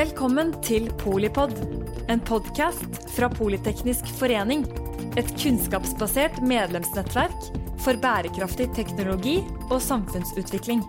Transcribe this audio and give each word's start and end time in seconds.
Velkommen 0.00 0.54
til 0.64 0.86
Polipod, 0.96 1.50
en 2.08 2.22
podkast 2.24 2.94
fra 3.12 3.26
Politeknisk 3.28 4.06
forening. 4.16 4.62
Et 5.20 5.28
kunnskapsbasert 5.42 6.38
medlemsnettverk 6.40 7.50
for 7.84 8.00
bærekraftig 8.00 8.70
teknologi 8.78 9.34
og 9.66 9.76
samfunnsutvikling. 9.84 10.80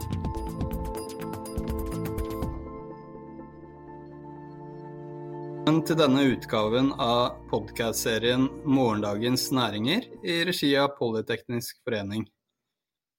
Velkommen 5.57 5.83
til 5.91 5.99
denne 6.05 6.27
utgaven 6.31 6.93
av 6.95 7.35
podkastserien 7.51 8.47
'Morgendagens 8.63 9.49
næringer' 9.51 10.07
i 10.23 10.43
regi 10.47 10.71
av 10.77 10.95
Politeknisk 11.01 11.83
forening. 11.83 12.29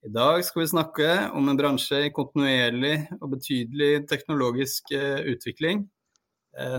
I 0.02 0.08
dag 0.08 0.44
skal 0.44 0.62
vi 0.62 0.68
snakke 0.68 1.30
om 1.32 1.48
en 1.48 1.56
bransje 1.56 2.06
i 2.08 2.10
kontinuerlig 2.10 3.08
og 3.20 3.30
betydelig 3.36 4.08
teknologisk 4.10 4.90
eh, 4.96 5.20
utvikling, 5.30 5.90
eh, 6.58 6.78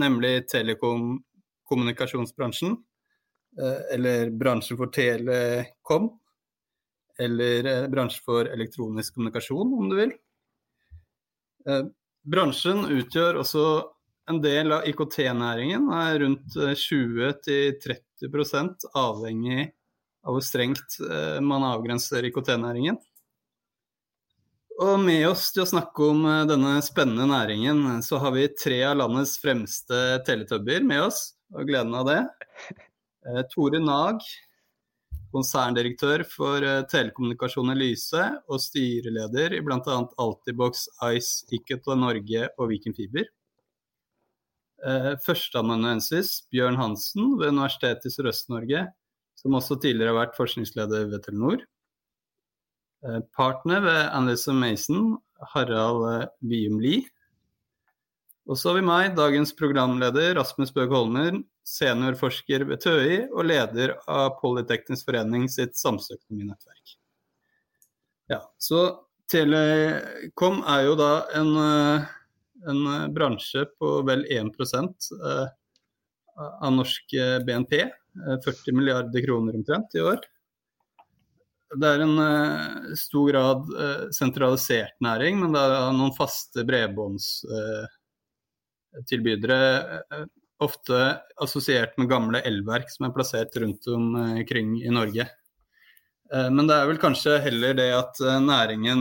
nemlig 0.00 0.48
telekommunikasjonsbransjen, 0.48 2.76
eh, 3.60 3.80
eller 3.98 4.30
bransjen 4.32 4.76
for 4.80 4.88
telekom, 4.96 6.08
eller 7.20 7.88
bransje 7.92 8.24
for 8.24 8.48
elektronisk 8.48 9.14
kommunikasjon, 9.14 9.74
om 9.82 9.88
du 9.92 9.96
vil. 10.00 10.12
Bransjen 12.24 12.80
utgjør 12.96 13.44
også 13.44 13.64
en 14.32 14.40
del 14.40 14.72
av 14.72 14.88
IKT-næringen 14.88 15.92
er 16.00 16.16
rundt 16.24 16.48
20-30% 16.80 18.88
avhengig 18.96 19.68
av 20.24 20.36
hvor 20.36 20.44
strengt 20.44 20.96
eh, 21.04 21.40
man 21.44 21.64
avgrenser 21.68 22.24
IKT-næringen. 22.30 22.96
Og 24.82 24.96
med 24.98 25.22
oss 25.28 25.50
til 25.54 25.62
å 25.62 25.68
snakke 25.68 26.08
om 26.10 26.24
eh, 26.26 26.46
denne 26.50 26.78
spennende 26.86 27.28
næringen, 27.30 28.00
så 28.02 28.18
har 28.22 28.34
vi 28.34 28.48
tre 28.58 28.80
av 28.88 28.98
landets 29.02 29.36
fremste 29.42 30.00
teletubber 30.26 30.86
med 30.86 31.04
oss, 31.10 31.28
og 31.54 31.68
gleden 31.68 31.94
av 32.00 32.08
det. 32.08 32.18
Eh, 33.28 33.44
Tore 33.52 33.82
Nag, 33.82 34.24
konserndirektør 35.34 36.22
for 36.30 36.64
telekommunikasjon 36.90 37.72
i 37.72 37.78
Lyse 37.78 38.26
og 38.46 38.60
styreleder 38.62 39.56
i 39.56 39.62
bl.a. 39.66 39.96
Altibox, 40.22 40.84
Ice, 41.10 41.42
Ikket 41.56 41.88
Norge 41.98 42.50
og 42.54 42.70
Viken 42.70 42.94
Fiber. 42.94 43.26
Førsteamanuensis 45.24 46.44
Bjørn 46.52 46.76
Hansen 46.76 47.32
ved 47.40 47.54
Universitetet 47.54 48.06
i 48.10 48.12
Sørøst-Norge, 48.14 48.84
som 49.44 49.56
også 49.58 49.76
tidligere 49.80 50.14
har 50.14 50.22
vært 50.22 50.38
forskningsleder 50.38 51.10
ved 51.10 51.24
Telenor. 51.26 51.64
Eh, 53.04 53.20
partner 53.36 53.84
ved 53.84 54.00
Anderson 54.16 54.56
Mason, 54.56 55.18
Harald 55.52 56.30
Vium 56.40 56.78
eh, 56.80 56.86
Lie. 56.86 57.04
Og 58.48 58.58
så 58.60 58.70
har 58.70 58.80
vi 58.80 58.88
meg, 58.88 59.14
dagens 59.16 59.54
programleder 59.56 60.34
Rasmus 60.36 60.72
Bøg 60.72 60.92
Holmer, 60.92 61.38
seniorforsker 61.64 62.66
ved 62.68 62.82
TØI 62.84 63.22
og 63.30 63.46
leder 63.48 63.94
av 64.10 64.34
Polyteknisk 64.40 65.08
forening 65.08 65.46
sitt 65.52 65.78
samfunnsøkonominettverk. 65.80 66.98
Ja, 68.32 68.42
så 68.60 68.82
Telekom 69.32 70.60
er 70.68 70.82
jo 70.84 70.98
da 71.00 71.12
en 71.36 71.54
en 72.68 72.86
eh, 72.86 73.08
bransje 73.12 73.66
på 73.78 73.98
vel 74.08 74.24
1 74.30 74.52
eh, 74.60 75.46
av 76.60 76.72
norsk 76.72 77.14
BNP. 77.46 77.84
40 78.44 78.76
milliarder 78.76 79.26
kroner 79.26 79.56
omtrent 79.58 79.94
i 79.98 80.04
år. 80.04 80.20
Det 81.74 81.88
er 81.90 82.00
en 82.04 82.16
stor 82.98 83.30
grad 83.32 83.60
sentralisert 84.14 84.94
næring, 85.02 85.40
men 85.42 85.52
det 85.56 85.62
er 85.64 85.92
noen 85.96 86.12
faste 86.14 86.64
bredbåndstilbydere. 86.68 89.60
Ofte 90.62 90.98
assosiert 91.42 91.98
med 91.98 92.10
gamle 92.12 92.38
elverk 92.46 92.88
som 92.92 93.06
er 93.08 93.14
plassert 93.16 93.56
rundt 93.58 93.82
omkring 93.90 94.76
i 94.84 94.90
Norge. 94.94 95.24
Men 96.30 96.68
det 96.70 96.76
er 96.78 96.86
vel 96.88 97.02
kanskje 97.02 97.42
heller 97.42 97.74
det 97.76 97.90
at 97.96 98.20
næringen 98.46 99.00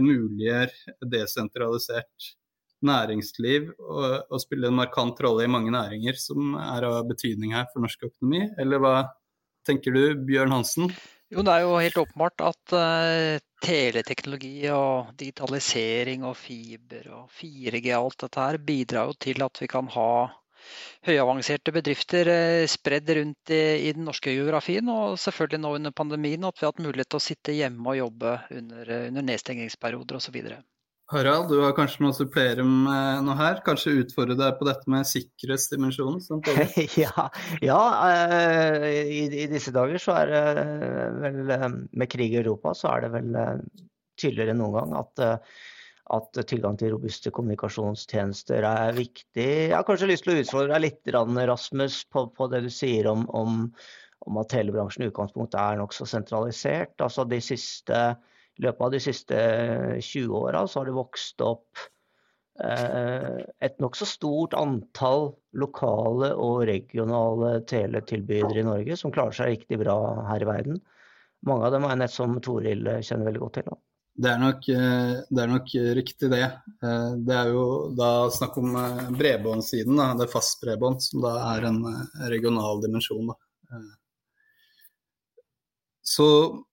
muliggjør 0.00 0.70
desentralisert 1.12 2.32
næringsliv 2.86 3.72
og, 3.78 4.04
og 4.28 4.42
spille 4.42 4.68
en 4.68 4.78
markant 4.78 5.18
rolle 5.24 5.46
i 5.46 5.50
mange 5.50 5.72
næringer 5.74 6.18
som 6.20 6.54
er 6.60 6.86
av 6.88 7.02
betydning 7.08 7.56
her 7.56 7.68
for 7.72 7.84
norsk 7.84 8.08
økonomi, 8.10 8.46
eller 8.60 8.82
hva 8.82 8.94
tenker 9.68 9.94
du, 9.94 10.04
Bjørn 10.26 10.54
Hansen? 10.54 10.92
Jo, 11.32 11.40
Det 11.40 11.52
er 11.52 11.62
jo 11.64 11.78
helt 11.80 11.96
åpenbart 11.96 12.42
at 12.44 12.74
uh, 12.76 13.40
teleteknologi 13.64 14.66
og 14.74 15.14
digitalisering 15.16 16.26
og 16.28 16.36
fiber 16.36 17.08
og 17.16 17.30
4G 17.32 17.86
og 17.96 18.10
alt 18.10 18.24
dette 18.26 18.44
her 18.44 18.58
bidrar 18.60 19.08
jo 19.08 19.16
til 19.16 19.44
at 19.46 19.62
vi 19.62 19.68
kan 19.72 19.88
ha 19.94 20.12
høyavanserte 21.08 21.72
bedrifter 21.72 22.28
uh, 22.28 22.66
spredd 22.68 23.14
rundt 23.16 23.54
i, 23.54 23.62
i, 23.88 23.94
den 23.96 24.04
norske 24.10 24.34
geografien. 24.34 24.92
Og 24.92 25.16
selvfølgelig 25.24 25.62
nå 25.62 25.72
under 25.78 25.96
pandemien 26.02 26.44
at 26.44 26.60
vi 26.60 26.66
har 26.66 26.74
hatt 26.74 26.84
mulighet 26.84 27.14
til 27.14 27.22
å 27.22 27.26
sitte 27.30 27.56
hjemme 27.56 27.94
og 27.94 28.00
jobbe 28.02 28.36
under, 28.58 28.92
uh, 28.92 29.08
under 29.08 29.28
nedstengingsperioder 29.32 30.20
osv. 30.20 30.38
Harald, 31.12 31.50
du 31.52 31.58
har 31.60 31.74
kanskje 31.76 32.00
noe 32.00 32.14
å 32.14 32.16
supplere 32.16 32.64
med 32.64 33.26
noe 33.26 33.34
her? 33.36 33.58
Kanskje 33.66 33.98
utfordre 34.00 34.36
deg 34.38 34.54
på 34.56 34.64
dette 34.64 34.88
med 34.88 35.04
sikkerhetsdimensjonen? 35.10 36.40
ja, 37.02 37.26
ja 37.60 37.80
uh, 38.00 38.86
i, 38.88 39.26
i, 39.26 39.44
disse 39.50 39.74
dager 39.76 40.00
så 40.00 40.16
er 40.22 40.32
det 40.32 40.40
uh, 40.56 41.18
vel 41.20 41.52
uh, 41.52 41.68
Med 42.00 42.08
krig 42.12 42.32
i 42.32 42.40
Europa 42.40 42.72
så 42.78 42.94
er 42.94 43.04
det 43.04 43.12
vel 43.18 43.36
tydeligere 44.20 44.54
enn 44.54 44.60
noen 44.62 44.76
gang 44.78 44.96
at, 45.02 45.22
at 46.16 46.42
tilgang 46.48 46.80
til 46.80 46.94
robuste 46.94 47.32
kommunikasjonstjenester 47.34 48.64
er 48.68 48.96
viktig. 48.96 49.48
Jeg 49.68 49.76
har 49.76 49.86
kanskje 49.88 50.08
lyst 50.14 50.24
til 50.26 50.34
å 50.34 50.40
utfordre 50.40 50.76
deg 50.76 50.84
litt, 50.86 51.14
Rasmus, 51.52 52.02
på, 52.12 52.26
på 52.32 52.48
det 52.52 52.64
du 52.64 52.72
sier 52.72 53.08
om, 53.12 53.24
om, 53.36 53.64
om 54.28 54.40
at 54.40 54.52
telebransjen 54.52 55.04
i 55.04 55.12
utgangspunktet 55.12 55.60
er 55.60 55.80
nokså 55.80 56.08
sentralisert. 56.08 56.94
Altså 57.04 57.28
de 57.28 57.40
siste 57.44 58.04
i 58.58 58.66
løpet 58.66 58.84
av 58.84 58.92
de 58.92 59.00
siste 59.00 59.38
20 59.98 60.22
eh, 60.22 60.32
åra 60.36 60.64
har 60.74 60.88
det 60.88 60.94
vokst 60.96 61.44
opp 61.44 61.84
eh, 62.62 63.38
et 63.64 63.78
nokså 63.80 64.08
stort 64.08 64.56
antall 64.58 65.30
lokale 65.56 66.32
og 66.36 66.66
regionale 66.68 67.54
teletilbydere 67.68 68.60
i 68.60 68.66
Norge 68.66 68.98
som 69.00 69.14
klarer 69.14 69.36
seg 69.36 69.54
riktig 69.54 69.80
bra 69.80 69.96
her 70.28 70.44
i 70.44 70.48
verden. 70.48 70.82
Mange 71.48 71.66
av 71.66 71.74
dem 71.74 71.88
er 71.88 71.98
nett 71.98 72.14
som 72.14 72.36
Toril 72.44 72.84
kjenner 73.02 73.30
veldig 73.30 73.42
godt 73.42 73.58
til. 73.60 73.72
Det 74.22 74.28
er, 74.28 74.40
nok, 74.42 74.66
eh, 74.68 75.14
det 75.32 75.40
er, 75.40 75.48
nok, 75.48 75.72
riktig, 75.96 76.28
det. 76.28 76.44
Det 77.24 77.36
er 77.38 77.48
jo 77.54 77.64
da 77.96 78.28
snakk 78.30 78.58
om 78.60 78.76
bredbåndssiden. 79.16 79.96
Det 80.18 80.26
er 80.26 80.34
fastbredbånd, 80.34 81.00
som 81.00 81.24
da 81.24 81.32
er 81.54 81.70
en 81.70 81.80
regional 82.28 82.84
dimensjon. 82.84 83.32
Da. 83.32 83.80
Så 86.04 86.28
Eh, 86.32 86.71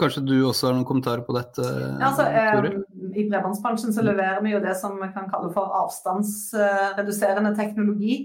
kanskje 0.00 0.22
du 0.26 0.34
også 0.48 0.68
har 0.68 0.76
noen 0.76 0.86
kommentarer 0.88 1.24
på 1.26 1.34
dette? 1.36 1.64
Ja, 1.64 2.10
altså, 2.10 2.26
eh, 2.28 2.68
I 3.14 3.26
bredbåndsbransjen 3.30 3.94
så 3.94 4.04
leverer 4.04 4.42
vi 4.44 4.54
jo 4.54 4.62
det 4.62 4.74
som 4.78 4.96
vi 5.00 5.10
kan 5.14 5.28
kalle 5.30 5.50
for 5.54 5.74
avstandsreduserende 5.82 7.54
teknologi. 7.58 8.18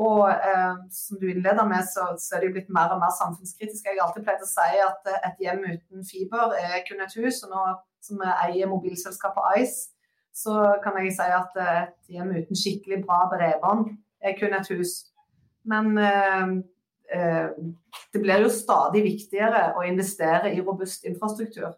Og 0.00 0.26
eh, 0.26 0.74
som 0.90 1.20
du 1.20 1.28
innleder 1.30 1.66
med, 1.70 1.86
så, 1.86 2.08
så, 2.18 2.34
er 2.34 2.42
det 2.42 2.50
jo 2.50 2.56
blitt 2.56 2.72
mer 2.74 2.94
og 2.96 3.02
mer 3.02 3.14
samfunnskritisk. 3.14 3.86
Jeg 3.86 3.94
har 4.00 4.08
alltid 4.08 4.26
pleid 4.26 4.42
å 4.42 4.50
si 4.50 4.80
at 4.88 5.10
eh, 5.10 5.26
et 5.30 5.42
hjem 5.46 5.62
uten 5.68 6.06
fiber 6.08 6.56
er 6.58 6.80
kun 6.88 7.04
et 7.04 7.16
hus. 7.20 7.42
Og 7.46 7.54
nå 7.54 7.64
som 8.04 8.20
vi 8.20 8.36
eier 8.48 8.70
mobilselskapet 8.70 9.62
Ice, 9.62 9.92
så 10.34 10.74
kan 10.82 10.98
jeg 10.98 11.14
si 11.14 11.26
at 11.30 11.58
et 11.62 12.14
hjem 12.16 12.34
uten 12.34 12.58
skikkelig 12.58 13.04
bra 13.06 13.22
bredbånd 13.30 13.92
er 14.24 14.34
kun 14.40 14.56
et 14.58 14.70
hus. 14.74 14.96
Men 15.70 15.94
eh, 15.96 16.48
Eh, 16.50 16.73
det 17.14 18.20
blir 18.22 18.44
jo 18.44 18.52
stadig 18.52 19.04
viktigere 19.04 19.72
å 19.78 19.84
investere 19.86 20.52
i 20.54 20.62
robust 20.62 21.06
infrastruktur. 21.08 21.72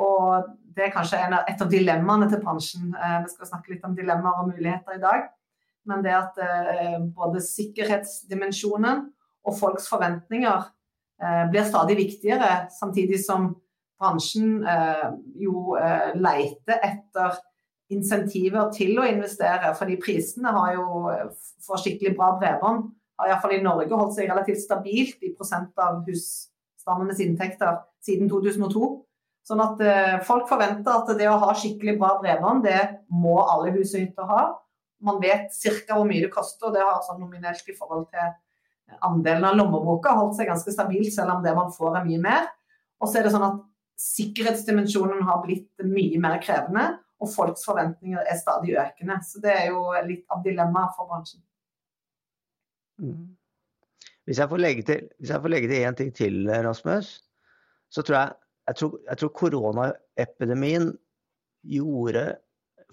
Og 0.00 0.50
det 0.74 0.88
er 0.88 0.94
kanskje 0.94 1.20
et 1.22 1.62
av 1.62 1.70
dilemmaene 1.70 2.28
til 2.30 2.42
bransjen. 2.42 2.92
Eh, 2.94 3.18
vi 3.24 3.32
skal 3.32 3.50
snakke 3.50 3.74
litt 3.74 3.84
om 3.86 3.94
dilemmaer 3.96 4.42
og 4.42 4.50
muligheter 4.50 4.96
i 4.96 5.02
dag. 5.02 5.28
Men 5.88 6.02
det 6.02 6.14
at 6.16 6.40
eh, 6.42 6.96
både 7.14 7.42
sikkerhetsdimensjonen 7.44 9.04
og 9.44 9.58
folks 9.58 9.90
forventninger 9.90 10.70
blir 11.52 11.62
stadig 11.62 11.94
viktigere, 11.94 12.66
samtidig 12.74 13.20
som 13.22 13.44
bransjen 14.02 14.64
jo 15.38 15.76
leter 16.18 16.80
etter 16.82 17.36
insentiver 17.94 18.66
til 18.74 18.98
å 18.98 19.06
investere. 19.06 19.70
Fordi 19.78 19.94
prisene 20.02 20.50
har 20.56 20.72
jo 20.74 20.88
for 21.64 21.80
skikkelig 21.80 22.16
bra 22.18 22.32
bredbånd 22.40 22.90
har 23.18 23.30
iallfall 23.30 23.56
i 23.56 23.62
Norge 23.62 23.94
holdt 23.94 24.16
seg 24.16 24.30
relativt 24.30 24.62
stabilt 24.64 25.22
i 25.22 25.32
prosent 25.36 25.72
av 25.80 26.02
husstandenes 26.08 27.22
inntekter 27.24 27.82
siden 28.04 28.30
2002. 28.30 28.90
Sånn 29.44 29.60
at 29.60 29.82
eh, 29.84 30.16
folk 30.24 30.48
forventer 30.48 30.94
at 30.94 31.10
det 31.18 31.28
å 31.28 31.40
ha 31.42 31.52
skikkelig 31.56 31.98
bra 32.00 32.14
bredbånd, 32.22 32.64
det 32.64 32.80
må 33.12 33.36
alle 33.42 33.74
hus 33.76 33.92
og 33.98 34.24
ha. 34.30 34.44
Man 35.04 35.20
vet 35.20 35.52
ca. 35.52 35.98
hvor 35.98 36.08
mye 36.08 36.24
det 36.24 36.32
koster, 36.32 36.70
og 36.70 36.76
det 36.76 36.84
har 36.84 37.02
sånn 37.04 37.20
nominelt 37.20 37.68
i 37.68 37.76
forhold 37.76 38.08
til 38.14 38.32
andelen 39.04 39.44
av 39.48 39.56
lommeboka 39.58 40.14
holdt 40.16 40.38
seg 40.38 40.48
ganske 40.48 40.72
stabilt, 40.72 41.12
selv 41.12 41.36
om 41.36 41.44
det 41.44 41.54
man 41.56 41.72
får 41.72 42.00
er 42.00 42.08
mye 42.08 42.22
mer. 42.24 42.50
Og 43.00 43.10
så 43.10 43.20
er 43.20 43.26
det 43.26 43.34
sånn 43.34 43.46
at 43.46 43.62
sikkerhetsdimensjonen 44.00 45.22
har 45.28 45.42
blitt 45.44 45.84
mye 45.86 46.20
mer 46.20 46.40
krevende. 46.42 47.00
og 47.22 47.30
folks 47.30 47.62
forventninger 47.64 48.20
er 48.20 48.36
stadig 48.36 48.74
økende. 48.76 49.14
Så 49.24 49.40
det 49.40 49.52
er 49.54 49.68
jo 49.70 49.86
litt 50.04 50.24
av 50.34 50.42
dilemmaet 50.44 50.92
for 50.96 51.08
bransjen. 51.08 51.40
Mm. 53.02 53.34
Hvis 54.24 54.40
jeg 54.40 54.48
får 54.48 54.60
legge 54.62 54.82
til, 54.88 55.08
hvis 55.18 55.30
jeg 55.34 55.44
får 55.44 55.52
legge 55.52 55.68
til 55.68 55.84
én 55.84 55.96
ting 55.98 56.14
til, 56.16 56.48
Rasmus, 56.48 57.18
så 57.92 58.02
tror 58.02 58.18
jeg 58.18 58.32
jeg 58.64 58.76
tror, 58.80 58.92
jeg 59.10 59.20
tror 59.20 59.32
koronaepidemien 59.36 60.86
gjorde 61.68 62.24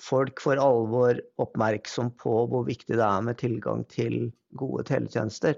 folk 0.02 0.42
for 0.44 0.60
alvor 0.60 1.20
oppmerksom 1.40 2.12
på 2.20 2.34
hvor 2.52 2.66
viktig 2.68 2.98
det 2.98 3.06
er 3.06 3.26
med 3.26 3.40
tilgang 3.40 3.86
til 3.92 4.32
gode 4.60 4.84
teletjenester. 4.90 5.56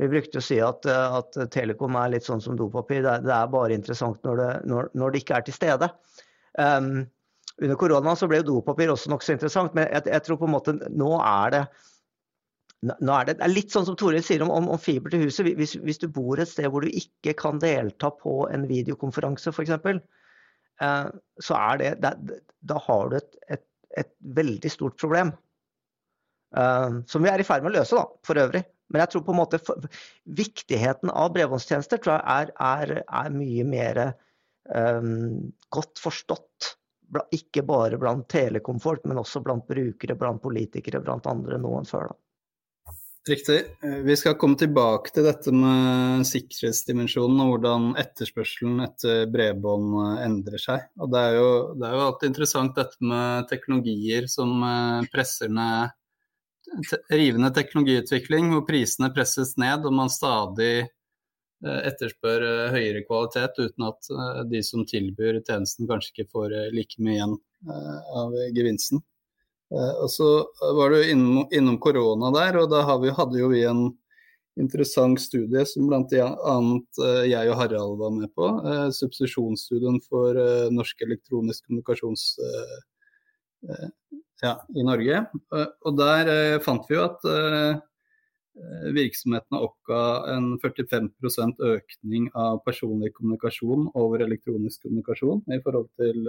Vi 0.00 0.08
brukte 0.08 0.40
å 0.40 0.44
si 0.44 0.58
at, 0.64 0.86
at 0.88 1.36
Telekom 1.52 1.98
er 2.00 2.14
litt 2.14 2.26
sånn 2.26 2.40
som 2.40 2.56
dopapir. 2.56 3.02
Det, 3.04 3.18
det 3.26 3.34
er 3.36 3.50
bare 3.52 3.76
interessant 3.76 4.22
når 4.24 4.40
det, 4.40 4.52
når, 4.70 4.88
når 4.96 5.12
det, 5.12 5.22
ikke 5.22 5.36
er 5.36 5.46
til 5.46 5.56
stede. 5.58 5.90
Um, 6.56 7.04
under 7.60 7.76
korona 7.78 8.14
så 8.16 8.26
ble 8.30 8.40
jo 8.40 8.48
dopapir 8.48 8.90
også 8.92 9.12
nokså 9.12 9.36
interessant, 9.36 9.76
men 9.76 9.90
jeg, 9.92 10.06
jeg, 10.08 10.24
tror 10.24 10.40
på 10.40 10.48
en 10.48 10.54
måte 10.54 10.74
nå 10.88 11.12
er 11.20 11.52
det 11.52 11.62
nå 12.82 13.14
er 13.14 13.28
det, 13.28 13.36
det 13.38 13.46
er 13.46 13.52
litt 13.52 13.74
sånn 13.74 13.86
som 13.86 13.96
Toril 13.98 14.24
sier 14.26 14.42
om, 14.42 14.50
om, 14.50 14.66
om, 14.74 14.80
fiber 14.80 15.12
til 15.12 15.28
huset. 15.28 15.46
Hvis, 15.58 15.76
hvis, 15.78 16.00
du 16.02 16.08
bor 16.10 16.40
et 16.42 16.50
sted 16.50 16.66
hvor 16.72 16.82
du 16.82 16.90
ikke 16.90 17.34
kan 17.38 17.60
delta 17.62 18.10
på 18.10 18.40
en 18.50 18.66
videokonferanse 18.70 19.52
f.eks., 19.54 19.76
eh, 20.82 21.12
så 21.46 21.60
er 21.60 21.78
det, 21.82 21.92
det, 22.02 22.40
Da 22.66 22.80
har 22.88 23.12
du 23.12 23.16
et, 23.20 23.38
et, 23.54 23.64
et 24.02 24.10
veldig 24.34 24.72
stort 24.74 24.98
problem. 24.98 25.30
Eh, 26.58 26.98
som 27.06 27.22
vi 27.22 27.30
er 27.30 27.42
i 27.42 27.46
ferd 27.46 27.62
med 27.62 27.70
å 27.70 27.78
løse, 27.78 28.00
da, 28.00 28.08
for 28.26 28.42
øvrig. 28.42 28.64
Men 28.92 29.04
jeg 29.04 29.12
tror 29.12 29.24
på 29.28 29.32
en 29.32 29.40
måte 29.40 29.62
for, 29.62 29.86
viktigheten 30.42 31.14
av 31.14 31.30
bredbåndstjenester 31.36 32.02
tror 32.02 32.18
jeg 32.18 32.26
er, 32.34 32.52
er, 32.66 32.94
er 33.06 33.36
mye 33.36 33.68
mer 33.68 34.02
eh, 34.08 35.06
godt 35.70 36.02
forstått. 36.02 36.72
Ikke 37.36 37.62
bare 37.68 38.00
blant 38.00 38.26
telekomfolk, 38.32 39.06
men 39.06 39.22
også 39.22 39.44
blant 39.44 39.70
brukere, 39.70 40.18
blant 40.18 40.42
politikere, 40.42 41.04
blant 41.04 41.30
andre 41.30 41.62
nå 41.62 41.76
enn 41.78 41.86
før. 41.86 42.10
da. 42.10 42.18
Riktig. 43.28 43.60
Vi 44.04 44.14
skal 44.18 44.34
komme 44.34 44.58
tilbake 44.58 45.12
til 45.14 45.22
dette 45.28 45.52
med 45.54 46.24
sikkerhetsdimensjonen 46.26 47.38
og 47.44 47.52
hvordan 47.52 47.84
etterspørselen 48.02 48.80
etter 48.82 49.28
bredbånd 49.30 49.92
eh, 50.00 50.24
endrer 50.24 50.58
seg. 50.58 50.88
Og 50.98 51.12
det 51.12 51.20
er, 51.28 51.36
jo, 51.38 51.52
det 51.78 51.86
er 51.86 51.94
jo 51.94 52.06
alltid 52.08 52.32
interessant 52.32 52.80
dette 52.80 53.12
med 53.12 53.46
teknologier 53.52 54.26
som 54.30 54.56
eh, 54.66 55.10
presser 55.14 55.52
ned 55.52 55.98
Rivende 57.12 57.50
teknologiutvikling 57.52 58.46
hvor 58.54 58.62
prisene 58.64 59.10
presses 59.12 59.50
ned 59.60 59.84
og 59.84 59.92
man 59.92 60.10
stadig 60.10 60.72
eh, 60.80 61.80
etterspør 61.92 62.46
høyere 62.74 63.04
kvalitet 63.06 63.60
uten 63.60 63.86
at 63.90 64.12
de 64.50 64.64
som 64.66 64.86
tilbyr 64.88 65.42
tjenesten 65.44 65.90
kanskje 65.90 66.14
ikke 66.14 66.30
får 66.32 66.56
like 66.74 66.98
mye 66.98 67.18
igjen 67.20 67.38
av 68.18 68.34
gevinsten. 68.56 69.02
Eh, 69.72 69.92
og 70.04 70.10
så 70.12 70.28
var 70.76 70.92
du 70.92 71.00
innom, 71.10 71.46
innom 71.54 71.78
korona 71.80 72.32
der, 72.34 72.60
og 72.60 72.70
da 72.72 72.84
vi, 73.00 73.12
hadde 73.16 73.40
jo 73.40 73.50
vi 73.52 73.64
en 73.68 73.86
interessant 74.60 75.20
studie 75.22 75.64
som 75.68 75.88
bl.a. 75.88 76.02
Eh, 76.12 77.22
jeg 77.30 77.52
og 77.52 77.56
Harald 77.60 77.96
var 78.02 78.12
med 78.16 78.32
på. 78.36 78.50
Eh, 78.68 78.88
substitusjonsstudien 78.98 80.00
for 80.08 80.36
norsk 80.74 81.06
elektronisk 81.06 81.64
kommunikasjons 81.66 82.34
ja, 84.42 84.56
i 84.74 84.82
Norge. 84.82 85.20
Og 85.86 85.92
der 85.94 86.58
fant 86.64 86.88
vi 86.90 86.96
jo 86.96 87.04
at 87.06 87.22
virksomhetene 88.92 89.60
oppga 89.62 90.00
en 90.32 90.48
45% 90.60 91.62
økning 91.62 92.26
av 92.34 92.58
personlig 92.66 93.12
kommunikasjon 93.14 93.86
over 93.94 94.26
elektronisk 94.26 94.82
kommunikasjon 94.82 95.44
i 95.54 95.60
forhold 95.62 95.86
til 96.02 96.26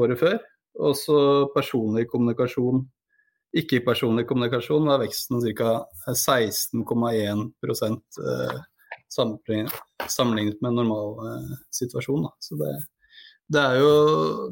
året 0.00 0.22
før. 0.24 0.40
Også 0.80 1.16
personlig 1.52 2.06
kommunikasjon. 2.08 2.86
Ikke-personlig 3.52 4.24
kommunikasjon 4.28 4.86
var 4.88 5.02
veksten 5.02 5.42
ca. 5.58 5.72
16,1 6.08 7.42
eh, 8.24 8.54
sammenlignet 9.12 10.62
med 10.62 10.70
en 10.70 10.78
normal 10.80 11.20
eh, 11.26 11.52
situasjon. 11.76 12.24
Så 12.40 12.56
det, 12.56 12.72
det, 13.52 13.60
er 13.60 13.76
jo, 13.82 13.92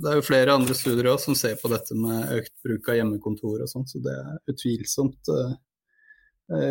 det, 0.02 0.10
er 0.10 0.20
jo, 0.20 0.26
flere 0.26 0.58
andre 0.58 0.76
studier 0.76 1.08
også 1.14 1.30
som 1.30 1.38
ser 1.40 1.56
på 1.62 1.72
dette 1.72 1.96
med 1.96 2.34
økt 2.36 2.54
bruk 2.66 2.92
av 2.92 3.00
hjemmekontor 3.00 3.64
og 3.64 3.72
sånn, 3.72 3.88
så 3.88 4.02
det 4.04 4.12
er 4.12 4.52
utvilsomt 4.52 5.32
uh, 5.32 5.54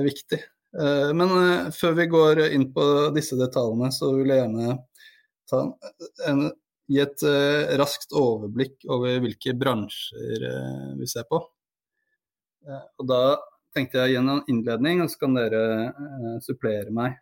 viktig. 0.06 0.42
Uh, 0.78 1.10
men 1.18 1.34
uh, 1.34 1.69
før 1.74 1.98
vi 1.98 2.10
går 2.12 2.44
inn 2.51 2.68
på 2.75 2.86
disse 3.16 3.40
detaljene, 3.40 3.90
så 3.96 4.12
vil 4.19 4.30
jeg 4.30 4.44
gjerne 4.44 4.78
ta 5.50 5.66
en, 6.30 6.50
gi 6.89 7.00
et 7.03 7.24
uh, 7.25 7.77
raskt 7.80 8.13
overblikk 8.18 8.88
over 8.89 9.21
hvilke 9.24 9.53
bransjer 9.57 10.45
uh, 10.50 10.91
vi 11.00 11.07
ser 11.09 11.27
på. 11.30 11.41
Uh, 12.65 12.86
og 13.00 13.09
da 13.09 13.21
tenkte 13.75 14.01
jeg 14.01 14.18
gjennom 14.18 14.41
innledning, 14.50 15.03
og 15.03 15.12
så 15.12 15.21
kan 15.21 15.38
dere 15.38 15.63
supplere 16.41 16.89
meg. 16.94 17.19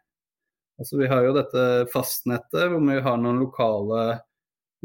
Altså, 0.80 0.96
vi 1.02 1.10
har 1.12 1.26
jo 1.26 1.34
dette 1.36 1.64
fastnettet 1.92 2.70
hvor 2.72 2.80
vi 2.86 3.02
har 3.04 3.18
noen 3.20 3.42
lokale 3.42 4.04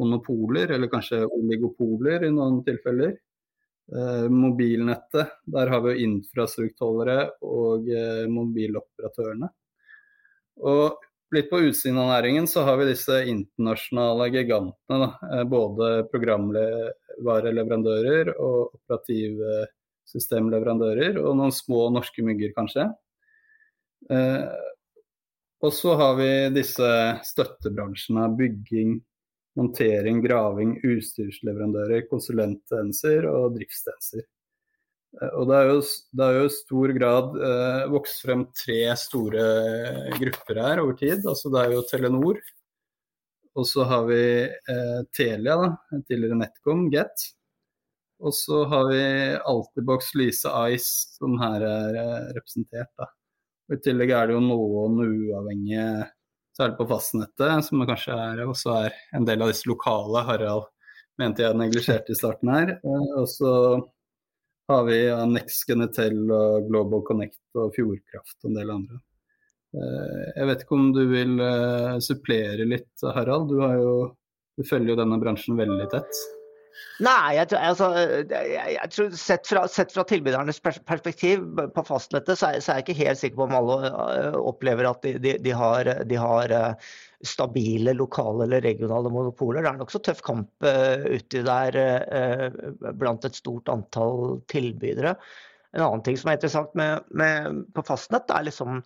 monopoler, 0.01 0.73
eller 0.75 0.91
kanskje 0.91 1.21
oligopoler 1.29 2.27
i 2.27 2.33
noen 2.35 2.65
tilfeller. 2.67 3.15
mobilnettet, 4.33 5.37
der 5.55 5.71
har 5.71 5.83
vi 5.85 5.93
jo 5.93 6.09
infrastrukturholdere 6.09 7.29
og 7.45 7.87
mobiloperatørene. 8.33 9.51
Og 10.65 10.99
litt 11.35 11.51
på 11.51 11.61
utsiden 11.69 11.99
av 11.99 12.09
næringen 12.11 12.47
så 12.51 12.61
har 12.67 12.77
vi 12.81 12.91
disse 12.91 13.15
internasjonale 13.29 14.25
gigantene. 14.33 14.97
Da. 15.05 15.11
Eh, 15.29 15.45
både 15.49 15.87
programvareleverandører 16.13 18.27
og 18.37 18.59
operativsystemleverandører, 18.79 21.13
og 21.23 21.37
noen 21.39 21.53
små 21.55 21.81
norske 21.95 22.23
mygger, 22.27 22.51
kanskje. 22.57 22.85
Eh, 24.11 24.45
og 25.63 25.73
så 25.77 25.95
har 25.99 26.15
vi 26.19 26.31
disse 26.57 26.91
støttebransjene. 27.29 28.25
Bygging, 28.39 28.91
montering, 29.59 30.23
graving, 30.25 30.71
utstyrsleverandører, 30.83 32.01
konsulenttjenester 32.11 33.21
og 33.31 33.55
driftstjenester. 33.59 34.23
Eh, 35.21 35.35
og 35.39 35.51
det 35.51 35.59
er 35.59 35.71
jo, 35.73 35.77
det 36.19 36.27
er 36.27 36.39
jo 36.39 36.49
i 36.49 36.57
stor 36.57 36.95
grad 36.97 37.39
eh, 37.51 37.85
vokst 37.93 38.25
frem 38.25 38.47
tre 38.57 38.81
store 39.01 39.47
grupper 40.19 40.65
her 40.65 40.83
over 40.85 40.99
tid. 40.99 41.23
Altså 41.27 41.53
det 41.53 41.63
er 41.63 41.77
jo 41.77 41.87
Telenor. 41.91 42.43
Og 43.53 43.69
så 43.69 43.85
har 43.85 44.07
vi 44.09 44.23
eh, 44.49 45.01
Telia, 45.13 45.59
da, 45.61 46.03
tidligere 46.09 46.41
Netcom, 46.41 46.87
Get. 46.93 47.29
Og 48.23 48.35
så 48.35 48.63
har 48.71 48.87
vi 48.89 49.03
Altibox, 49.51 50.15
Lyse 50.15 50.51
Ice, 50.71 51.17
som 51.19 51.35
her 51.41 51.65
er 51.67 51.99
eh, 52.01 52.29
representert. 52.37 52.93
da. 52.99 53.09
Og 53.69 53.77
I 53.77 53.83
tillegg 53.83 54.13
er 54.15 54.29
det 54.29 54.37
jo 54.37 54.45
noen 54.45 55.01
uavhengige, 55.03 55.87
særlig 56.57 56.79
på 56.79 56.87
fastnettet, 56.91 57.67
som 57.67 57.83
kanskje 57.89 58.17
er, 58.17 58.45
også 58.47 58.77
er 58.87 58.97
en 59.17 59.27
del 59.29 59.43
av 59.43 59.53
disse 59.53 59.69
lokale. 59.69 60.25
Harald 60.29 60.69
mente 61.21 61.45
jeg 61.45 61.59
neglisjerte 61.59 62.15
i 62.15 62.19
starten 62.19 62.53
her. 62.55 62.77
Eh, 62.79 63.11
og 63.19 63.29
så 63.33 63.53
har 64.69 64.85
vi 64.87 64.99
ja, 65.05 65.23
Next 65.27 65.67
Genetel 65.69 66.21
og 66.31 66.69
Global 66.69 67.03
Connect 67.07 67.41
og 67.59 67.73
Fjordkraft 67.77 68.39
og 68.43 68.51
en 68.51 68.61
del 68.61 68.75
andre. 68.75 69.01
Eh, 69.73 70.25
jeg 70.37 70.49
vet 70.51 70.65
ikke 70.65 70.77
om 70.77 70.91
du 70.93 71.03
vil 71.09 71.39
uh, 71.41 71.97
supplere 72.05 72.67
litt, 72.69 72.93
Harald. 73.17 73.51
Du, 73.53 73.63
jo, 73.81 73.95
du, 74.59 74.65
følger 74.69 74.93
jo 74.93 75.01
denne 75.01 75.19
bransjen 75.23 75.59
veldig 75.59 75.89
tett. 75.93 76.23
Nei, 77.03 77.35
jeg, 77.37 77.49
altså, 77.59 77.89
jeg, 78.31 78.75
jeg 78.77 78.91
tror 78.95 79.15
sett 79.19 79.49
fra, 79.49 79.63
sett 79.71 79.95
fra, 79.95 80.05
tilbydernes 80.09 80.61
perspektiv 80.63 81.45
på 81.75 81.85
fastnettet, 81.89 82.39
så 82.39 82.53
er, 82.53 82.61
så 82.63 82.73
er, 82.73 82.81
jeg 82.81 82.87
ikke 82.87 82.99
helt 83.01 83.21
sikker 83.21 83.41
på 83.41 83.47
om 83.49 83.57
alle 83.59 83.79
uh, 83.91 84.37
opplever 84.41 84.89
at 84.91 85.03
de, 85.07 85.17
de, 85.23 85.37
de 85.43 85.55
har, 85.57 85.91
de 86.09 86.21
har 86.21 86.55
uh, 86.55 86.93
stabile 87.27 87.95
lokale 87.99 88.47
eller 88.47 88.65
regionale 88.65 89.13
monopoler. 89.13 89.63
Det 89.63 89.73
er 89.73 89.81
nokså 89.81 90.03
tøff 90.07 90.23
kamp 90.27 90.67
uh, 90.67 91.07
uti 91.11 91.43
der 91.47 91.81
blant 92.99 93.27
et 93.29 93.39
stort 93.39 93.71
antall 93.73 94.41
tilbydere. 94.53 95.17
En 95.73 95.87
annen 95.87 96.03
ting 96.05 96.19
som 96.21 96.31
er 96.31 96.37
interessant 96.37 96.75
med, 96.79 97.07
med, 97.17 97.63
på 97.73 97.85
fastnett, 97.89 98.31
er 98.31 98.49
liksom 98.49 98.83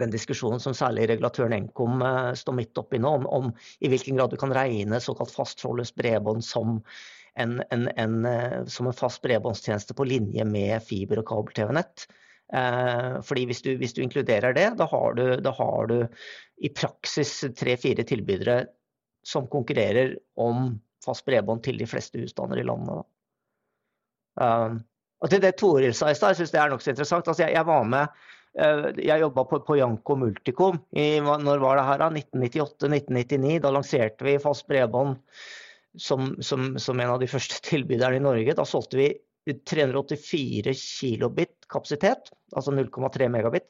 den 0.00 0.12
diskusjonen 0.12 0.62
som 0.62 0.76
særlig 0.76 1.08
regulatøren 1.10 1.66
Nkom 1.66 2.02
uh, 2.04 2.32
står 2.38 2.56
midt 2.58 2.80
oppi 2.80 3.00
nå, 3.02 3.12
om, 3.20 3.26
om, 3.26 3.50
i 3.80 3.90
hvilken 3.92 4.18
grad 4.18 4.32
du 4.32 4.40
kan 4.40 4.54
regne 4.54 5.00
såkalt 5.02 5.34
fasttrådløst 5.34 5.96
bredbånd 5.98 6.44
som 6.44 6.80
en, 7.36 7.58
en, 7.70 7.88
en, 8.00 8.14
som 8.72 8.88
en 8.88 8.96
fast 8.96 9.20
bredbåndstjeneste 9.24 9.94
på 9.96 10.06
linje 10.08 10.44
med 10.48 10.80
fiber- 10.86 11.20
og 11.20 11.26
kabel-TV-nett. 11.28 12.06
Eh, 12.52 13.20
fordi 13.22 13.44
hvis 13.46 13.62
du, 13.62 13.74
hvis 13.80 13.94
du, 13.94 14.02
inkluderer 14.02 14.54
det, 14.54 14.70
da 14.78 14.86
har 14.86 15.14
du, 15.18 15.24
da 15.42 15.52
har 15.56 15.86
du 15.90 15.98
i 16.62 16.70
praksis 16.70 17.40
tre-fire 17.58 18.06
tilbydere 18.06 18.60
som 19.26 19.48
konkurrerer 19.50 20.14
om 20.38 20.76
fast 21.04 21.26
bredbånd 21.26 21.64
til 21.66 21.78
de 21.78 21.88
fleste 21.90 22.22
husstander 22.22 22.60
i 22.62 22.66
landet. 22.66 23.02
Um, 24.40 24.78
og 25.24 25.32
til 25.32 25.40
det 25.42 25.56
Toril 25.58 25.94
sa 25.96 26.10
i 26.12 26.16
stad, 26.16 26.34
jeg 26.34 26.42
syns 26.42 26.54
det 26.54 26.60
er 26.60 26.70
nokså 26.70 26.92
interessant. 26.92 27.28
Altså, 27.28 27.46
jeg, 27.46 27.56
jeg, 27.56 27.66
var 27.66 27.86
med 27.88 28.24
Jeg 28.56 29.20
jobba 29.20 29.44
på, 29.44 29.58
på 29.66 29.76
Janko 29.76 30.14
Multicom 30.16 30.78
i 30.96 31.18
når 31.20 31.60
var 31.60 31.76
det 31.76 31.86
her 31.90 32.04
1998-1999. 32.06 33.58
Da 33.60 33.72
lanserte 33.74 34.24
vi 34.24 34.38
fast 34.40 34.64
bredbånd 34.70 35.18
som, 36.00 36.30
som, 36.40 36.78
som, 36.78 37.00
en 37.00 37.12
av 37.14 37.20
de 37.20 37.28
første 37.28 37.60
tilbyderne 37.70 38.20
i 38.20 38.24
Norge. 38.24 38.56
Da 38.56 38.64
solgte 38.68 39.00
vi 39.00 39.10
384 39.68 40.74
kilobit 40.74 41.68
kapasitet, 41.70 42.32
altså 42.56 42.72
0,3 42.74 43.28
megabit. 43.30 43.68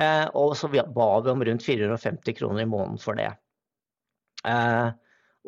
Eh, 0.00 0.26
og 0.38 0.56
så 0.58 0.68
ba 0.70 0.80
vi 1.20 1.30
om 1.32 1.44
rundt 1.44 1.64
450 1.66 2.36
kroner 2.38 2.66
i 2.66 2.68
måneden 2.68 3.00
for 3.00 3.18
det. 3.18 3.30
Eh, 4.46 4.90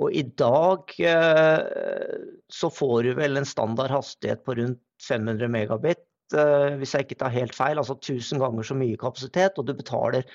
og 0.00 0.14
i 0.16 0.23
dag 0.40 0.95
eh, 1.04 1.61
så 2.49 2.71
får 2.73 3.02
du 3.02 3.12
vel 3.19 3.37
en 3.37 3.49
standard 3.49 3.92
hastighet 3.92 4.45
på 4.45 4.57
rundt 4.57 4.81
500 5.09 5.49
megabit, 5.52 6.00
eh, 6.00 6.12
hvis 6.81 6.95
jeg 6.97 7.07
ikke 7.07 7.21
tar 7.23 7.35
helt 7.35 7.55
feil. 7.57 7.81
Altså 7.81 7.97
1000 7.99 8.43
ganger 8.43 8.67
så 8.67 8.77
mye 8.79 8.99
kapasitet, 9.01 9.59
og 9.59 9.69
du 9.69 9.75
betaler 9.77 10.27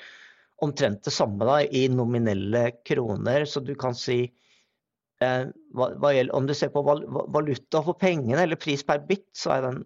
omtrent 0.63 1.03
det 1.05 1.13
samme 1.13 1.45
da, 1.45 1.61
i 1.63 1.87
nominelle 1.93 2.71
kroner. 2.87 3.45
Så 3.45 3.61
du 3.65 3.73
kan 3.79 3.95
si 3.97 4.23
eh, 4.25 5.43
hva, 5.77 5.91
hva 6.01 6.13
Om 6.33 6.49
du 6.49 6.55
ser 6.57 6.73
på 6.73 6.83
valuta 6.85 7.83
for 7.85 7.97
pengene, 7.99 8.41
eller 8.43 8.59
pris 8.59 8.83
per 8.83 9.03
bit, 9.05 9.27
så 9.37 9.57
er 9.57 9.67
den 9.69 9.83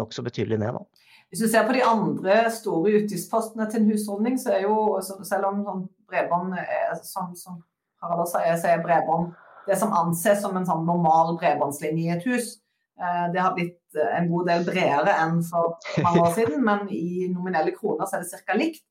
nokså 0.00 0.24
betydelig 0.26 0.58
ned. 0.62 0.78
da. 0.78 1.04
Hvis 1.28 1.44
du 1.44 1.48
ser 1.48 1.66
på 1.66 1.74
de 1.74 1.84
andre 1.84 2.50
store 2.54 2.98
utgiftspostene 3.00 3.66
til 3.70 3.82
en 3.82 3.90
husholdning, 3.90 4.36
så 4.38 4.54
er 4.54 4.66
jo 4.68 5.00
selv 5.02 5.48
om 5.48 5.64
sånn 5.66 5.86
bredbånd 6.10 6.54
er, 6.60 6.92
som, 7.02 7.32
som 7.34 7.62
Harald 8.02 8.28
sier, 8.30 8.54
så 8.60 8.70
er 8.70 8.84
bredbånd 8.84 9.32
det 9.66 9.78
som 9.80 9.94
anses 9.96 10.42
som 10.44 10.56
en 10.56 10.66
sånn 10.68 10.84
normal 10.86 11.34
bredbåndslinje 11.40 12.04
i 12.04 12.12
et 12.14 12.26
hus. 12.28 12.58
Eh, 13.00 13.26
det 13.34 13.42
har 13.42 13.54
blitt 13.56 13.98
en 14.18 14.28
god 14.30 14.50
del 14.50 14.66
bredere 14.66 15.14
enn 15.22 15.40
for 15.46 15.76
mange 16.02 16.24
år 16.24 16.34
siden, 16.38 16.64
men 16.66 16.88
i 16.94 17.28
nominelle 17.30 17.74
kroner 17.76 18.06
så 18.06 18.18
er 18.18 18.24
det 18.24 18.42
ca. 18.46 18.58
likt. 18.58 18.84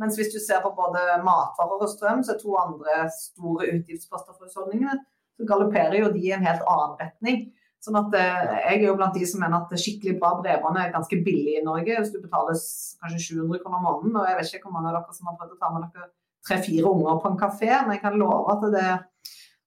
Mens 0.00 0.16
hvis 0.16 0.32
du 0.32 0.38
ser 0.40 0.62
på 0.64 0.72
både 0.76 1.00
matvarer 1.26 1.82
og 1.84 1.90
strøm, 1.92 2.22
så 2.24 2.34
er 2.34 2.40
to 2.40 2.54
andre 2.56 3.06
store 3.12 3.72
utgiftsposter 3.74 4.36
for 4.36 4.48
husholdningene, 4.48 4.96
så 5.36 5.48
galopperer 5.48 5.98
jo 6.00 6.12
de 6.14 6.22
i 6.24 6.32
en 6.36 6.46
helt 6.46 6.62
annen 6.68 6.96
retning. 7.00 7.42
Sånn 7.80 7.96
at 7.96 8.14
eh, 8.16 8.40
Jeg 8.68 8.80
er 8.80 8.86
jo 8.90 8.96
blant 8.98 9.16
de 9.16 9.26
som 9.28 9.40
mener 9.40 9.62
at 9.62 9.82
skikkelig 9.82 10.18
bra 10.20 10.34
bredbånd 10.40 10.76
er 10.76 10.92
ganske 10.92 11.20
billig 11.24 11.58
i 11.58 11.64
Norge. 11.64 11.96
Hvis 11.96 12.12
du 12.12 12.18
betaler 12.20 12.56
kanskje 13.00 13.22
700 13.40 13.62
kroner 13.62 13.84
måneden. 13.84 14.16
og 14.16 14.28
Jeg 14.28 14.36
vet 14.38 14.56
ikke 14.56 14.68
hvor 14.68 14.76
mange 14.76 14.92
av 14.92 14.98
dere 14.98 15.16
som 15.16 15.30
har 15.30 15.38
prøvd 15.40 15.54
å 15.56 15.60
ta 15.60 15.70
med 15.72 15.86
dere 15.86 16.10
tre-fire 16.48 16.90
unger 16.90 17.22
på 17.22 17.30
en 17.30 17.40
kafé, 17.40 17.70
men 17.70 17.94
jeg 17.96 18.02
kan 18.04 18.18
love 18.20 18.52
at 18.52 18.62
det, 18.74 18.90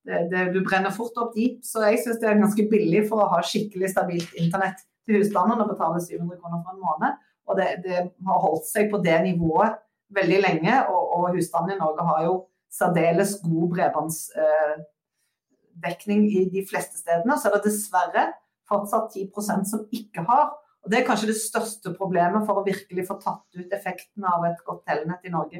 det, 0.07 0.17
det, 0.31 0.41
du 0.55 0.59
brenner 0.65 0.93
fort 0.95 1.15
opp 1.21 1.31
de. 1.35 1.45
Så 1.63 1.77
jeg 1.87 2.01
syns 2.03 2.19
det 2.21 2.27
er 2.29 2.41
ganske 2.41 2.65
billig 2.71 3.01
for 3.09 3.17
å 3.23 3.31
ha 3.31 3.39
skikkelig 3.45 3.89
stabilt 3.93 4.31
internett 4.39 4.79
til 5.07 5.15
husstanden 5.19 5.61
og 5.63 5.71
betale 5.71 5.99
700 6.03 6.39
kroner 6.39 6.59
for 6.63 6.71
en 6.73 6.83
måned. 6.83 7.11
Og 7.47 7.53
det, 7.59 7.67
det 7.83 7.95
har 8.27 8.45
holdt 8.45 8.67
seg 8.69 8.83
på 8.91 8.97
det 9.03 9.17
nivået 9.25 9.71
veldig 10.13 10.39
lenge, 10.43 10.73
og, 10.93 11.03
og 11.17 11.23
husstanden 11.35 11.75
i 11.75 11.79
Norge 11.79 12.01
har 12.07 12.19
jo 12.27 12.33
særdeles 12.73 13.31
god 13.43 13.67
bredbåndsdekning 13.73 16.21
eh, 16.27 16.33
i 16.39 16.41
de 16.53 16.61
fleste 16.69 16.97
stedene. 16.99 17.37
Så 17.37 17.45
er 17.49 17.53
det 17.57 17.67
dessverre 17.67 18.23
fortsatt 18.69 19.07
10% 19.15 19.69
som 19.69 19.79
ikke 19.93 20.21
har. 20.29 20.45
Og 20.83 20.87
Det 20.91 20.97
er 20.99 21.07
kanskje 21.07 21.31
det 21.31 21.39
største 21.39 21.89
problemet 21.95 22.45
for 22.47 22.55
å 22.59 22.67
virkelig 22.67 23.03
få 23.07 23.15
tatt 23.21 23.47
ut 23.55 23.75
effekten 23.75 24.23
av 24.27 24.39
et 24.49 24.59
godt 24.67 24.83
telenett 24.89 25.23
i 25.27 25.33
Norge. 25.33 25.59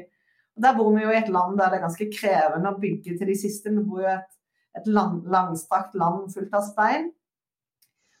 Der 0.62 0.76
bor 0.76 0.92
vi 0.94 1.02
jo 1.02 1.10
i 1.10 1.18
et 1.18 1.30
land 1.34 1.58
der 1.58 1.72
det 1.72 1.80
er 1.80 1.86
ganske 1.88 2.06
krevende 2.12 2.70
å 2.70 2.78
bygge 2.78 3.16
til 3.18 3.30
de 3.30 3.36
siste. 3.38 3.72
Vi 3.74 3.82
bor 3.82 4.04
jo 4.04 4.08
i 4.08 4.14
et, 4.14 4.30
et 4.78 4.88
lang, 4.90 5.20
langstrakt 5.30 5.96
land 5.98 6.30
fullt 6.34 6.54
av 6.54 6.66
stein. 6.68 7.10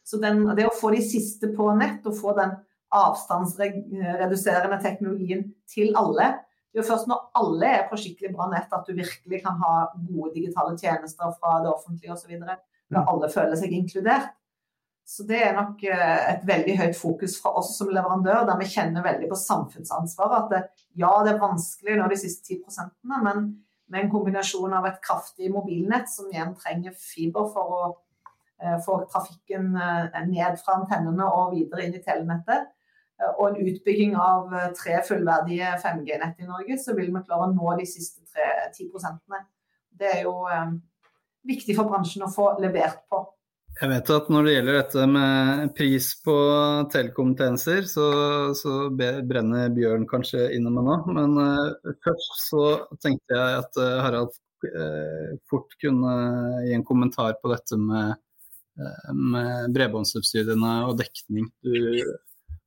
Så 0.04 0.18
den, 0.20 0.42
det 0.56 0.66
å 0.68 0.74
få 0.76 0.90
de 0.92 1.00
siste 1.04 1.48
på 1.56 1.70
nett 1.78 2.04
og 2.08 2.16
få 2.18 2.34
den 2.36 2.56
avstandsreduserende 2.94 4.78
teknologien 4.82 5.46
til 5.70 5.94
alle. 5.98 6.34
Det 6.70 6.80
er 6.80 6.82
jo 6.82 6.90
først 6.90 7.08
når 7.10 7.22
alle 7.38 7.70
er 7.70 7.86
på 7.88 7.98
skikkelig 8.02 8.32
bra 8.34 8.48
nett 8.50 8.72
at 8.74 8.86
du 8.86 8.96
virkelig 8.98 9.40
kan 9.44 9.58
ha 9.62 9.74
gode 9.94 10.32
digitale 10.34 10.74
tjenester 10.78 11.32
fra 11.38 11.60
det 11.62 11.70
offentlige 11.70 12.14
osv. 12.14 12.34
Da 12.34 12.56
mm. 12.58 13.04
alle 13.06 13.30
føler 13.32 13.58
seg 13.58 13.74
inkludert. 13.78 14.34
Så 15.04 15.26
det 15.28 15.40
er 15.44 15.56
nok 15.56 15.82
eh, 15.84 16.20
et 16.32 16.46
veldig 16.48 16.78
høyt 16.80 16.96
fokus 16.96 17.36
fra 17.42 17.52
oss 17.60 17.74
som 17.78 17.90
leverandør, 17.92 18.46
der 18.48 18.60
vi 18.60 18.70
kjenner 18.72 19.04
veldig 19.04 19.28
på 19.30 19.40
samfunnsansvaret. 19.40 20.38
At 20.38 20.54
det, 20.54 20.86
ja, 21.00 21.12
det 21.24 21.34
er 21.34 21.42
vanskelig 21.42 21.98
nå 21.98 22.08
de 22.10 22.20
siste 22.20 22.56
10% 22.56 22.94
men 23.24 23.44
med 23.92 24.00
en 24.00 24.10
kombinasjon 24.10 24.72
av 24.72 24.86
et 24.88 25.02
kraftig 25.04 25.50
mobilnett, 25.52 26.08
som 26.08 26.30
igjen 26.32 26.54
trenger 26.56 26.94
fiber 26.96 27.50
for 27.52 27.74
å 27.76 27.82
eh, 28.62 28.78
få 28.84 29.02
trafikken 29.12 29.74
eh, 29.76 30.22
ned 30.30 30.56
fra 30.62 30.80
antennene 30.80 31.28
og 31.28 31.52
videre 31.52 31.84
inn 31.84 31.98
i 31.98 32.02
telenettet, 32.02 32.72
Eh, 33.20 33.30
og 33.38 33.50
en 33.50 33.68
utbygging 33.68 34.16
av 34.18 34.54
eh, 34.54 34.70
tre 34.78 34.98
fullverdige 35.06 35.74
5G-nett 35.82 36.42
i 36.42 36.48
Norge, 36.48 36.78
så 36.82 36.96
vil 36.98 37.12
vi 37.14 37.22
klare 37.26 37.48
å 37.48 37.52
nå 37.54 37.76
de 37.78 37.86
siste 37.88 38.24
tre, 38.26 38.48
10 38.74 38.90
prosentene. 38.92 39.44
Det 39.94 40.10
er 40.10 40.24
jo 40.26 40.34
eh, 40.50 40.74
viktig 41.46 41.76
for 41.78 41.90
bransjen 41.90 42.26
å 42.26 42.32
få 42.32 42.54
levert 42.62 43.04
på. 43.10 43.22
Jeg 43.84 43.90
vet 43.90 44.10
at 44.14 44.28
når 44.32 44.46
det 44.46 44.52
gjelder 44.54 44.76
dette 44.78 45.02
med 45.12 45.72
pris 45.76 46.06
på 46.24 46.34
telekomtjenester, 46.88 47.82
så, 47.84 48.06
så 48.56 48.86
brenner 48.96 49.74
Bjørn 49.76 50.06
kanskje 50.08 50.46
innom 50.56 50.78
meg 50.78 50.86
nå. 50.86 50.94
Men 51.12 51.34
uh, 51.36 51.90
først 52.06 52.38
så 52.46 52.62
tenkte 53.04 53.36
jeg 53.36 53.58
at 53.58 53.76
uh, 53.76 53.98
Harald 54.00 54.32
uh, 54.64 55.34
fort 55.52 55.76
kunne 55.84 56.14
gi 56.64 56.72
en 56.78 56.86
kommentar 56.88 57.36
på 57.42 57.52
dette 57.52 57.76
med, 57.76 58.16
med 59.12 59.76
bredbåndssubsidiene 59.76 60.72
og 60.88 60.96
dekning. 61.02 61.52
Du 61.60 61.76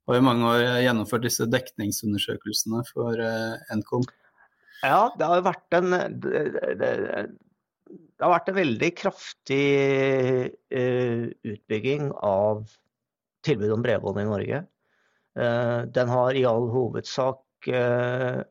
har 0.05 0.21
i 0.21 0.27
mange 0.29 0.53
år 0.53 0.67
gjennomført 0.85 1.25
disse 1.25 1.49
dekningsundersøkelsene 1.49 2.85
for 2.93 3.25
Nkom. 3.81 4.05
Ja, 4.85 5.07
det 5.17 5.33
har 5.33 5.47
vært 5.49 5.81
en 5.81 5.97
det, 8.17 8.25
har 8.25 8.33
vært 8.33 8.49
en 8.49 8.57
veldig 8.57 8.89
kraftig 8.97 9.63
uh, 10.73 11.25
utbygging 11.45 12.09
av 12.25 12.65
tilbud 13.45 13.75
om 13.75 13.85
bredbånd 13.85 14.23
i 14.23 14.27
Norge. 14.27 14.61
Uh, 15.37 15.85
den 15.93 16.09
har 16.09 16.37
i 16.37 16.45
all 16.49 16.65
hovedsak 16.73 17.69
uh, 17.69 18.41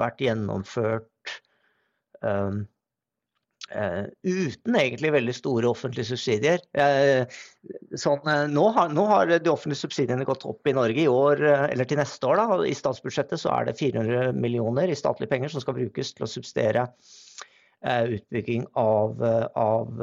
vært 0.00 0.24
gjennomført 0.24 1.06
uten 3.70 4.74
egentlig 4.76 5.12
veldig 5.14 5.32
store 5.32 5.68
offentlige 5.70 6.10
subsidier. 6.10 6.60
Sånn, 7.96 8.26
nå, 8.52 8.64
har, 8.76 8.90
nå, 8.92 9.04
har, 9.08 9.30
de 9.30 9.52
offentlige 9.52 9.80
subsidiene 9.86 10.26
gått 10.28 10.44
opp 10.48 10.68
i 10.68 10.74
Norge 10.76 11.00
i 11.00 11.08
år, 11.08 11.40
eller 11.70 11.88
til 11.88 12.00
neste 12.00 12.28
år. 12.28 12.42
Da. 12.42 12.58
I 12.66 12.74
statsbudsjettet 12.76 13.40
så 13.40 13.54
er 13.54 13.70
det 13.70 13.78
400 13.78 14.34
millioner 14.36 14.90
i 14.90 14.98
statlige 14.98 15.32
penger 15.32 15.54
som 15.54 15.64
skal 15.64 15.78
brukes 15.78 16.12
til 16.12 16.26
å 16.26 16.32
subsidiere 16.34 16.84
utbygging 17.86 18.66
av, 18.76 19.22
av 19.54 19.94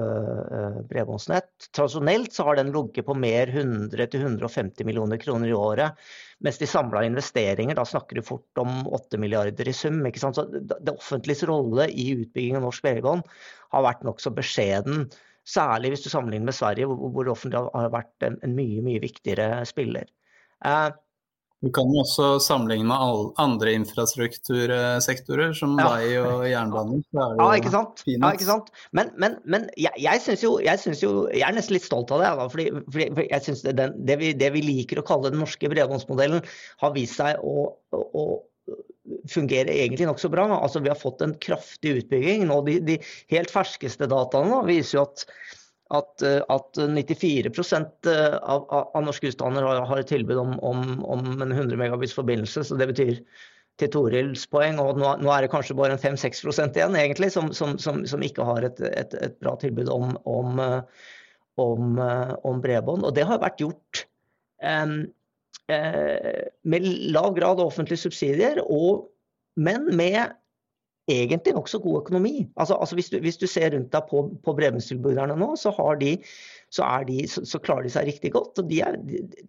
bredbåndsnett. 0.90 1.50
Tradisjonelt 1.76 2.34
så 2.34 2.44
har 2.44 2.58
den 2.58 2.72
ligget 2.74 3.06
på 3.06 3.14
mer 3.14 3.48
100-150 3.48 4.84
millioner 4.84 5.18
kroner 5.22 5.48
i 5.48 5.54
året. 5.54 5.92
Mens 6.40 6.58
de 6.58 6.68
samla 6.68 7.06
investeringer, 7.06 7.76
da 7.78 7.86
snakker 7.86 8.18
du 8.18 8.26
fort 8.26 8.62
om 8.62 8.88
8 8.88 9.18
milliarder 9.22 9.70
i 9.70 9.74
sum. 9.74 10.04
Det 10.04 10.94
offentliges 10.94 11.44
rolle 11.50 11.90
i 11.90 12.10
utbygging 12.16 12.58
av 12.58 12.66
norsk 12.66 12.86
bredbånd 12.86 13.26
har 13.74 13.86
vært 13.86 14.06
nokså 14.06 14.34
beskjeden. 14.38 15.08
Særlig 15.48 15.94
hvis 15.94 16.04
du 16.04 16.10
sammenligner 16.12 16.50
med 16.50 16.58
Sverige, 16.58 16.90
hvor 16.90 17.24
det 17.24 17.34
offentlige 17.34 17.70
har 17.74 17.94
vært 17.94 18.26
en, 18.28 18.40
en 18.44 18.56
mye 18.58 18.84
mye 18.86 19.02
viktigere 19.06 19.62
spiller. 19.70 20.10
Eh, 20.66 20.90
du 21.66 21.72
kan 21.74 21.90
også 21.98 22.36
sammenligne 22.44 22.86
med 22.86 23.32
andre 23.42 23.72
infrastruktursektorer, 23.80 25.56
som 25.58 25.74
ja. 25.82 25.88
vei 25.90 26.12
og 26.22 26.44
jernbane. 26.46 27.00
Ja, 27.18 27.48
ikke 27.58 27.72
sant. 27.74 28.04
Ja, 28.06 28.30
ikke 28.30 28.46
sant? 28.46 28.70
Men, 28.94 29.10
men, 29.18 29.40
men 29.50 29.66
jeg, 29.74 29.94
jeg 30.04 30.22
syns 30.22 30.46
jo, 30.46 30.58
jo, 30.62 31.12
Jeg 31.34 31.48
er 31.48 31.58
nesten 31.58 31.74
litt 31.74 31.88
stolt 31.88 32.14
av 32.14 32.22
det. 32.22 32.30
Da, 32.38 32.46
fordi, 32.54 32.68
fordi 32.94 33.26
jeg 33.32 33.48
synes 33.48 33.66
det, 33.66 33.90
det, 33.98 34.20
vi, 34.22 34.32
det, 34.38 34.52
vi, 34.54 34.64
liker 34.68 35.02
å 35.02 35.08
kalle 35.08 35.34
den 35.34 35.42
norske 35.42 35.72
bredbåndsmodellen, 35.74 36.46
har 36.84 36.94
vist 36.94 37.18
seg 37.18 37.42
å, 37.42 37.66
å, 37.74 38.04
å 38.06 38.28
fungere 39.32 39.74
egentlig 39.74 40.06
nokså 40.12 40.30
bra. 40.30 40.46
Altså, 40.60 40.84
vi 40.86 40.94
har 40.94 41.00
fått 41.00 41.26
en 41.26 41.34
kraftig 41.42 42.04
utbygging. 42.04 42.46
Nå, 42.52 42.62
de, 42.70 42.78
de 42.86 43.02
helt 43.34 43.54
ferskeste 43.54 44.10
dataene 44.14 44.62
viser 44.70 45.00
jo 45.00 45.08
at 45.10 45.26
at, 45.94 46.22
eh, 46.22 46.42
at 46.52 46.78
94 46.78 47.52
eh, 47.52 48.38
av, 48.42 48.66
av, 48.70 49.04
norske 49.06 49.30
husstander 49.30 49.66
har, 49.66 49.84
har, 49.88 50.02
et 50.02 50.10
tilbud 50.10 50.40
om, 50.42 50.56
om, 50.66 51.04
om, 51.06 51.30
en 51.42 51.52
100 51.52 51.78
megabits 51.80 52.16
forbindelse. 52.18 52.64
så 52.68 52.76
Det 52.80 52.90
betyr 52.92 53.22
til 53.78 53.92
Torils 53.94 54.48
poeng, 54.50 54.80
og 54.82 54.98
nå, 54.98 55.12
nå, 55.22 55.30
er 55.32 55.46
det 55.46 55.52
kanskje 55.54 55.78
bare 55.78 55.96
en 55.96 56.02
5-6% 56.02 56.80
igjen 56.80 56.98
egentlig, 56.98 57.30
som, 57.34 57.52
som, 57.54 57.78
som, 57.82 58.02
som, 58.10 58.24
ikke 58.26 58.46
har 58.48 58.66
et, 58.66 58.82
et, 58.90 59.14
et 59.22 59.38
bra 59.44 59.54
tilbud 59.62 59.92
om, 59.94 60.16
om, 60.26 60.58
bredbånd. 62.64 63.06
Og 63.06 63.14
det 63.14 63.28
har 63.30 63.44
vært 63.44 63.62
gjort 63.62 64.02
uh, 64.66 64.98
med 66.74 66.90
lav 67.14 67.36
grad 67.38 67.62
av 67.62 67.68
offentlige 67.68 68.02
subsidier, 68.08 68.64
og, 68.66 69.12
men 69.62 69.86
med 69.94 70.34
egentlig 71.08 71.54
nokså 71.56 71.80
god 71.80 72.02
økonomi. 72.02 72.48
Altså, 72.56 72.76
altså 72.76 72.96
hvis, 72.96 73.10
du, 73.10 73.20
hvis, 73.24 73.38
du, 73.38 73.48
ser 73.48 73.72
rundt 73.74 73.92
deg 73.94 74.08
på, 74.10 74.24
på 74.44 74.54
bredbåndstilbyderne 74.60 75.36
nå, 75.40 75.50
så, 75.60 75.72
de, 76.00 76.14
så, 76.70 76.88
de, 77.08 77.20
så, 77.32 77.44
så, 77.48 77.62
klarer 77.64 77.88
de 77.88 77.92
seg 77.94 78.10
riktig 78.10 78.34
godt. 78.36 78.60
og 78.60 78.74
er, 78.76 78.98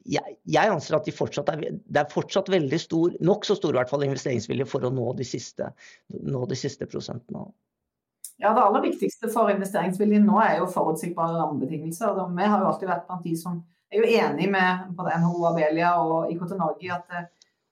jeg, 0.07 0.37
jeg, 0.47 0.75
anser 0.75 0.99
at 0.99 1.09
de 1.09 1.15
fortsatt 1.15 1.51
er, 1.55 1.65
det 1.75 2.03
er 2.03 2.13
fortsatt 2.13 2.51
veldig 2.53 2.81
stor, 2.83 3.17
nokså 3.21 3.59
stor 3.59 3.75
i 3.75 3.81
hvert 3.81 3.91
fall, 3.91 4.07
investeringsvilje 4.07 4.69
for 4.71 4.87
å 4.87 4.93
nå 4.95 5.13
de 5.19 5.27
siste, 5.27 5.73
nå 6.23 6.45
de 6.51 6.59
siste 6.59 6.87
prosentene. 6.91 7.49
Ja, 8.39 8.53
Det 8.55 8.63
aller 8.63 8.85
viktigste 8.85 9.31
for 9.35 9.51
investeringsviljen 9.51 10.29
nå 10.29 10.39
er 10.45 10.61
jo 10.61 10.71
forutsigbare 10.71 11.41
rammebetingelser. 11.41 12.21
Vi 12.37 12.47
har 12.47 12.63
jo 12.63 12.71
alltid 12.71 12.93
vært 12.93 13.09
blant 13.09 13.27
de 13.27 13.35
som 13.39 13.59
er 13.91 13.99
jo 13.99 14.11
enig 14.21 14.47
med 14.53 14.93
både 14.95 15.17
NHO 15.19 15.49
Abelia 15.49 15.97
og 16.05 16.31
IKT 16.31 16.55
Norge 16.55 16.87
i 16.87 16.93
at 16.95 17.19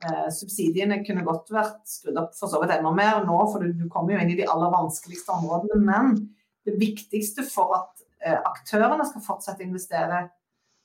eh, 0.05 0.29
subsidiene 0.35 1.01
kunne 1.07 1.25
godt 1.27 1.51
vært 1.55 1.81
skrudd 1.89 2.19
opp 2.21 2.35
for 2.37 2.51
så 2.51 2.61
vidt 2.63 2.75
enda 2.77 2.93
mer 2.97 3.23
nå, 3.27 3.39
for 3.53 3.63
du, 3.63 3.73
du 3.77 3.87
kommer 3.93 4.17
jo 4.17 4.23
inn 4.23 4.33
i 4.35 4.39
de 4.39 4.49
aller 4.51 4.73
vanskeligste 4.75 5.37
områdene. 5.37 5.81
Men 5.87 6.17
det 6.67 6.77
viktigste 6.81 7.47
for 7.49 7.75
at 7.79 8.07
eh, 8.25 8.39
aktørene 8.39 9.07
skal 9.09 9.25
fortsette 9.25 9.65
å 9.65 9.69
investere, 9.69 10.25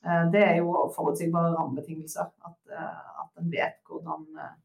eh, 0.05 0.25
det 0.33 0.43
er 0.47 0.59
jo 0.61 0.89
forutsigbare 0.95 1.55
rammebetingelser. 1.57 2.29
At, 2.47 2.59
eh, 2.71 3.23
at 3.25 3.41
en 3.41 3.53
vet 3.53 3.79
hvordan 3.89 4.27
eh, 4.41 4.57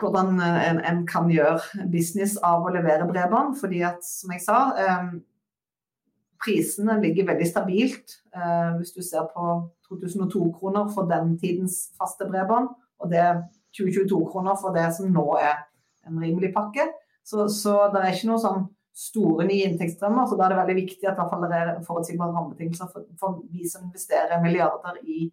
hvordan 0.00 0.38
en, 0.40 0.78
en, 0.88 1.02
kan 1.04 1.26
gjøre 1.28 1.86
business 1.92 2.38
av 2.40 2.64
å 2.64 2.70
levere 2.72 3.04
bredbånd. 3.08 3.58
Fordi 3.60 3.82
at, 3.84 4.04
som 4.08 4.32
jeg 4.32 4.40
sa, 4.44 4.60
eh, 4.80 5.10
prisene 6.40 6.96
ligger 7.02 7.28
veldig 7.32 7.48
stabilt. 7.48 8.14
Hvis 8.76 8.92
du 8.92 9.02
ser 9.04 9.24
på 9.32 9.44
2002-kroner 9.88 10.90
for 10.94 11.08
den 11.08 11.34
tidens 11.40 11.78
faste 11.96 12.26
bredbånd, 12.28 12.68
og 13.02 13.10
det 13.12 13.20
er 13.22 13.42
2022-kroner 13.76 14.56
for 14.60 14.76
det 14.76 14.86
som 14.96 15.10
nå 15.12 15.26
er 15.40 15.60
en 16.06 16.20
rimelig 16.22 16.52
pakke. 16.54 16.86
Så, 17.26 17.48
så 17.52 17.88
det 17.92 18.02
er 18.02 18.14
ikke 18.14 18.30
noe 18.30 18.42
sånn 18.42 18.66
store 18.96 19.44
nye 19.48 19.66
inntektsstrømmer. 19.68 20.28
Så 20.28 20.38
da 20.38 20.46
er 20.46 20.54
det 20.54 20.60
veldig 20.62 20.76
viktig 20.78 21.10
at 21.10 21.18
det 21.18 21.58
er 21.58 21.72
forutsigbare 21.86 22.32
rammebetingelser 22.32 22.88
for, 22.92 23.08
for 23.20 23.42
vi 23.52 23.68
som 23.68 23.88
investerer 23.88 24.42
milliarder 24.44 25.00
i 25.04 25.26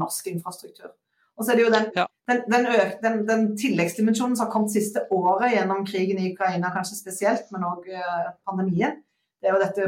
norsk 0.00 0.30
infrastruktur. 0.32 0.94
Og 1.40 1.44
så 1.44 1.52
er 1.52 1.58
det 1.58 1.64
jo 1.64 1.72
den, 1.72 1.86
ja. 1.96 2.04
den, 2.28 2.40
den, 2.52 2.66
øk, 2.68 2.96
den, 3.02 3.20
den, 3.28 3.44
tilleggsdimensjonen 3.58 4.36
som 4.36 4.46
har 4.46 4.52
kommet 4.52 4.74
siste 4.74 5.06
året 5.14 5.54
gjennom 5.54 5.86
krigen 5.88 6.20
i 6.20 6.32
Ukraina, 6.34 6.72
kanskje 6.74 6.98
spesielt, 6.98 7.46
men 7.54 7.64
òg 7.64 7.86
uh, 7.88 8.34
pandemien. 8.44 8.98
Det 9.40 9.48
er 9.48 9.56
jo 9.56 9.62
dette 9.62 9.86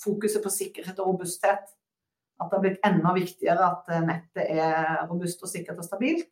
fokuset 0.00 0.40
på 0.40 0.52
sikkerhet 0.54 1.02
og 1.02 1.12
robusthet. 1.12 1.68
At 2.40 2.48
det 2.48 2.56
har 2.56 2.64
blitt 2.64 2.84
enda 2.86 3.14
viktigere 3.14 3.66
at 3.66 3.88
uh, 3.92 4.02
nettet 4.06 4.46
er 4.48 5.06
robust 5.10 5.42
og 5.44 5.50
sikkert 5.52 5.80
og 5.82 5.86
stabilt. 5.86 6.28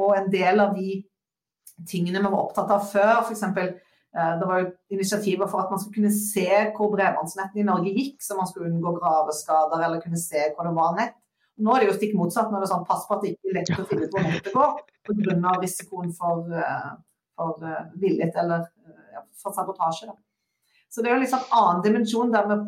Og 0.00 0.14
en 0.16 0.30
del 0.32 0.60
av 0.62 0.72
de 0.76 1.02
tingene 1.88 2.20
vi 2.20 2.30
var 2.30 2.44
opptatt 2.46 2.70
av 2.72 2.84
før, 2.88 3.26
f.eks. 3.26 3.42
Eh, 4.16 4.32
det 4.38 4.46
var 4.48 4.60
jo 4.60 4.70
initiativer 4.92 5.48
for 5.48 5.62
at 5.62 5.70
man 5.72 5.80
skulle 5.80 6.02
kunne 6.02 6.14
se 6.14 6.48
hvor 6.76 6.90
bredbåndsnettene 6.92 7.62
i 7.62 7.68
Norge 7.68 7.92
gikk, 7.96 8.18
så 8.24 8.36
man 8.36 8.48
skulle 8.48 8.68
unngå 8.68 8.92
graveskader 8.98 9.84
eller 9.86 10.02
kunne 10.04 10.20
se 10.20 10.50
hvor 10.52 10.68
det 10.68 10.74
var 10.76 10.96
nett. 10.98 11.16
Nå 11.62 11.72
er 11.72 11.82
det 11.82 11.88
jo 11.90 11.96
stikk 11.96 12.16
motsatt. 12.18 12.50
Nå 12.50 12.58
er 12.58 12.64
det 12.64 12.72
sånn 12.72 12.84
pass 12.88 13.06
på 13.08 13.16
at 13.16 13.24
det 13.24 13.34
ikke 13.34 13.52
er 13.52 13.56
lett 13.58 13.72
å 13.76 13.86
finne 13.88 14.08
ut 14.08 14.16
hvor 14.16 14.26
nettet 14.26 14.52
går 14.56 14.76
pga. 15.08 15.54
risikoen 15.62 16.12
for, 16.16 16.52
eh, 16.52 16.92
for 17.36 17.64
villet 18.00 18.36
eller 18.42 18.68
eh, 18.88 19.24
for 19.40 19.56
sabotasje. 19.56 20.10
Da. 20.10 20.16
Så 20.92 21.00
det 21.00 21.10
er 21.10 21.16
jo 21.16 21.24
liksom 21.24 21.48
annen 21.48 21.84
dimensjon 21.84 22.32
der 22.32 22.48
vi 22.50 22.58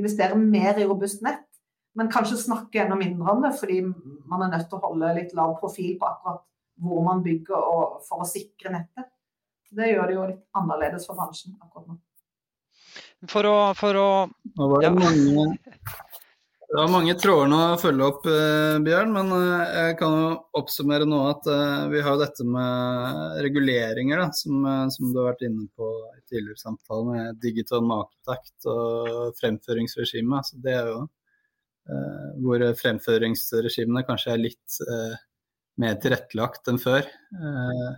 investerer 0.00 0.40
mer 0.40 0.78
i 0.80 0.86
robust 0.88 1.20
nett, 1.22 1.44
men 1.94 2.10
kanskje 2.10 2.40
snakke 2.40 2.82
enda 2.82 2.96
mindre 2.98 3.32
om 3.32 3.44
det, 3.44 3.52
fordi 3.58 3.80
man 3.84 4.42
er 4.42 4.56
nødt 4.56 4.66
til 4.70 4.78
å 4.78 4.86
holde 4.88 5.12
litt 5.18 5.34
lav 5.38 5.56
profil 5.60 5.94
på 6.00 6.08
akkurat 6.08 6.42
hvor 6.82 7.04
man 7.06 7.22
bygger 7.22 7.68
for 8.06 8.24
å 8.24 8.26
sikre 8.26 8.72
nettet. 8.74 9.10
Det 9.74 9.90
gjør 9.90 10.10
det 10.10 10.16
jo 10.16 10.26
litt 10.30 10.42
annerledes 10.58 11.06
for 11.06 11.18
bransjen 11.18 11.54
akkurat 11.62 11.92
nå. 11.92 12.00
For 13.30 13.46
å, 13.48 13.56
for 13.78 13.96
å 13.96 14.08
Nå 14.28 14.66
var 14.70 14.82
det 14.82 14.90
ja. 14.90 14.94
mange 14.94 15.46
det 16.74 16.80
var 16.80 16.90
mange 16.90 17.14
tråder 17.14 17.50
nå 17.50 17.58
å 17.70 17.78
følge 17.78 18.06
opp, 18.10 18.24
eh, 18.26 18.76
Bjørn. 18.82 19.12
Men 19.14 19.32
eh, 19.36 19.74
jeg 19.78 19.96
kan 20.00 20.14
jo 20.18 20.30
oppsummere 20.58 21.06
nå 21.06 21.20
at 21.30 21.46
eh, 21.50 21.84
vi 21.92 22.02
har 22.02 22.16
jo 22.16 22.22
dette 22.24 22.46
med 22.48 23.38
reguleringer, 23.46 24.24
da, 24.24 24.28
som, 24.34 24.66
som, 24.90 25.12
du 25.12 25.20
har 25.20 25.32
vært 25.32 25.44
inne 25.46 25.68
på 25.78 25.90
i 26.10 26.22
tidligere 26.26 26.58
samtale, 26.58 27.04
med 27.12 27.38
digital 27.44 27.84
markedsakt 27.86 28.66
og 28.72 29.38
fremføringsregime. 29.38 30.42
Så 30.46 30.58
det 30.64 30.74
er 30.80 30.90
jo 30.90 30.98
eh, 31.04 31.12
hvor 32.40 32.62
fremføringsregimene 32.78 34.04
kanskje 34.08 34.32
er 34.32 34.40
litt 34.40 34.78
eh, 34.88 35.16
mer 35.80 35.96
tilrettelagt 36.02 36.70
enn 36.70 36.80
før. 36.80 37.06
Eh, 37.06 37.92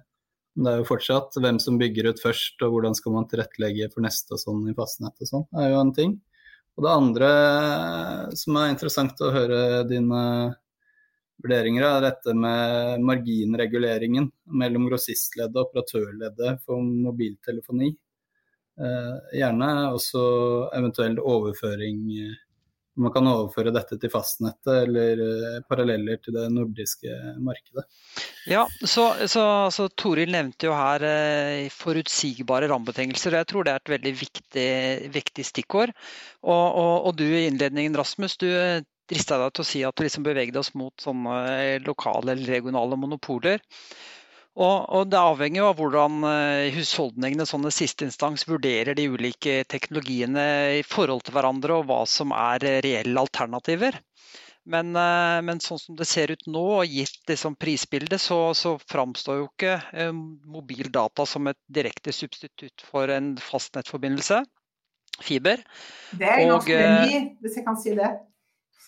det 0.56 0.72
er 0.72 0.80
jo 0.80 0.88
fortsatt 0.88 1.36
hvem 1.42 1.58
som 1.60 1.76
bygger 1.80 2.10
ut 2.10 2.22
først, 2.22 2.62
og 2.64 2.72
hvordan 2.72 2.96
skal 2.96 3.16
man 3.18 3.26
tilrettelegge 3.28 3.90
for 3.92 4.04
neste 4.04 4.36
og 4.36 4.40
sånn 4.40 4.62
i 4.70 4.76
fastnett 4.76 5.20
og 5.20 5.30
sånn, 5.30 5.48
er 5.60 5.72
jo 5.74 5.82
en 5.82 5.96
ting. 5.96 6.14
Og 6.76 6.84
det 6.84 6.92
andre 6.92 7.28
som 8.36 8.56
er 8.60 8.72
interessant 8.72 9.20
å 9.24 9.32
høre 9.32 9.60
dine 9.88 10.22
vurderinger 11.44 11.84
er 11.84 12.06
dette 12.06 12.32
med 12.36 13.04
marginreguleringen 13.04 14.30
mellom 14.60 14.88
grossistleddet 14.88 15.56
og 15.56 15.68
operatørleddet 15.68 16.64
for 16.64 16.80
mobiltelefoni. 16.84 17.92
Eh, 18.76 19.14
gjerne 19.40 19.70
også 19.92 20.24
eventuell 20.76 21.20
overføring 21.20 22.00
man 23.00 23.12
kan 23.14 23.28
overføre 23.28 23.72
dette 23.74 23.98
til 24.00 24.10
fastnettet 24.12 24.72
eller 24.72 25.20
eh, 25.26 25.58
paralleller 25.68 26.20
til 26.22 26.36
det 26.36 26.46
nordiske 26.52 27.12
markedet. 27.44 27.84
Ja, 28.48 28.64
så, 28.80 29.08
så, 29.28 29.44
så 29.74 29.88
Toril 29.98 30.32
nevnte 30.32 30.70
jo 30.70 30.74
her 30.76 31.04
eh, 31.06 31.68
forutsigbare 31.72 32.70
rammebetingelser. 32.72 33.36
Jeg 33.40 33.50
tror 33.52 33.66
det 33.66 33.74
er 33.74 33.82
et 33.82 33.94
veldig 33.96 34.14
viktig, 34.22 34.68
viktig 35.14 35.46
stikkord. 35.46 35.94
Og, 36.46 36.66
og, 36.66 36.94
og, 37.08 37.12
du 37.18 37.26
i 37.26 37.46
innledningen, 37.50 37.96
Rasmus, 37.98 38.38
du 38.40 38.48
drista 39.06 39.38
deg 39.38 39.54
til 39.54 39.62
å 39.62 39.68
si 39.68 39.84
at 39.86 40.00
vi 40.00 40.08
liksom 40.08 40.26
bevegde 40.26 40.60
oss 40.60 40.72
mot 40.78 40.94
sånne 41.02 41.80
lokale 41.86 42.34
eller 42.34 42.56
regionale 42.58 42.98
monopoler. 42.98 43.62
Og, 44.56 44.86
og, 44.88 45.08
Det 45.12 45.20
avhenger 45.20 45.60
jo 45.60 45.68
av 45.68 45.76
hvordan 45.80 46.26
eh, 46.30 46.74
husholdningene 46.76 47.44
sånn 47.48 47.68
siste 47.74 48.06
instans 48.08 48.46
vurderer 48.48 48.96
de 48.96 49.04
ulike 49.12 49.58
teknologiene 49.68 50.46
i 50.78 50.84
forhold 50.86 51.26
til 51.26 51.36
hverandre, 51.36 51.76
og 51.76 51.90
hva 51.90 52.04
som 52.08 52.32
er 52.32 52.64
reelle 52.84 53.20
alternativer. 53.20 54.00
Men, 54.66 54.96
eh, 54.98 55.38
men 55.46 55.60
sånn 55.62 55.78
som 55.78 55.98
det 55.98 56.08
ser 56.10 56.32
ut 56.32 56.46
nå, 56.50 56.64
og 56.80 56.90
gitt 56.90 57.20
liksom 57.30 57.54
prisbildet, 57.60 58.18
så, 58.22 58.40
så 58.58 58.74
framstår 58.90 59.42
jo 59.42 59.48
ikke 59.50 59.76
eh, 59.92 60.14
mobil 60.56 60.88
data 60.94 61.26
som 61.28 61.46
et 61.52 61.60
direkte 61.68 62.14
substitutt 62.16 62.82
for 62.88 63.12
en 63.12 63.34
fastnettforbindelse. 63.38 64.42
Fiber. 65.16 65.62
Det 66.16 66.28
er 66.28 66.42
ganske 66.50 66.80
ny, 67.06 67.20
hvis 67.40 67.54
jeg 67.56 67.64
kan 67.64 67.78
si 67.80 67.94
det. 67.96 68.10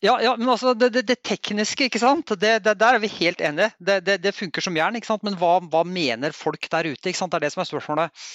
Ja, 0.05 0.15
ja, 0.23 0.35
men 0.39 0.49
altså 0.53 0.75
det, 0.79 0.93
det, 0.95 1.03
det, 1.09 1.17
tekniske, 1.27 1.89
ikke 1.89 2.01
sant? 2.03 2.31
Det, 2.39 2.53
der 2.69 2.89
er 2.89 3.01
vi 3.03 3.11
helt 3.17 3.41
enige. 3.43 3.73
Det, 3.79 4.35
funker 4.37 4.63
som 4.63 4.77
jern. 4.79 4.99
ikke 4.99 5.11
sant? 5.11 5.25
Men 5.27 5.39
hva, 5.41 5.57
hva, 5.73 5.83
mener 5.87 6.37
folk 6.37 6.69
der 6.71 6.93
ute? 6.93 7.11
ikke 7.11 7.19
sant? 7.19 7.35
Det 7.35 7.41
er 7.41 7.49
det 7.49 7.55
som 7.55 7.65
er 7.65 7.71
spørsmålet. 7.73 8.29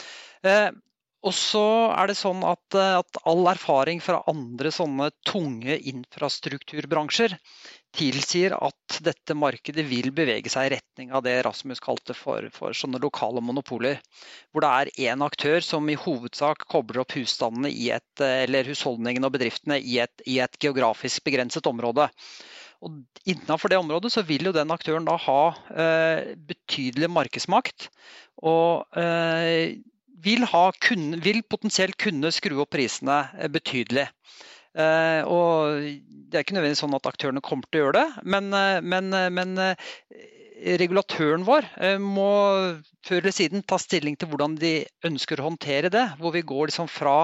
Eh, 0.43 0.69
og 1.23 1.35
så 1.37 1.65
er 1.95 2.11
det 2.11 2.17
sånn 2.19 2.43
at, 2.43 2.65
eh, 2.75 2.97
at, 2.99 3.21
all 3.29 3.47
erfaring 3.53 4.03
fra 4.03 4.19
andre 4.27 4.73
sånne 4.75 5.11
tunge 5.29 5.77
infrastrukturbransjer 5.93 7.37
tilsier 7.93 8.55
at 8.57 8.97
dette 9.05 9.35
markedet 9.37 9.85
vil 9.87 10.09
bevege 10.15 10.49
seg 10.51 10.67
i 10.67 10.73
retning 10.75 11.13
av 11.13 11.23
det 11.25 11.35
Rasmus 11.45 11.81
kalte 11.83 12.15
for, 12.17 12.47
for 12.55 12.75
sånne 12.77 13.01
lokale 13.03 13.43
monopoler. 13.45 13.99
Hvor 14.51 14.65
det 14.65 14.71
er 14.71 15.11
én 15.11 15.25
aktør 15.25 15.61
som 15.65 15.89
i 15.89 15.99
hovedsak 15.99 16.65
kobler 16.71 17.03
opp 17.03 17.13
husstandene 17.17 17.71
et, 17.93 18.25
eller 18.25 18.69
husholdningene 18.69 19.29
og 19.29 19.35
bedriftene 19.37 19.79
i 19.79 19.99
et, 20.03 20.25
i 20.25 20.39
et 20.43 20.59
geografisk 20.61 21.25
begrenset 21.29 21.69
område. 21.69 22.09
Og 22.83 23.03
Innenfor 23.29 23.71
det 23.71 23.79
området 23.79 24.11
så 24.11 24.21
vil 24.27 24.49
jo 24.49 24.51
den 24.55 24.71
aktøren 24.73 25.05
da 25.07 25.15
ha 25.25 25.41
eh, 25.71 26.33
betydelig 26.35 27.07
markedsmakt. 27.07 27.87
Og 28.43 28.83
eh, 28.99 29.79
vil, 30.25 30.43
ha, 30.51 30.63
kun, 30.83 31.13
vil 31.23 31.39
potensielt 31.47 31.95
kunne 32.01 32.33
skru 32.35 32.57
opp 32.63 32.73
prisene 32.75 33.21
eh, 33.37 33.47
betydelig. 33.51 34.09
Uh, 34.73 35.21
og 35.29 35.83
Det 35.83 36.39
er 36.39 36.45
ikke 36.45 36.55
nødvendigvis 36.57 36.81
sånn 36.81 36.95
at 36.97 37.05
aktørene 37.05 37.43
kommer 37.45 37.67
til 37.69 37.83
å 37.83 37.85
gjøre 37.85 37.99
det, 37.99 38.23
men, 38.25 38.49
uh, 38.57 38.79
men, 38.81 39.11
uh, 39.13 39.29
men 39.29 39.53
regulatøren 40.63 41.43
vår 41.43 41.65
må 41.99 42.29
før 43.03 43.19
eller 43.21 43.35
siden 43.35 43.65
ta 43.67 43.79
stilling 43.81 44.15
til 44.19 44.31
hvordan 44.31 44.57
de 44.61 44.73
ønsker 45.07 45.41
å 45.41 45.49
håndtere 45.49 45.91
det. 45.93 46.05
Hvor 46.19 46.33
vi 46.35 46.45
går 46.47 46.71
liksom 46.71 46.89
fra 46.91 47.17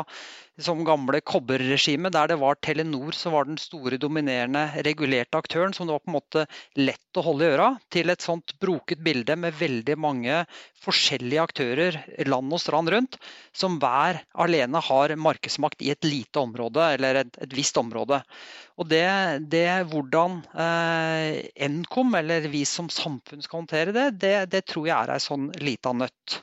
liksom 0.59 0.83
gamle 0.83 1.21
kobberregimet, 1.23 2.11
der 2.11 2.33
det 2.33 2.39
var 2.41 2.57
Telenor 2.59 3.15
som 3.15 3.33
var 3.35 3.47
den 3.47 3.59
store, 3.61 3.97
dominerende, 4.01 4.65
regulerte 4.83 5.39
aktøren, 5.39 5.73
som 5.73 5.87
det 5.87 5.95
var 5.95 6.03
på 6.03 6.11
en 6.11 6.17
måte 6.17 6.45
lett 6.75 7.19
å 7.19 7.23
holde 7.23 7.47
i 7.47 7.53
øra, 7.53 7.69
til 7.91 8.11
et 8.11 8.25
sånt 8.25 8.57
broket 8.59 8.99
bilde 9.03 9.37
med 9.39 9.55
veldig 9.55 9.95
mange 9.99 10.41
forskjellige 10.83 11.45
aktører 11.47 11.99
land 12.27 12.55
og 12.55 12.61
strand 12.61 12.91
rundt, 12.91 13.19
som 13.55 13.79
hver 13.79 14.21
alene 14.35 14.83
har 14.83 15.15
markedsmakt 15.19 15.83
i 15.83 15.93
et 15.95 16.07
lite 16.07 16.43
område, 16.43 16.91
eller 16.97 17.23
et, 17.23 17.39
et 17.39 17.55
visst 17.55 17.79
område. 17.79 18.19
Og 18.79 18.87
det, 18.87 19.07
det 19.51 19.67
hvordan 19.91 20.39
eh, 20.55 21.67
Nkom, 21.71 22.15
eller 22.19 22.47
vi 22.51 22.65
som 22.67 22.87
samfunn 22.91 23.43
skal 23.43 23.63
håndtere 23.63 23.95
det, 23.95 24.05
det, 24.23 24.35
det 24.51 24.63
tror 24.71 24.87
jeg 24.87 24.95
er 24.95 25.15
ei 25.15 25.23
sånn 25.23 25.49
lita 25.69 25.95
nøtt. 25.95 26.41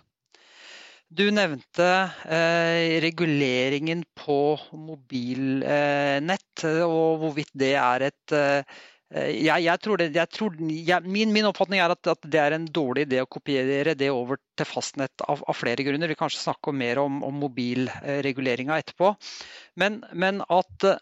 Du 1.06 1.28
nevnte 1.30 1.86
eh, 2.26 2.96
reguleringen 3.04 4.02
på 4.18 4.56
mobilnett, 4.74 6.64
og 6.82 7.22
hvorvidt 7.22 7.54
det 7.54 7.74
er 7.78 8.08
et, 8.08 8.34
eh, 8.34 8.62
Eh, 8.62 8.64
jeg, 9.14 9.62
jeg 9.62 9.78
tror 9.84 10.00
det, 10.00 10.08
jeg 10.16 10.30
tror, 10.34 10.56
jeg, 10.58 11.06
min, 11.06 11.30
min, 11.30 11.46
oppfatning 11.46 11.78
er 11.78 11.92
at, 11.94 12.08
at, 12.10 12.26
det 12.26 12.40
er 12.42 12.56
en 12.56 12.64
dårlig 12.66 13.04
idé 13.06 13.20
å 13.22 13.28
kopiere 13.30 13.94
det 13.94 14.08
over 14.10 14.40
til 14.58 14.66
fastnett 14.66 15.22
av, 15.22 15.44
av 15.46 15.54
flere 15.54 15.84
grunner. 15.86 16.10
Vi 16.10 16.18
kanskje 16.18 16.42
snakke 16.42 16.74
mer 16.74 16.98
om, 16.98 17.20
om 17.22 17.38
mobilreguleringa 17.44 18.80
etterpå. 18.82 19.12
Men, 19.78 20.00
men, 20.12 20.40
at 20.48 20.72
Det 20.80 20.96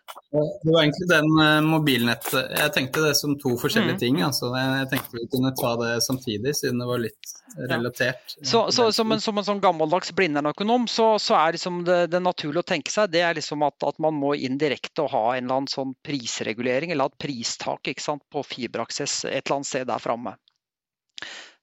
var 0.66 0.82
egentlig 0.82 1.06
den 1.06 1.28
uh, 1.38 1.60
mobilnettet 1.62 2.56
Jeg 2.58 2.72
tenkte 2.74 3.04
det 3.06 3.12
som 3.16 3.36
to 3.38 3.54
forskjellige 3.60 3.96
mm. 3.96 4.02
ting. 4.02 4.20
Altså. 4.26 4.50
Jeg 4.58 4.90
tenkte 4.90 5.20
vi 5.20 5.30
kunne 5.32 5.54
ta 5.56 5.72
det 5.80 5.94
samtidig, 6.04 6.56
siden 6.58 6.82
det 6.82 6.90
var 6.90 7.02
litt 7.06 7.34
relatert. 7.70 8.34
Ja. 8.36 8.46
Så, 8.50 8.72
så 8.72 8.92
som, 8.92 9.12
en, 9.12 9.20
som, 9.20 9.38
en, 9.38 9.46
sånn 9.46 9.62
gammeldags 9.62 10.10
Blindern-økonom, 10.16 10.88
så, 10.90 11.14
så, 11.22 11.36
er 11.38 11.54
liksom 11.54 11.84
det, 11.86 12.00
det 12.12 12.20
naturlig 12.24 12.64
å 12.64 12.66
tenke 12.66 12.92
seg 12.92 13.12
det 13.14 13.22
er 13.22 13.38
liksom 13.38 13.62
at, 13.66 13.78
at 13.86 14.00
man 14.02 14.16
må 14.18 14.34
indirekte 14.34 15.06
ha 15.12 15.24
en 15.34 15.44
eller 15.44 15.60
annen 15.60 15.70
sånn 15.70 15.94
prisregulering, 16.06 16.92
eller 16.94 17.12
et 17.12 17.18
pristak 17.20 17.92
på 18.02 18.42
fiberaksess 18.46 19.24
et 19.28 19.44
eller 19.44 19.58
annet 19.58 19.70
sted 19.70 19.86
der 19.90 20.02
framme. 20.02 20.36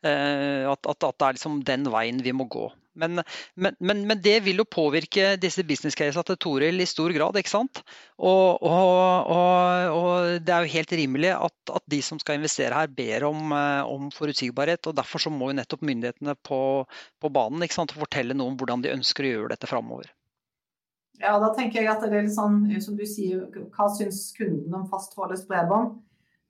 Eh, 0.01 0.65
at, 0.65 0.87
at, 0.87 1.03
at, 1.03 1.17
det 1.17 1.27
er 1.27 1.35
liksom 1.37 1.59
den 1.65 1.89
veien 1.93 2.21
vi 2.25 2.33
må 2.33 2.47
gå. 2.49 2.69
Men, 2.97 3.21
men, 3.55 3.75
men, 3.79 4.01
men 4.07 4.19
det 4.19 4.41
vil 4.43 4.59
jo 4.59 4.65
påvirke 4.67 5.37
disse 5.39 5.63
business 5.63 5.95
casene 5.95 6.25
til 6.27 6.39
Toril 6.41 6.83
i 6.83 6.87
stor 6.89 7.13
grad. 7.15 7.37
ikke 7.39 7.53
sant? 7.53 7.83
Og, 8.17 8.57
og, 8.65 9.29
og, 9.31 9.95
og 9.95 10.41
det 10.43 10.55
er 10.55 10.65
jo 10.65 10.73
helt 10.73 10.95
rimelig 10.99 11.31
at, 11.37 11.55
at, 11.71 11.85
de 11.93 12.01
som 12.03 12.19
skal 12.19 12.39
investere 12.39 12.75
her, 12.75 12.91
ber 12.91 13.27
om, 13.29 13.53
eh, 13.55 13.83
om 13.87 14.09
forutsigbarhet. 14.15 14.89
og 14.89 14.97
Derfor 14.97 15.23
så 15.23 15.33
må 15.33 15.51
jo 15.51 15.59
nettopp 15.61 15.85
myndighetene 15.87 16.35
på, 16.47 16.61
på 17.21 17.31
banen 17.31 17.63
ikke 17.63 17.79
sant, 17.79 17.95
fortelle 17.95 18.35
noe 18.35 18.51
om 18.51 18.59
hvordan 18.59 18.83
de 18.83 18.95
ønsker 18.97 19.27
å 19.27 19.35
gjøre 19.35 19.53
dette 19.55 19.69
framover. 19.69 20.11
Ja, 21.21 21.35
da 21.37 21.51
tenker 21.53 21.83
jeg 21.83 21.91
at 21.91 22.01
det 22.01 22.09
er 22.09 22.25
litt 22.25 22.33
sånn, 22.33 22.63
som 22.81 22.95
du 22.97 23.03
sier, 23.05 23.45
Hva 23.75 23.85
syns 23.93 24.31
kunden 24.33 24.73
om 24.73 24.87
fastholdes 24.89 25.45
bredbånd? 25.45 25.99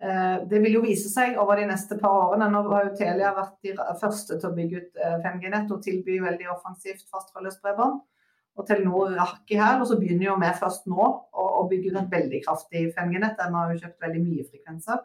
Eh, 0.01 0.37
det 0.49 0.59
vil 0.63 0.79
jo 0.79 0.81
vise 0.81 1.11
seg 1.11 1.35
over 1.37 1.59
de 1.59 1.67
neste 1.69 1.97
par 2.01 2.15
årene. 2.23 2.47
Nå 2.49 2.63
har 2.71 2.87
jo 2.87 2.95
Telia 2.97 3.35
vært 3.37 3.57
de 3.67 3.75
første 4.01 4.37
til 4.39 4.49
å 4.49 4.55
bygge 4.55 4.79
ut 4.81 5.01
5G-nett 5.21 5.67
eh, 5.67 5.75
og 5.75 5.83
tilby 5.85 6.17
veldig 6.23 6.47
offensivt 6.55 7.05
fasttrådløst 7.13 7.61
bredbånd. 7.61 7.99
Og 8.57 8.67
Telenor 8.67 9.13
rakk 9.15 9.53
i 9.53 9.59
her, 9.59 9.77
og 9.79 9.87
så 9.87 9.99
begynner 9.99 10.31
jo 10.31 10.39
vi 10.41 10.49
først 10.57 10.89
nå 10.91 11.05
å, 11.05 11.67
bygge 11.69 11.93
ut 11.93 11.99
et 12.01 12.15
veldig 12.15 12.41
kraftig 12.47 12.87
5G-nett. 12.97 13.37
Der 13.37 13.51
vi 13.51 13.59
har 13.59 13.73
jo 13.73 13.81
kjøpt 13.83 14.07
veldig 14.07 14.23
mye 14.25 14.47
frekvenser. 14.47 15.03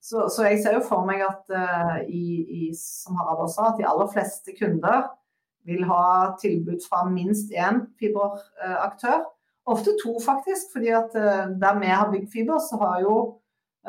Så, 0.00 0.24
så, 0.32 0.46
jeg 0.48 0.62
ser 0.62 0.78
jo 0.78 0.86
for 0.88 1.04
meg 1.04 1.20
at 1.26 1.52
uh, 1.52 1.98
i, 2.08 2.40
i, 2.40 2.70
som 2.72 3.18
Harald 3.20 3.44
også 3.44 3.66
at 3.68 3.76
de 3.76 3.84
aller 3.84 4.08
fleste 4.08 4.54
kunder 4.56 5.10
vil 5.68 5.84
ha 5.84 6.32
tilbud 6.40 6.80
fra 6.88 7.02
minst 7.04 7.52
én 7.52 7.82
fiberaktør. 8.00 9.26
Ofte 9.68 9.92
to, 10.00 10.16
faktisk. 10.24 10.72
fordi 10.72 10.88
at 10.96 11.12
uh, 11.20 11.52
der 11.60 11.78
vi 11.84 11.92
har 11.92 12.08
bygd 12.10 12.32
fiber, 12.32 12.58
så 12.64 12.80
har 12.80 13.04
jo 13.04 13.16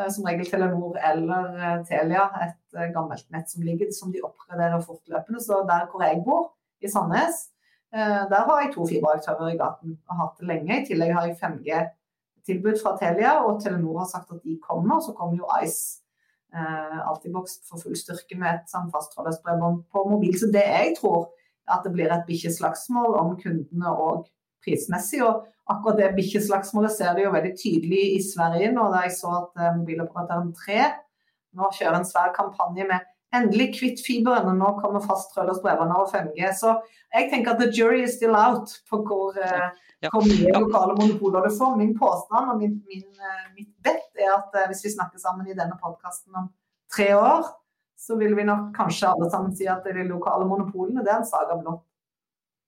som 0.10 0.26
regel 0.28 0.48
Telenor 0.48 0.98
eller 1.12 1.56
eh, 1.60 1.80
Telia, 1.88 2.28
et 2.46 2.78
eh, 2.78 2.92
gammelt 2.96 3.26
nett 3.34 3.50
som 3.52 3.64
ligger, 3.66 3.92
som 3.96 4.12
de 4.14 4.24
oppgraderer 4.24 4.84
fortløpende. 4.86 5.42
Så 5.44 5.62
der 5.68 5.88
hvor 5.92 6.04
jeg 6.06 6.22
bor, 6.26 6.54
i 6.82 6.90
Sandnes, 6.90 7.50
der 7.92 8.46
har 8.48 8.62
jeg 8.64 8.72
to 8.74 8.86
fiberaktører 8.88 9.52
i 9.52 9.58
gaten 9.60 9.92
og 10.08 10.14
har 10.16 10.20
hatt 10.22 10.40
det 10.40 10.48
lenge. 10.50 10.78
I 10.80 10.86
tillegg 10.88 11.12
har 11.14 11.28
jeg 11.28 11.36
5G-tilbud 11.38 12.80
fra 12.82 12.96
Telia, 12.98 13.34
og 13.46 13.60
Telenor 13.62 14.00
har 14.00 14.08
sagt 14.10 14.32
at 14.34 14.40
de 14.42 14.56
kommer. 14.64 15.02
Så 15.04 15.14
kommer 15.14 15.38
jo 15.38 15.50
Ice 15.60 16.00
Altibox 16.56 17.60
for 17.68 17.84
full 17.84 18.00
styrke 18.00 18.40
med 18.40 18.56
et 18.56 18.72
sånn 18.72 18.90
fasttrådløst 18.96 19.44
bredbånd 19.46 19.84
på 19.94 20.06
mobil. 20.10 20.34
Så 20.40 20.50
det 20.56 20.64
jeg 20.64 20.96
tror 20.98 21.28
at 21.70 21.86
det 21.86 21.94
blir 21.94 22.10
et 22.10 22.26
bikkjeslagsmål 22.32 23.20
om 23.20 23.36
kundene 23.44 23.94
og 23.94 24.26
prismessig. 24.64 25.22
Og 25.26 25.46
akkurat 25.72 26.02
det 26.02 26.12
bikkjeslagsmålet 26.18 26.96
ser 26.96 27.16
du 27.16 27.26
jo 27.26 27.34
veldig 27.36 27.54
tydelig 27.60 28.04
i 28.18 28.20
Sverige 28.26 28.74
nå, 28.76 28.90
da 28.94 29.06
jeg 29.06 29.16
så 29.20 29.38
at 29.40 29.56
uh, 29.62 29.72
mobiloperatøren 29.80 30.54
3 30.58 30.84
nå 31.60 31.68
kjører 31.76 32.00
en 32.00 32.08
svær 32.08 32.32
kampanje 32.36 32.86
med 32.88 33.08
endelig 33.36 33.70
kvitt 33.78 34.02
fiberen, 34.04 34.50
og 34.52 34.58
nå 34.60 34.72
kommer 34.82 35.04
fasttrådløst 35.04 35.64
brevene 35.64 35.96
over 35.96 36.10
5G. 36.12 36.52
Så 36.58 36.76
jeg 37.14 37.30
tenker 37.32 37.54
at 37.54 37.62
the 37.62 37.70
jury 37.72 38.04
is 38.04 38.18
still 38.18 38.36
out 38.36 38.74
på 38.90 39.02
hvor, 39.08 39.38
eh, 39.40 39.70
ja. 40.04 40.12
hvor 40.12 40.26
mye 40.28 40.52
lokale 40.58 40.98
monopoler 41.00 41.48
du 41.48 41.56
får. 41.56 41.78
Min 41.80 41.96
påstand 42.00 42.52
og 42.54 42.60
min, 42.60 42.78
min, 42.92 43.08
uh, 43.20 43.48
mitt 43.56 43.72
bedt 43.84 44.20
er 44.20 44.36
at 44.36 44.60
eh, 44.60 44.68
hvis 44.72 44.84
vi 44.88 44.96
snakker 44.96 45.22
sammen 45.24 45.48
i 45.48 45.56
denne 45.58 45.80
podkasten 45.80 46.36
om 46.44 46.52
tre 46.92 47.14
år, 47.16 47.48
så 48.00 48.18
vil 48.20 48.36
vi 48.36 48.48
nok 48.48 48.72
kanskje 48.76 49.12
alle 49.14 49.30
sammen 49.32 49.56
si 49.56 49.68
at 49.70 49.86
de 49.86 50.08
lokale 50.10 50.48
monopolene 50.50 51.04
det 51.06 51.14
er 51.14 51.22
en 51.22 51.32
saga 51.32 51.60
blått. 51.60 51.86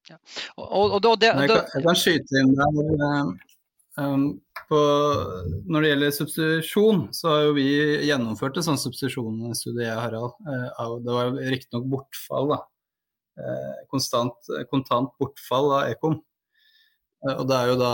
Ja. 0.09 0.17
Og, 0.57 0.65
og, 0.67 0.97
og 0.99 1.19
det, 1.21 1.29
jeg, 1.31 1.49
kan, 1.51 1.67
jeg, 1.73 1.83
kan, 1.85 1.99
skyte 1.99 2.41
inn 2.41 2.55
der. 2.57 3.31
Um, 3.93 4.25
på, 4.67 4.79
når 5.69 5.83
det 5.83 5.89
gjelder 5.91 6.13
substitusjon, 6.15 7.01
så 7.13 7.29
har 7.29 7.47
jo 7.47 7.55
vi 7.59 7.67
gjennomført 8.07 8.57
en 8.57 8.67
sånn 8.71 8.81
substitusjonsstudie, 8.81 9.93
Harald. 9.93 10.35
Uh, 10.47 10.99
det 11.03 11.17
var 11.17 11.33
riktignok 11.53 11.89
bortfall, 11.97 12.55
da. 12.55 12.61
Konstant, 13.89 14.51
kontant 14.69 15.09
bortfall 15.17 15.71
av 15.79 15.87
Ekom. 15.89 16.19
Og 17.23 17.47
det 17.49 17.55
er 17.55 17.69
jo 17.71 17.77
da 17.79 17.93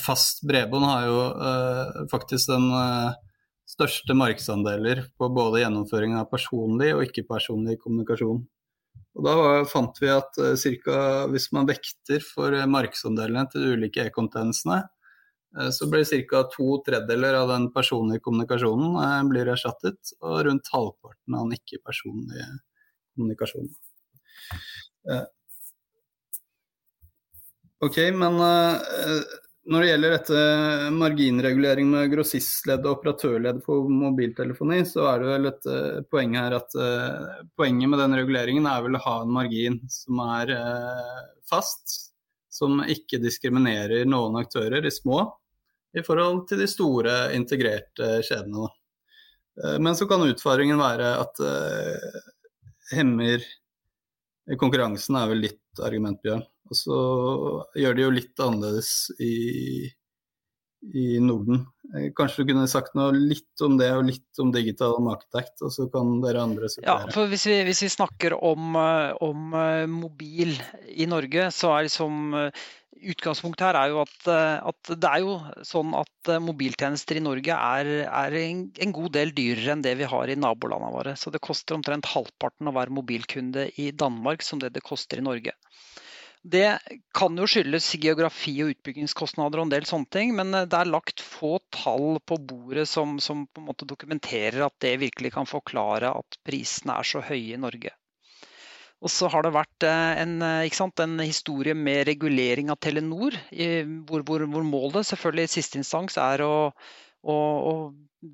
Fast 0.00 0.40
bredbånd 0.48 0.86
har 0.88 1.04
jo 1.06 1.18
faktisk 2.10 2.48
den 2.50 2.66
største 3.68 4.16
markedsandeler 4.16 5.04
på 5.20 5.28
både 5.30 5.62
gjennomføring 5.62 6.16
av 6.18 6.26
personlig 6.32 6.90
og 6.96 7.04
ikke-personlig 7.06 7.76
kommunikasjon. 7.82 8.40
Og 9.18 9.24
Da 9.26 9.34
fant 9.66 9.98
vi 9.98 10.10
at 10.12 10.38
uh, 10.38 10.54
cirka, 10.58 11.26
hvis 11.32 11.48
man 11.54 11.66
vekter 11.68 12.22
for 12.22 12.54
uh, 12.54 12.68
markedsandelene 12.70 13.48
til 13.50 13.64
de 13.64 13.72
ulike 13.74 14.04
e-contentene, 14.06 14.84
uh, 15.58 15.70
så 15.74 15.88
blir 15.90 16.06
ca. 16.06 16.44
to 16.52 16.78
tredjedeler 16.86 17.40
av 17.40 17.50
den 17.50 17.66
personlige 17.74 18.22
kommunikasjonen 18.26 19.32
blir 19.32 19.50
erstattet, 19.50 20.14
og 20.22 20.44
rundt 20.46 20.70
halvparten 20.74 21.34
av 21.34 21.48
den 21.48 21.58
ikke-personlige 21.58 22.48
kommunikasjonen. 23.16 23.74
ok, 27.82 27.98
men 28.14 28.38
når 29.68 29.82
det 29.82 29.88
gjelder 29.90 30.12
dette 30.14 30.42
marginregulering 30.96 31.88
med 31.92 32.12
grossistledd 32.12 32.86
og 32.86 32.98
operatørledd 32.98 33.58
for 33.66 33.88
mobiltelefoni, 33.92 34.78
så 34.88 35.04
er 35.10 35.20
det 35.20 35.28
vel 35.28 35.48
et 35.50 35.68
uh, 35.68 35.98
poeng 36.08 36.36
her 36.38 36.56
at 36.56 36.76
uh, 36.78 37.42
poenget 37.58 37.92
med 37.92 38.00
den 38.00 38.16
reguleringen 38.16 38.68
er 38.70 38.86
vel 38.86 38.96
å 38.96 39.02
ha 39.04 39.16
en 39.24 39.34
margin 39.36 39.76
som 39.92 40.22
er 40.24 40.54
uh, 40.56 41.20
fast, 41.50 41.98
som 42.48 42.80
ikke 42.88 43.20
diskriminerer 43.20 44.08
noen 44.08 44.40
aktører, 44.40 44.80
i 44.88 44.94
små, 44.94 45.20
i 45.92 46.04
forhold 46.04 46.46
til 46.48 46.64
de 46.64 46.70
store 46.70 47.18
integrerte 47.36 48.18
kjedene. 48.24 48.70
Men 49.82 49.96
så 49.98 50.06
kan 50.08 50.22
utfordringen 50.22 50.78
være 50.78 51.12
at 51.18 51.40
hemmer 52.94 53.42
konkurransen, 54.58 55.16
er 55.18 55.30
vel 55.32 55.42
litt 55.44 55.82
argument, 55.84 56.20
Bjørn. 56.24 56.44
Og 56.68 56.76
så 56.76 56.98
gjør 57.80 57.96
de 57.96 58.04
jo 58.04 58.14
litt 58.14 58.44
annerledes 58.44 58.92
i, 59.24 59.88
i 60.94 61.06
Norden. 61.24 61.64
Eh, 61.96 62.10
kanskje 62.16 62.44
du 62.44 62.52
kunne 62.52 62.68
sagt 62.68 62.96
noe 62.98 63.14
litt 63.16 63.62
om 63.64 63.78
det, 63.80 63.88
og 63.96 64.08
litt 64.10 64.42
om 64.42 64.50
digital 64.52 64.98
market 65.04 65.62
og 65.64 65.72
så 65.72 65.88
kan 65.92 66.18
dere 66.24 66.44
andre 66.44 66.68
supplere. 66.68 67.06
Ja, 67.08 67.14
for 67.14 67.30
hvis 67.30 67.46
vi, 67.48 67.60
hvis 67.68 67.84
vi 67.86 67.94
snakker 67.94 68.36
om, 68.36 68.74
eh, 68.76 69.14
om, 69.24 69.54
eh, 69.56 69.86
mobil 69.88 70.52
i 70.92 71.08
Norge, 71.08 71.48
så 71.54 71.76
er 71.76 71.88
liksom 71.88 72.36
Utgangspunktet 72.98 73.62
her 73.62 73.76
er 73.78 73.92
jo 73.92 74.00
at, 74.02 74.26
at, 74.26 74.88
det 74.98 75.06
er 75.06 75.20
jo 75.22 75.36
sånn 75.62 75.92
at 75.94 76.30
mobiltjenester 76.42 77.20
i 77.20 77.22
Norge 77.22 77.54
er, 77.54 77.90
er 78.10 78.34
en, 78.40 78.64
en, 78.74 78.94
god 78.96 79.12
del 79.14 79.30
dyrere 79.36 79.76
enn 79.76 79.84
det 79.86 79.92
vi 80.00 80.08
har 80.10 80.26
i 80.26 80.34
nabolandene 80.34 80.90
våre. 80.90 81.12
Så 81.14 81.30
det 81.30 81.38
koster 81.38 81.76
omtrent 81.76 82.10
halvparten 82.10 82.66
å 82.66 82.74
være 82.74 82.96
mobilkunde 82.96 83.68
i 83.78 83.92
Danmark 83.94 84.42
som 84.42 84.58
det 84.58 84.72
det 84.74 84.82
koster 84.82 85.22
i 85.22 85.26
Norge. 85.28 85.54
Det 86.42 86.78
kan 87.16 87.36
jo 87.38 87.46
skyldes 87.50 87.90
geografi 88.00 88.54
og 88.62 88.72
utbyggingskostnader 88.76 89.60
og 89.60 89.66
en 89.66 89.72
del 89.74 89.86
sånne 89.88 90.10
ting, 90.14 90.34
men 90.38 90.54
eh, 90.54 90.66
det 90.70 90.78
er 90.78 90.90
lagt 90.90 91.22
få 91.24 91.58
tall 91.74 92.20
på 92.24 92.38
bordet 92.38 92.86
som, 92.88 93.16
som 93.22 93.46
på 93.46 93.62
en 93.62 93.68
måte 93.70 93.88
dokumenterer 93.88 94.62
at 94.66 94.76
det 94.84 94.98
virkelig 95.02 95.34
kan 95.34 95.48
forklare 95.50 96.12
at 96.14 96.38
prisene 96.46 96.98
er 96.98 97.08
så 97.08 97.24
høye 97.24 97.56
i 97.56 97.60
Norge. 97.60 97.94
Og 98.98 99.12
så 99.14 99.28
har 99.30 99.46
det 99.46 99.54
vært 99.54 99.86
eh, 99.86 100.22
en, 100.22 100.38
eh, 100.42 100.70
sant, 100.74 101.02
en 101.02 101.18
historie 101.22 101.74
med 101.74 102.06
regulering 102.08 102.72
av 102.72 102.80
Telenor, 102.82 103.36
hvor, 104.08 104.24
hvor, 104.26 104.46
hvor, 104.46 104.66
målet 104.66 105.10
selvfølgelig 105.10 105.46
i 105.46 105.54
siste 105.58 105.78
instans 105.82 106.18
er 106.22 106.42
å, 106.46 106.54
å, 107.22 107.36
å 107.36 107.74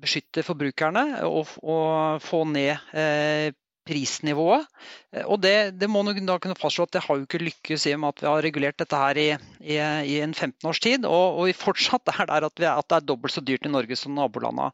beskytte 0.01 0.45
forbrukerne 0.45 1.05
og, 1.27 1.53
og 1.61 2.23
få 2.25 2.41
ned 2.49 2.73
eh, 2.97 3.51
prisnivået. 3.85 4.65
Eh, 5.13 5.23
og 5.23 5.39
det, 5.43 5.77
det 5.79 5.89
må 5.91 6.03
man 6.05 6.17
da 6.27 6.37
kunne 6.41 6.57
fastslå 6.57 6.87
at 6.87 6.95
det 6.97 7.03
har 7.05 7.19
jo 7.19 7.27
ikke 7.27 7.43
lykkes 7.43 7.87
i 7.89 7.95
og 7.95 8.01
med 8.03 8.15
at 8.15 8.23
vi 8.23 8.29
har 8.31 8.45
regulert 8.45 8.81
dette 8.81 9.01
her 9.01 9.21
i, 9.21 9.29
i, 9.61 9.77
i 9.77 10.19
en 10.25 10.33
15 10.33 10.69
års 10.69 10.81
tid. 10.83 11.07
Og, 11.09 11.39
og 11.41 11.55
fortsatt 11.59 12.13
er 12.15 12.25
det 12.31 12.51
at, 12.51 12.59
vi, 12.61 12.69
at, 12.71 12.89
det 12.89 12.99
er 12.99 13.07
dobbelt 13.13 13.35
så 13.35 13.45
dyrt 13.45 13.67
i 13.67 13.73
Norge 13.73 13.99
som 13.99 14.15
nabolandene. 14.17 14.71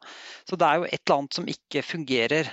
Så 0.48 0.58
det 0.58 0.68
er 0.68 0.80
jo 0.80 0.90
et 0.90 1.00
eller 1.00 1.18
annet 1.20 1.38
som 1.40 1.48
ikke 1.56 1.86
fungerer. 1.86 2.52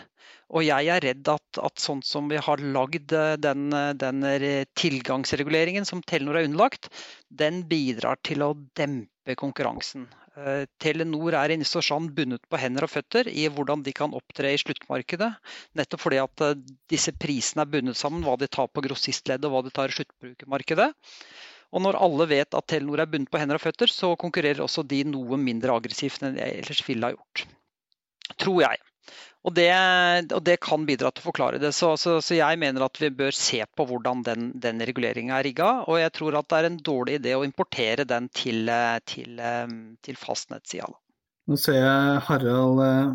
Og 0.49 0.65
jeg 0.65 0.89
er 0.89 1.03
redd 1.05 1.29
at, 1.29 1.59
at 1.61 1.81
sånn 1.81 1.99
som 2.05 2.29
vi 2.31 2.39
har 2.41 2.63
lagd 2.77 3.13
eh, 3.13 3.35
den, 3.41 3.69
den, 4.01 4.23
tilgangsreguleringen 4.79 5.87
som 5.87 6.03
Telenor 6.03 6.41
er 6.41 6.49
underlagt, 6.49 6.89
den 7.29 7.63
bidrar 7.69 8.19
til 8.25 8.43
å 8.45 8.55
dempe 8.77 9.37
konkurransen. 9.39 10.09
Eh, 10.39 10.65
Telenor 10.79 11.35
er 11.35 11.51
i 11.51 11.57
neste 11.59 11.81
bundet 12.15 12.45
på 12.47 12.59
hender 12.61 12.85
og 12.85 12.91
føtter 12.93 13.27
i 13.27 13.47
hvordan 13.51 13.83
de 13.83 13.91
kan 13.95 14.13
opptre 14.15 14.53
i 14.53 14.59
sluttmarkedet. 14.61 15.29
Nettopp 15.75 16.03
fordi 16.05 16.19
at 16.21 16.43
eh, 16.45 16.59
disse 16.91 17.11
prisene 17.11 17.65
er 17.65 17.71
bundet 17.73 17.97
sammen, 17.99 18.23
hva 18.23 18.37
de 18.39 18.47
tar 18.47 18.69
på 18.71 18.83
grossistleddet 18.85 19.45
og 19.49 19.55
hva 19.55 19.63
de 19.65 19.73
tar 19.75 19.91
i 19.91 19.97
sluttbrukermarkedet. 19.97 20.89
Og 21.75 21.83
når 21.85 21.99
alle 22.01 22.29
vet 22.31 22.55
at 22.55 22.67
Telenor 22.71 23.03
er 23.03 23.09
bundet 23.11 23.31
på 23.33 23.41
hender 23.41 23.59
og 23.59 23.65
føtter, 23.65 23.91
så 23.91 24.13
konkurrerer 24.21 24.63
også 24.63 24.85
de 24.87 25.03
noe 25.09 25.37
mindre 25.37 25.75
aggressivt 25.75 26.23
enn 26.23 26.37
de 26.37 26.45
ellers 26.45 26.85
ville 26.87 27.09
ha 27.09 27.17
gjort. 27.17 27.45
Tror 28.39 28.63
jeg. 28.63 28.79
Og 29.47 29.53
det, 29.55 29.69
og 30.35 30.41
det, 30.43 30.57
kan 30.59 30.83
bidra 30.87 31.13
til 31.15 31.23
å 31.23 31.29
forklare 31.29 31.61
det. 31.63 31.71
Så, 31.75 31.93
så, 32.01 32.17
så, 32.19 32.35
jeg 32.35 32.59
mener 32.59 32.83
at 32.83 32.99
vi 32.99 33.07
bør 33.21 33.31
se 33.35 33.61
på 33.75 33.85
hvordan 33.87 34.23
den, 34.27 34.49
den 34.59 34.83
reguleringa 34.83 35.37
er 35.37 35.47
rigga. 35.47 35.69
Og 35.87 36.01
jeg 36.01 36.11
tror 36.17 36.41
at 36.41 36.49
det 36.51 36.59
er 36.59 36.67
en 36.67 36.81
dårlig 36.89 37.19
idé 37.21 37.37
å 37.37 37.45
importere 37.47 38.03
den 38.09 38.27
til, 38.35 38.67
til, 39.07 39.39
til 40.03 40.19
fastnettsida. 40.19 40.91
Nå 41.49 41.57
ser 41.57 41.79
jeg 41.79 42.21
Harald 42.27 42.81
eh, 42.83 43.13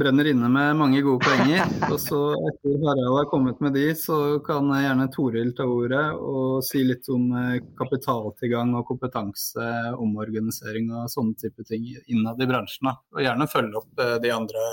brenner 0.00 0.28
inne 0.30 0.48
med 0.52 0.76
mange 0.78 1.02
gode 1.04 1.26
poenger. 1.26 1.66
og 1.92 1.98
så 2.00 2.20
Etter 2.48 2.78
Harald 2.86 3.18
har 3.18 3.28
kommet 3.28 3.60
med 3.64 3.74
de, 3.76 3.90
så 3.98 4.38
kan 4.46 4.70
gjerne 4.72 5.08
Toril 5.12 5.50
ta 5.58 5.66
ordet 5.68 6.04
og 6.16 6.62
si 6.64 6.84
litt 6.86 7.10
om 7.12 7.26
eh, 7.36 7.58
kapitaltilgang 7.80 8.76
og 8.78 8.86
kompetanse, 8.88 9.66
omorganisering 9.98 10.92
og 10.94 11.10
sånne 11.12 11.36
type 11.42 11.66
ting 11.68 11.90
innad 12.06 12.40
i 12.40 12.48
bransjen. 12.48 12.88
Og 13.16 13.24
gjerne 13.26 13.50
følge 13.52 13.82
opp 13.82 14.06
eh, 14.06 14.16
de 14.22 14.32
andre 14.32 14.64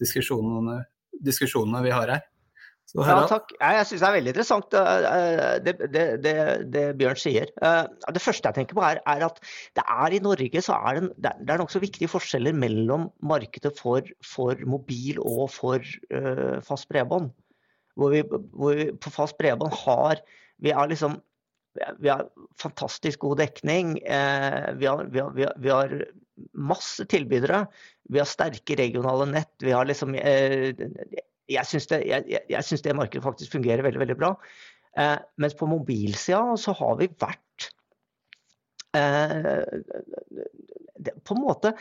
diskusjonene, 0.00 0.82
diskusjonene 1.24 1.84
vi 1.86 1.94
har 1.94 2.12
her. 2.16 2.26
Så, 2.88 3.02
ja, 3.04 3.18
takk. 3.28 3.50
Jeg 3.52 3.84
syns 3.84 4.00
det 4.00 4.06
er 4.08 4.14
veldig 4.14 4.32
interessant 4.32 4.74
eh, 4.78 5.56
det, 5.60 5.74
det, 5.92 6.04
det, 6.24 6.32
det, 6.72 6.84
Bjørn 6.96 7.18
sier. 7.20 7.50
Eh, 7.60 7.82
det 8.16 8.22
første 8.24 8.48
jeg 8.48 8.56
tenker 8.56 8.78
på 8.78 8.84
er, 8.86 9.02
er 9.12 9.26
at 9.26 9.42
det 9.76 9.84
er 9.84 10.16
i 10.16 10.22
Norge 10.24 10.62
så 10.64 10.78
er 10.88 11.02
det, 11.02 11.10
det 11.20 11.52
er 11.52 11.60
nokså 11.60 11.82
viktige 11.84 12.08
forskjeller 12.08 12.56
mellom 12.56 13.10
markedet 13.20 13.74
for, 13.76 14.08
for 14.24 14.64
mobil 14.64 15.20
og 15.20 15.50
for 15.52 15.84
uh, 16.14 16.56
fast 16.64 16.88
bredbånd. 16.88 17.28
Hvor 17.98 18.14
vi, 18.14 18.24
hvor 18.24 18.80
vi, 18.80 18.88
på 18.96 19.12
fast 19.12 19.36
bredbånd 19.36 19.76
har 19.84 20.24
vi 20.64 20.72
har 20.72 20.88
liksom 20.88 21.20
vi 21.98 22.08
har 22.08 22.24
fantastisk 22.60 23.20
god 23.20 23.38
dekning. 23.38 23.98
Eh, 23.98 24.74
vi, 24.74 24.86
har, 24.86 25.04
vi, 25.04 25.20
har, 25.20 25.54
vi, 25.58 25.70
har, 25.70 25.94
masse 26.52 27.06
tilbydere. 27.10 27.64
Vi 28.12 28.20
har 28.20 28.28
sterke 28.28 28.76
regionale 28.78 29.28
nett. 29.30 29.52
Vi 29.62 29.74
har 29.74 29.88
liksom 29.88 30.14
eh, 30.18 30.72
Jeg 31.48 31.64
syns 31.64 31.88
det, 31.90 32.02
det, 32.84 32.96
markedet 32.96 33.24
faktisk 33.24 33.56
fungerer 33.56 33.84
veldig, 33.86 34.02
veldig 34.04 34.18
bra. 34.20 34.34
Eh, 34.98 35.16
mens 35.40 35.56
på 35.56 35.68
mobilsida 35.70 36.56
så 36.60 36.74
har 36.78 36.98
vi 37.00 37.10
vært 37.20 37.42
på 41.24 41.34
en 41.34 41.42
måte 41.42 41.72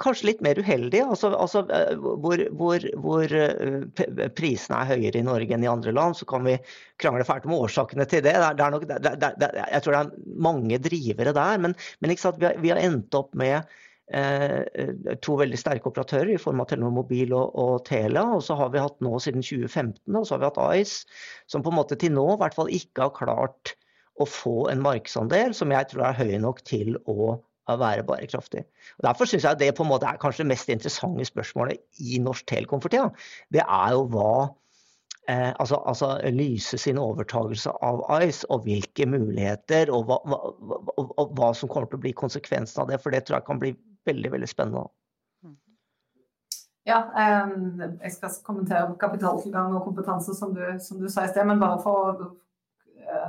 kanskje 0.00 0.28
litt 0.30 0.40
mer 0.44 0.58
uheldig. 0.58 1.02
Altså, 1.02 1.32
altså 1.34 1.64
hvor, 1.98 2.42
hvor, 2.56 2.86
hvor, 3.04 3.34
prisene 4.36 4.80
er 4.80 4.90
høyere 4.94 5.20
i 5.20 5.26
Norge 5.26 5.56
enn 5.56 5.66
i 5.66 5.70
andre 5.70 5.94
land, 5.96 6.18
så 6.18 6.28
kan 6.28 6.46
vi 6.46 6.56
krangle 7.00 7.26
fælt 7.28 7.48
om 7.48 7.58
årsakene 7.58 8.06
til 8.10 8.24
det. 8.26 8.34
det, 8.38 8.64
er 8.64 8.74
nok, 8.74 8.88
det, 8.88 9.02
det 9.18 9.52
jeg 9.60 9.84
tror 9.84 9.96
det 9.96 10.02
er 10.02 10.40
mange 10.48 10.80
drivere 10.82 11.36
der. 11.36 11.62
Men, 11.66 11.76
men 12.00 12.14
vi, 12.14 12.18
har, 12.22 12.58
vi, 12.62 12.72
har, 12.72 12.80
endt 12.80 13.18
opp 13.18 13.34
med 13.38 13.58
eh, 14.14 15.16
to 15.24 15.36
veldig 15.40 15.60
sterke 15.60 15.90
operatører 15.90 16.34
i 16.34 16.40
form 16.40 16.62
av 16.62 16.70
Telenor 16.70 16.94
Mobil 17.02 17.34
og, 17.36 17.52
og 17.58 17.84
Telia. 17.88 18.24
Og 18.38 18.44
så 18.46 18.56
har 18.60 18.72
vi 18.74 18.82
hatt 18.82 18.98
nå 19.04 19.18
siden 19.22 19.44
2015 19.44 20.16
og 20.16 20.24
så 20.24 20.36
har 20.36 20.44
vi 20.44 20.50
hatt 20.52 20.64
Ice, 20.80 21.20
som 21.50 21.66
på 21.66 21.74
en 21.74 21.80
måte 21.82 21.98
til 22.00 22.14
nå 22.16 22.26
i 22.34 22.40
hvert 22.40 22.56
fall 22.56 22.72
ikke 22.80 23.08
har 23.08 23.16
klart 23.18 23.76
å 24.20 24.28
få 24.28 24.56
en 24.72 24.82
markedsandel 24.84 25.54
som 25.56 25.72
jeg 25.74 25.90
tror 25.90 26.08
er 26.08 26.18
høy 26.20 26.36
nok 26.42 26.62
til 26.68 26.96
å 27.10 27.36
være 27.78 28.02
bærekraftig. 28.02 28.64
Og 28.98 29.04
Derfor 29.06 29.28
syns 29.28 29.44
jeg 29.44 29.58
det 29.60 29.74
på 29.76 29.84
en 29.84 29.90
måte 29.92 30.08
er 30.08 30.18
kanskje 30.20 30.44
det 30.44 30.52
mest 30.52 30.72
interessante 30.72 31.26
spørsmålet 31.28 31.82
i 32.02 32.18
norsk 32.22 32.46
Telekom 32.50 32.82
for 32.82 32.92
tida. 32.92 33.10
Det 33.52 33.62
er 33.62 33.92
jo 33.94 34.06
hva 34.10 34.32
eh, 35.28 35.52
altså, 35.52 35.82
altså, 35.86 36.12
Lyse 36.34 36.78
sin 36.78 36.98
overtagelse 36.98 37.70
av 37.86 38.02
Ice, 38.24 38.46
og 38.50 38.66
hvilke 38.66 39.06
muligheter 39.06 39.92
og 39.94 40.08
hva, 40.10 40.20
hva, 40.26 40.40
og 40.98 41.36
hva, 41.38 41.52
som 41.54 41.70
kommer 41.70 41.90
til 41.90 42.00
å 42.00 42.06
bli 42.06 42.14
konsekvensen 42.16 42.82
av 42.82 42.90
det. 42.90 43.00
For 43.02 43.14
det 43.14 43.26
tror 43.26 43.40
jeg 43.40 43.48
kan 43.50 43.62
bli 43.62 43.74
veldig, 44.08 44.34
veldig 44.36 44.50
spennende. 44.50 44.88
Ja, 46.88 47.04
eh, 47.22 47.56
jeg 48.02 48.12
skal 48.16 48.38
kommentere 48.44 48.96
kapitaltilgang 48.98 49.76
og 49.76 49.84
kompetanse, 49.84 50.34
som 50.34 50.54
du, 50.56 50.64
som 50.82 50.98
du 50.98 51.10
sa 51.12 51.26
i 51.26 51.32
sted. 51.32 51.46
Men 51.46 51.60
bare 51.62 51.78
for 51.84 52.08
å 52.08 52.30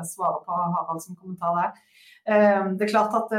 svare 0.08 0.42
på 0.46 0.64
Haralds 0.78 1.10
kommentar 1.14 1.56
der. 1.58 1.86
Eh, 2.28 2.66
det 2.78 2.88
er 2.88 2.94
klart 2.96 3.16
at 3.18 3.38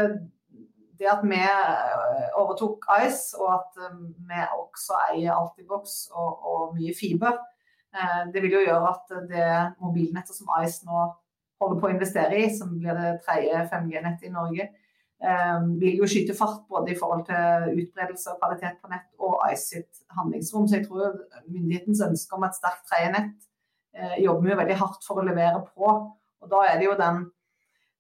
det 1.03 1.11
at 1.11 1.25
vi 1.27 1.39
eh, 1.39 2.29
overtok 2.39 2.87
Ice, 3.07 3.35
og 3.41 3.49
at 3.57 3.81
eh, 3.83 3.97
vi 4.29 4.43
også 4.59 4.99
eier 5.09 5.35
Altibox 5.35 5.97
og, 6.13 6.31
og 6.51 6.77
mye 6.77 6.95
fiber, 6.99 7.41
eh, 7.97 8.21
det 8.35 8.45
vil 8.45 8.57
jo 8.59 8.67
gjøre 8.67 8.93
at 8.93 9.17
det 9.31 9.49
mobilnettet 9.83 10.37
som 10.37 10.53
Ice 10.63 10.87
nå 10.87 11.09
holder 11.63 11.81
på 11.81 11.89
å 11.89 11.95
investere 11.95 12.39
i, 12.45 12.51
som 12.55 12.77
blir 12.79 12.97
det 12.99 13.17
tredje 13.27 13.67
5G-nettet 13.73 14.29
i 14.29 14.35
Norge, 14.35 14.71
vil 15.79 16.01
jo 16.01 16.07
skyte 16.11 16.35
fart 16.35 16.65
både 16.67 16.91
i 16.91 16.97
forhold 16.99 17.21
til 17.29 17.77
utbredelse 17.79 18.33
og 18.33 18.41
kvalitet 18.41 18.81
på 18.83 18.89
nett 18.91 19.05
og 19.23 19.37
Ice 19.53 19.69
sitt 19.77 20.01
handlingsrom. 20.17 20.65
Så 20.67 20.81
jeg 20.81 20.89
tror 20.89 21.13
myndighetens 21.45 22.03
ønske 22.09 22.35
om 22.35 22.43
et 22.49 22.59
sterkt 22.59 22.83
tredje 22.91 23.13
nett 23.15 24.17
jobber 24.19 24.49
vi 24.49 24.57
veldig 24.65 24.79
hardt 24.81 25.07
for 25.07 25.23
å 25.23 25.27
levere 25.29 25.61
på. 25.69 25.93
Og 26.43 26.51
da 26.51 26.67
er 26.69 26.79
det 26.81 26.89
jo 26.89 26.99
den 26.99 27.25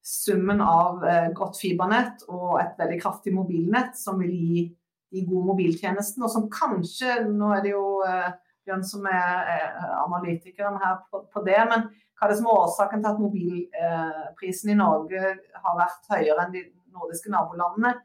summen 0.03 0.61
av 0.61 1.05
eh, 1.07 1.31
godt 1.37 1.59
fibernett 1.63 2.25
og 2.29 2.59
et 2.61 2.79
veldig 2.79 2.99
kraftig 3.03 3.35
mobilnett 3.35 3.95
som 3.99 4.19
vil 4.23 4.33
gi 4.35 4.65
de 5.13 5.25
gode 5.29 5.47
mobiltjenestene, 5.53 6.25
og 6.27 6.33
som 6.33 6.49
kanskje 6.51 7.21
Nå 7.29 7.53
er 7.55 7.63
det 7.65 7.75
jo 7.75 7.85
eh, 8.07 8.33
Bjørn 8.67 8.85
som 8.87 9.07
er 9.11 9.51
eh, 9.53 9.93
analytikeren 10.03 10.79
her 10.83 11.03
på, 11.11 11.43
det, 11.47 11.59
men 11.71 11.89
hva 11.91 12.27
er 12.27 12.33
det 12.33 12.39
som 12.39 12.49
er 12.49 12.61
årsaken 12.63 13.03
til 13.03 13.11
at 13.11 13.21
mobilprisen 13.23 14.71
i 14.71 14.79
Norge 14.79 15.33
har 15.65 15.79
vært 15.79 16.11
høyere 16.13 16.45
enn 16.45 16.55
de 16.55 16.63
nordiske 16.95 17.33
nabolandene? 17.33 17.97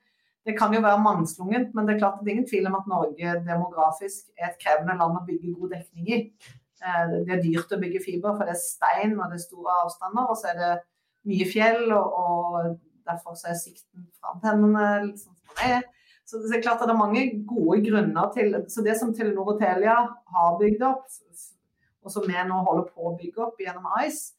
Det 0.47 0.55
kan 0.57 0.73
jo 0.73 0.81
være 0.81 1.03
mangslungent, 1.03 1.73
men 1.75 1.85
det 1.85 1.95
er 1.95 2.01
klart 2.01 2.23
det 2.23 2.31
er 2.31 2.37
ingen 2.37 2.49
tvil 2.49 2.69
om 2.69 2.77
at 2.79 2.89
Norge 2.89 3.35
demografisk 3.45 4.31
er 4.39 4.49
et 4.49 4.61
krevende 4.63 4.95
land 4.97 5.19
å 5.19 5.25
bygge 5.27 5.53
god 5.59 5.75
dekning 5.75 6.09
i. 6.09 6.19
Det 6.77 7.33
er 7.33 7.41
dyrt 7.41 7.73
å 7.73 7.79
bygge 7.81 8.03
fiber, 8.05 8.35
for 8.37 8.45
det 8.45 8.53
er 8.53 8.61
stein 8.61 9.15
og 9.17 9.31
det 9.31 9.39
er 9.39 9.45
store 9.45 9.77
avstander. 9.83 10.29
Og 10.29 10.37
så 10.39 10.51
er 10.51 10.59
det 10.61 10.73
mye 11.27 11.47
fjell, 11.49 11.91
og, 11.95 12.17
og 12.21 12.77
derfor 13.07 13.37
er 13.47 13.57
sikten 13.59 14.07
fra 14.19 14.35
antennene 14.35 14.87
liksom. 15.09 15.33
Så 16.27 16.41
det 16.43 16.57
er 16.57 16.63
klart 16.63 16.81
at 16.83 16.89
det 16.89 16.93
er 16.93 16.99
mange 16.99 17.21
gode 17.47 17.77
grunner 17.85 18.31
til 18.35 18.55
Så 18.67 18.83
det 18.83 18.97
som 18.99 19.13
Telenor 19.15 19.53
og 19.53 19.61
Telia 19.61 19.95
har 20.33 20.57
bygd 20.59 20.81
opp, 20.83 21.05
og 22.03 22.11
som 22.11 22.25
vi 22.27 22.35
nå 22.49 22.57
holder 22.67 22.89
på 22.91 23.07
å 23.07 23.13
bygge 23.19 23.45
opp 23.45 23.61
gjennom 23.63 23.87
Ice, 24.03 24.33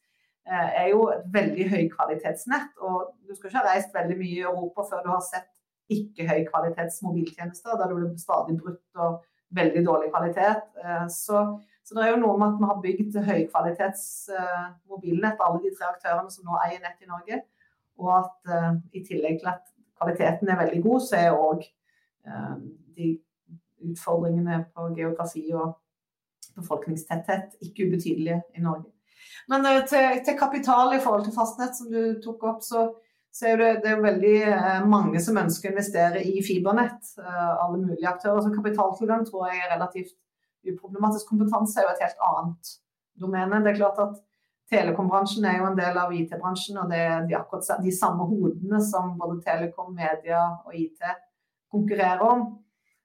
eh, 0.45 0.69
er 0.83 0.87
jo 0.93 1.07
et 1.13 1.25
veldig 1.33 1.65
høykvalitetsnett. 1.73 2.77
Og 2.85 3.09
du 3.25 3.33
skal 3.35 3.49
ikke 3.49 3.63
ha 3.63 3.71
reist 3.71 3.95
veldig 3.95 4.17
mye 4.21 4.37
i 4.37 4.45
Europa 4.51 4.85
før 4.91 5.03
du 5.05 5.09
har 5.13 5.25
sett 5.25 5.49
ikke 5.89 6.27
høykvalitets 6.29 7.01
mobiltjenester, 7.05 7.77
der 7.77 7.89
du 7.89 7.97
blir 7.97 8.21
stadig 8.21 8.57
brutt 8.61 9.01
og 9.05 9.19
veldig 9.57 9.85
dårlig 9.85 10.11
kvalitet. 10.13 10.65
Eh, 10.85 11.07
så 11.13 11.43
så 11.89 11.95
det 11.97 12.03
er 12.05 12.11
jo 12.13 12.19
noe 12.21 12.37
med 12.37 12.51
at 12.51 12.57
vi 12.59 12.67
har 12.69 12.81
bygd 12.83 13.15
høykvalitets 13.25 14.01
uh, 14.29 14.65
mobilnett, 14.91 15.39
alle 15.41 15.63
de 15.63 15.71
tre 15.73 15.87
aktørene 15.87 16.29
som 16.29 16.45
nå 16.45 16.59
eier 16.61 16.83
nett 16.83 17.01
i 17.01 17.09
Norge. 17.09 17.39
Og 17.97 18.11
at 18.13 18.51
uh, 18.51 18.75
i 18.93 19.01
tillegg 19.07 19.39
til 19.41 19.49
at 19.49 19.71
kvaliteten 19.97 20.51
er 20.53 20.59
veldig 20.59 20.83
god, 20.83 21.01
så 21.07 21.17
er 21.17 21.33
òg 21.33 21.65
uh, 21.65 22.29
eh, 22.35 22.53
de 22.99 23.09
utfordringene 23.89 24.59
på 24.69 24.85
geografi 24.99 25.47
og 25.49 25.79
befolkningstetthet 26.59 27.57
ikke 27.65 27.89
ubetydelige 27.89 28.37
i 28.53 28.61
Norge. 28.67 28.93
Men 29.49 29.65
til, 29.89 30.21
til, 30.21 30.37
kapital 30.37 30.93
i 30.93 31.01
forhold 31.01 31.25
til 31.25 31.33
fastnett, 31.33 31.73
som 31.73 31.89
du 31.89 32.21
tok 32.21 32.45
opp, 32.51 32.61
så, 32.61 32.85
så 33.33 33.49
er 33.49 33.61
det, 33.63 33.75
det 33.81 33.95
er 33.95 34.05
veldig 34.05 34.37
mange 34.93 35.25
som 35.25 35.41
ønsker 35.41 35.71
å 35.71 35.73
investere 35.73 36.21
i 36.21 36.43
fibernett. 36.45 37.15
alle 37.17 37.81
mulige 37.81 38.09
aktører. 38.11 38.43
Så 38.45 38.53
kapitaltilgang 38.53 39.25
tror 39.25 39.49
jeg 39.49 39.63
er 39.63 39.73
relativt 39.73 40.13
uproblematisk 40.67 41.29
kompetanse 41.29 41.79
er 41.79 41.87
jo 41.87 41.93
et 41.93 42.03
helt 42.03 42.25
annet 42.29 42.73
domene. 43.19 43.61
Det 43.63 43.73
er 43.73 43.79
klart 43.79 44.01
at 44.03 44.17
Telekombransjen 44.69 45.47
er 45.49 45.57
jo 45.57 45.65
en 45.65 45.77
del 45.77 45.97
av 45.97 46.11
IT-bransjen, 46.13 46.77
og 46.77 46.91
det 46.91 46.99
er 47.01 47.23
de, 47.25 47.33
akkurat 47.39 47.81
de 47.81 47.93
samme 47.95 48.27
hodene 48.29 48.77
som 48.85 49.15
både 49.17 49.39
Telekom, 49.45 49.95
media 49.97 50.43
og 50.61 50.75
IT 50.77 51.01
konkurrerer 51.73 52.21
om. 52.25 52.43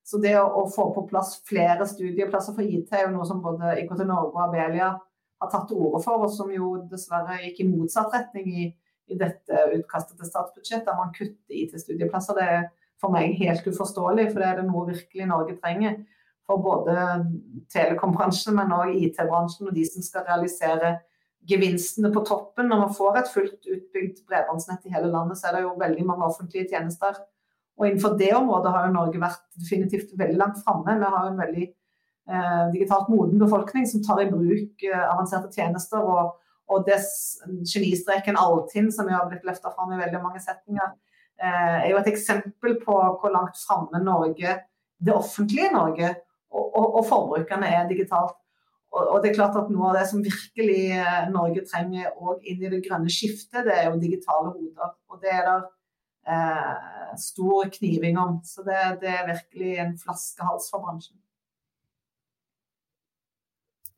Så 0.04 0.20
det 0.20 0.34
å, 0.36 0.66
få 0.68 0.90
på 0.92 1.06
plass 1.08 1.38
flere 1.48 1.86
studieplasser 1.88 2.52
for 2.52 2.64
IT 2.64 2.92
er 2.92 3.06
jo 3.06 3.14
noe 3.14 3.24
som 3.28 3.40
både 3.44 3.78
IKT 3.80 4.02
Norge 4.04 4.34
og 4.34 4.42
Abelia 4.44 4.90
har 5.40 5.50
tatt 5.50 5.70
til 5.70 5.80
orde 5.80 6.02
for, 6.04 6.26
og 6.26 6.32
som 6.32 6.50
jo 6.52 6.74
dessverre 6.90 7.40
gikk 7.46 7.62
i 7.64 7.68
motsatt 7.70 8.12
retning 8.12 8.50
i, 8.52 8.66
i 9.08 9.16
dette 9.20 9.62
utkastet 9.78 10.20
til 10.20 10.28
statsbudsjett, 10.28 10.84
der 10.84 10.98
man 11.00 11.14
kutter 11.16 11.62
IT-studieplasser. 11.62 12.36
Det 12.36 12.50
er 12.58 12.68
for 13.00 13.16
meg 13.16 13.38
helt 13.40 13.64
uforståelig, 13.64 14.28
for 14.34 14.44
det 14.44 14.50
er 14.50 14.60
det 14.60 14.66
noe 14.68 14.84
virkelig 14.92 15.30
Norge 15.32 15.56
trenger 15.64 15.96
for 16.46 16.60
både 16.60 16.94
telekombransjen, 17.72 18.56
men 18.58 18.72
òg 18.76 18.94
IT-bransjen 18.98 19.70
og 19.70 19.76
de 19.76 19.84
som 19.88 20.04
skal 20.04 20.26
realisere 20.28 20.98
gevinstene 21.48 22.10
på 22.12 22.24
toppen. 22.26 22.68
Når 22.68 22.82
man 22.82 22.96
får 22.96 23.20
et 23.20 23.30
fullt 23.32 23.70
utbygd 23.76 24.24
bredbåndsnett 24.28 24.84
i 24.88 24.92
hele 24.94 25.12
landet, 25.12 25.40
så 25.40 25.48
er 25.48 25.58
det 25.58 25.64
jo 25.66 25.78
veldig 25.80 26.06
mange 26.08 26.28
offentlige 26.28 26.68
tjenester 26.72 27.22
Og 27.76 27.88
innenfor 27.88 28.14
det 28.18 28.30
området 28.36 28.70
har 28.70 28.84
jo 28.86 28.94
Norge 28.94 29.18
vært 29.18 29.40
definitivt 29.58 30.12
veldig 30.18 30.36
langt 30.38 30.60
framme. 30.62 30.94
Vi 30.94 31.08
har 31.14 31.24
en 31.26 31.40
veldig 31.40 31.64
eh, 31.66 32.66
digitalt 32.70 33.08
moden 33.10 33.40
befolkning 33.40 33.88
som 33.90 34.04
tar 34.04 34.20
i 34.22 34.28
bruk 34.30 34.84
eh, 34.86 35.06
avanserte 35.08 35.50
tjenester. 35.50 36.04
Og, 36.04 36.36
og 36.70 36.84
det 36.86 37.00
genistreken 37.66 38.38
Altinn, 38.38 38.92
som 38.94 39.10
jo 39.10 39.16
har 39.18 39.26
blitt 39.26 39.42
løfta 39.48 39.74
fram 39.74 39.90
i 39.90 39.98
veldig 39.98 40.20
mange 40.22 40.44
setninger, 40.44 40.92
eh, 41.42 41.80
er 41.80 41.90
jo 41.90 41.98
et 41.98 42.12
eksempel 42.12 42.78
på 42.84 42.94
hvor 42.94 43.34
langt 43.34 43.58
framme 43.58 43.98
Norge, 44.06 44.54
det 45.04 45.18
offentlige 45.18 45.72
Norge 45.74 46.14
og, 46.54 46.88
og, 46.98 47.04
forbrukerne 47.08 47.68
er 47.68 47.88
digitalt. 47.88 48.36
Og, 48.94 49.16
det 49.22 49.32
er 49.32 49.38
klart 49.40 49.56
at 49.58 49.70
Noe 49.74 49.88
av 49.90 49.96
det 49.98 50.04
som 50.06 50.22
virkelig 50.22 50.82
eh, 50.94 51.24
Norge 51.34 51.64
trenger 51.66 52.12
òg 52.14 52.44
inn 52.46 52.62
i 52.62 52.70
det 52.70 52.84
grønne 52.84 53.10
skiftet, 53.10 53.64
det 53.66 53.74
er 53.74 53.88
jo 53.88 53.98
digitale 53.98 54.52
hoder. 54.54 54.92
Og 55.10 55.18
det 55.24 55.32
er 55.34 55.48
der 55.48 55.64
eh, 56.30 57.16
stor 57.18 57.72
kniving 57.74 58.20
om. 58.22 58.38
Så 58.46 58.62
det, 58.62 58.78
det, 59.02 59.10
er 59.10 59.32
virkelig 59.32 59.74
en 59.82 59.96
flaskehals 59.98 60.70
for 60.70 60.84
bransjen. 60.86 61.18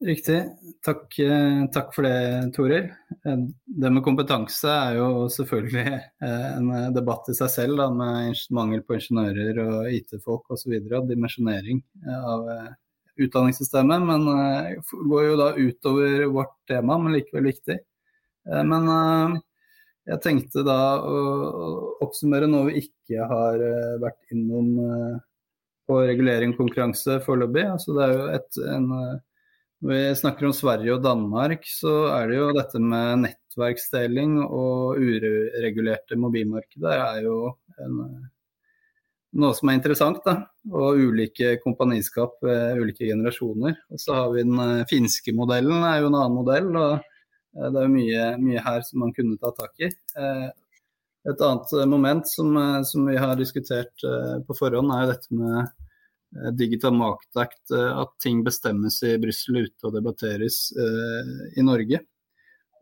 Riktig. 0.04 0.42
Takk, 0.84 1.18
eh, 1.18 1.66
takk 1.72 1.94
for 1.94 2.04
det, 2.04 2.50
Toril. 2.52 2.90
Eh, 3.24 3.38
det 3.80 3.92
med 3.92 4.04
kompetanse 4.04 4.68
er 4.68 4.98
jo 4.98 5.06
selvfølgelig 5.32 5.94
en 6.28 6.68
debatt 6.94 7.30
i 7.32 7.36
seg 7.38 7.50
selv, 7.54 7.80
da, 7.80 7.88
med 7.90 8.36
mangel 8.52 8.84
på 8.84 8.98
ingeniører 8.98 9.62
og 9.64 9.88
IT-folk 9.92 10.52
osv. 10.52 10.76
Dimensjonering 11.08 11.80
av 12.12 12.44
utdanningssystemet. 13.16 14.04
Men 14.04 14.28
det 14.28 15.00
går 15.08 15.26
jo 15.30 15.40
da 15.40 15.50
utover 15.56 16.28
vårt 16.34 16.56
tema, 16.68 16.98
men 17.00 17.16
likevel 17.16 17.48
viktig. 17.54 17.80
Men 18.46 19.40
jeg 20.06 20.22
tenkte 20.22 20.62
da 20.66 20.80
å 21.02 21.20
oppsummere 22.04 22.46
noe 22.50 22.68
vi 22.68 22.84
ikke 22.84 23.26
har 23.26 23.62
eh, 23.62 23.94
vært 24.02 24.34
innom 24.34 24.68
eh, 24.78 25.16
på 25.90 25.98
regulering 26.06 26.54
og 26.54 26.60
konkurranse 26.60 27.18
foreløpig. 27.24 27.64
Altså 27.72 27.96
det 27.96 28.04
er 28.04 28.14
jo 28.14 28.28
et, 28.36 28.60
en, 28.76 28.86
eh, 29.00 29.35
når 29.86 29.92
vi 29.92 30.18
snakker 30.18 30.48
om 30.48 30.54
Sverige 30.56 30.96
og 30.96 31.04
Danmark, 31.04 31.66
så 31.70 32.08
er 32.10 32.26
det 32.30 32.40
jo 32.40 32.52
dette 32.56 32.80
med 32.82 33.22
nettverksdeling 33.22 34.40
og 34.44 34.98
uregulerte 34.98 36.18
mobilmarkeder 36.18 37.04
er 37.06 37.20
jo 37.22 37.38
en, 37.84 38.00
noe 39.38 39.54
som 39.54 39.70
er 39.70 39.78
interessant. 39.78 40.18
da, 40.26 40.40
Og 40.74 40.98
ulike 41.06 41.56
kompaniskap 41.62 42.40
ved 42.42 42.82
ulike 42.82 43.06
generasjoner. 43.06 43.78
Og 43.94 44.02
så 44.02 44.18
har 44.18 44.32
vi 44.34 44.42
den 44.48 44.86
finske 44.90 45.34
modellen, 45.36 45.86
er 45.86 46.02
jo 46.02 46.10
en 46.10 46.18
annen 46.18 46.40
modell. 46.42 46.72
og 46.74 47.06
Eh, 47.56 47.72
det 47.72 47.82
er 47.82 47.92
mye, 47.92 48.28
mye, 48.42 48.62
her 48.64 48.84
som 48.86 49.02
man 49.04 49.14
kunne 49.16 49.38
ta 49.40 49.52
tak 49.56 49.74
i. 49.80 49.90
Eh, 50.20 50.46
et 51.30 51.42
annet 51.42 51.72
moment 51.90 52.28
som, 52.28 52.56
eh, 52.56 52.82
som 52.86 53.06
vi 53.08 53.16
har 53.16 53.36
diskutert 53.36 54.06
på 54.46 54.58
forhånd, 54.58 54.92
er 54.92 55.04
jo 55.04 55.12
dette 55.12 55.40
med 55.40 55.85
Digital 56.58 56.92
Market 56.96 57.38
Act, 57.38 57.62
at 57.72 58.10
ting 58.20 58.42
bestemmes 58.44 58.98
i 59.06 59.14
Brussel 59.22 59.62
ute 59.62 59.86
og 59.86 59.94
debatteres 59.94 60.58
i 60.76 61.64
Norge. 61.64 62.00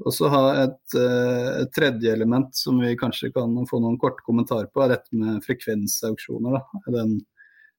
Og 0.02 0.14
så 0.16 0.30
ha 0.32 0.40
et, 0.64 0.96
et, 0.96 1.70
tredje 1.76 2.10
element 2.10 2.48
som 2.56 2.80
vi 2.82 2.96
kanskje 2.98 3.30
kan 3.36 3.52
få 3.70 3.78
noen 3.84 4.00
korte 4.00 4.24
kommentarer 4.26 4.66
på, 4.72 4.82
er 4.82 4.96
dette 4.96 5.14
med 5.14 5.44
frekvensauksjoner. 5.44 6.56
Da. 6.56 6.82
Den 6.96 7.18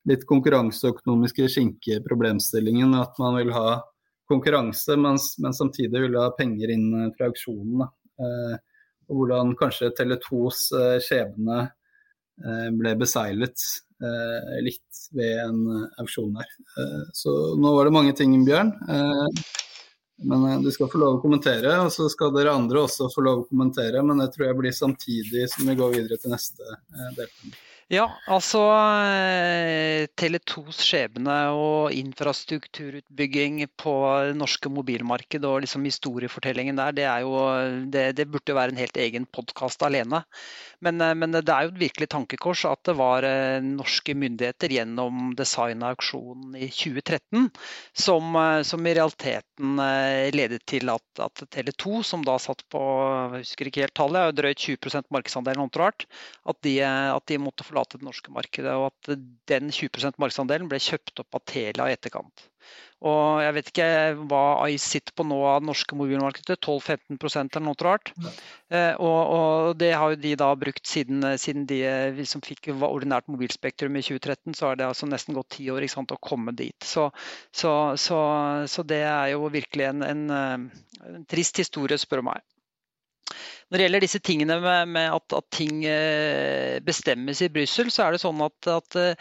litt 0.09 0.25
konkurranseøkonomiske 0.29 1.49
skinkeproblemstillingen. 1.49 2.93
At 2.99 3.19
man 3.21 3.39
vil 3.39 3.51
ha 3.55 3.81
konkurranse, 4.29 4.97
men, 4.97 5.19
men 5.41 5.57
samtidig 5.57 6.05
vil 6.07 6.17
ha 6.19 6.29
penger 6.37 6.73
inn 6.73 6.87
eh, 6.93 7.11
fra 7.17 7.29
auksjonen. 7.29 7.85
Eh, 8.21 8.55
og 9.05 9.19
hvordan 9.19 9.53
kanskje 9.59 9.93
Tele2s 9.97 10.67
eh, 10.79 10.99
skjebne 11.03 11.59
eh, 11.65 11.73
ble 12.75 12.95
beseilet 12.99 13.61
eh, 14.03 14.55
litt 14.65 15.03
ved 15.15 15.43
en 15.45 15.61
eh, 15.71 15.85
auksjon 16.03 16.33
der. 16.35 16.55
så 17.13 17.35
nå 17.59 17.75
var 17.75 17.87
det 17.87 17.95
mange 17.95 18.15
ting, 18.17 18.33
Bjørn. 18.45 18.73
men 20.25 20.63
du 20.63 20.71
skal 20.71 20.89
få 20.91 20.99
lov 20.99 21.17
å 21.17 21.21
kommentere, 21.23 21.77
og 21.83 21.91
så 21.93 22.09
skal 22.11 22.33
dere 22.35 22.55
andre 22.55 22.85
også 22.85 23.09
få 23.13 23.23
lov 23.23 23.43
å 23.43 23.47
kommentere. 23.49 24.03
Men 24.03 24.23
det 24.23 24.31
tror 24.35 24.49
jeg 24.49 24.59
blir 24.59 24.75
samtidig 24.75 25.47
som 25.51 25.67
vi 25.69 25.77
går 25.79 25.95
videre 25.97 26.19
til 26.19 26.35
neste 26.35 26.77
del. 27.17 27.31
Ja, 27.93 28.07
altså 28.25 28.63
eh, 28.73 30.07
Tele2s 30.17 30.79
skjebne 30.81 31.33
og 31.53 31.93
infrastrukturutbygging 31.93 33.59
på 33.77 33.91
det 34.25 34.31
norske 34.39 34.71
mobilmarked 34.73 35.45
og 35.45 35.59
liksom 35.61 35.85
historiefortellingen 35.85 36.81
der, 36.81 36.95
det, 36.97 37.05
jo, 37.21 37.35
det, 37.93 38.07
det 38.17 38.25
burde 38.33 38.55
være 38.57 38.73
en 38.73 38.81
helt 38.81 38.97
egen 38.97 39.27
podkast 39.29 39.85
alene. 39.85 40.23
Men, 40.81 40.97
eh, 40.97 41.13
men, 41.13 41.35
det 41.37 41.43
er 41.45 41.67
jo 41.67 41.75
et 41.75 41.83
virkelig 41.83 42.07
tankekors 42.09 42.63
at 42.71 42.81
det 42.89 42.95
var 42.97 43.27
eh, 43.29 43.61
norske 43.61 44.17
myndigheter 44.17 44.73
gjennom 44.79 45.35
design 45.37 45.85
av 45.85 45.93
auksjonen 45.93 46.57
i 46.57 46.71
2013 46.71 47.51
som, 47.93 48.33
som, 48.65 48.81
i 48.81 48.95
realiteten 48.97 49.77
ledet 50.33 50.63
til 50.65 50.89
at, 50.89 51.05
at 51.21 51.45
Tele2, 51.53 52.01
som 52.01 52.25
da 52.25 52.39
satt 52.41 52.65
på 52.73 52.81
jeg 52.81 53.45
husker 53.45 53.69
ikke 53.69 53.85
helt 53.85 53.97
tallet, 54.01 54.33
drøyt 54.41 54.65
20% 54.73 55.13
markedsandel, 55.13 55.61
at 55.61 56.65
at 56.65 57.29
de 57.29 57.37
måtte 57.41 57.63
få 57.63 57.74
forlate 57.75 57.99
det 57.99 58.07
norske 58.07 58.31
markedet, 58.31 58.73
og 58.73 58.91
at 58.93 59.15
den 59.51 59.71
20% 59.71 60.19
markedsandelen 60.21 60.69
ble 60.71 60.79
kjøpt 60.79 61.19
opp 61.19 61.35
av 61.35 61.43
Telia 61.45 61.89
i 61.89 61.95
etterkant. 61.95 62.49
Og 63.05 63.43
jeg 63.43 63.53
vet 63.53 63.67
ikke 63.69 63.87
hva 64.31 64.43
Ice 64.71 64.87
sitter 64.95 65.13
på 65.13 65.25
nå 65.27 65.35
av 65.45 65.59
det 65.59 65.67
norske 65.67 65.97
mobilmarkedet, 65.99 66.55
12-15% 66.63 67.57
eller 67.59 67.65
noe 67.67 67.77
rart. 67.85 68.09
Eh, 68.71 68.95
og, 68.95 69.19
og, 69.35 69.75
det 69.77 69.91
har 69.93 70.15
jo 70.15 70.21
de 70.23 70.31
da 70.39 70.47
brukt 70.57 70.87
siden, 70.89 71.21
siden 71.37 71.67
de 71.69 72.25
som 72.25 72.41
fikk 72.41 72.71
ordinært 72.73 73.29
mobilspektrum 73.29 73.99
i 73.99 74.05
2013, 74.07 74.55
så 74.57 74.71
har 74.71 74.79
det 74.79 74.87
altså 74.87 75.11
nesten 75.11 75.37
gått 75.37 75.59
ti 75.59 75.67
år 75.69 75.85
sant, 75.91 76.15
å 76.15 76.23
komme 76.23 76.55
dit. 76.57 76.79
Så, 76.81 77.11
så, 77.51 77.93
så, 77.99 78.23
så, 78.71 78.87
det 78.87 79.03
er 79.05 79.35
jo 79.35 79.51
virkelig 79.53 79.91
en, 79.91 80.01
en, 80.07 80.25
en 81.05 81.29
trist 81.29 81.61
historie, 81.61 81.99
spør 82.01 82.23
du 82.23 82.29
meg. 82.31 82.45
Når 83.69 83.77
det 83.77 83.87
gjelder 83.87 84.05
disse 84.05 84.21
tingene 84.21 84.59
med, 84.61 84.91
med 84.93 85.09
at, 85.15 85.33
at, 85.39 85.49
ting 85.53 85.81
eh, 85.89 86.77
bestemmes 86.85 87.41
i 87.41 87.49
Brussel, 87.49 87.89
så 87.93 88.05
er 88.05 88.13
det 88.13 88.21
sånn 88.21 88.43
at, 88.45 88.69
at 88.69 88.97
eh, 89.01 89.15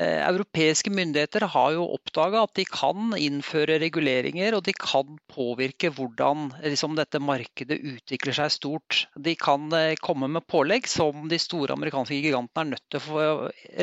europeiske 0.00 0.92
myndigheter 0.94 1.44
har 1.52 1.74
jo 1.74 1.84
oppdaga 1.98 2.46
at 2.46 2.54
de 2.56 2.64
kan 2.64 3.12
innføre 3.18 3.76
reguleringer 3.82 4.56
og 4.56 4.64
de 4.64 4.72
kan 4.72 5.18
påvirke 5.28 5.90
hvordan 5.92 6.48
liksom, 6.64 6.96
dette 6.96 7.20
markedet 7.20 7.76
utvikler 7.76 8.38
seg 8.40 8.56
stort. 8.56 9.02
De 9.20 9.36
kan 9.36 9.68
eh, 9.76 9.92
komme 10.00 10.30
med 10.32 10.48
pålegg 10.48 10.88
som 10.88 11.28
de 11.28 11.40
store 11.42 11.76
amerikanske 11.76 12.16
gigantene 12.16 12.70
er 12.70 12.72
nødt 12.72 12.88
til 12.96 13.20
å 13.20 13.30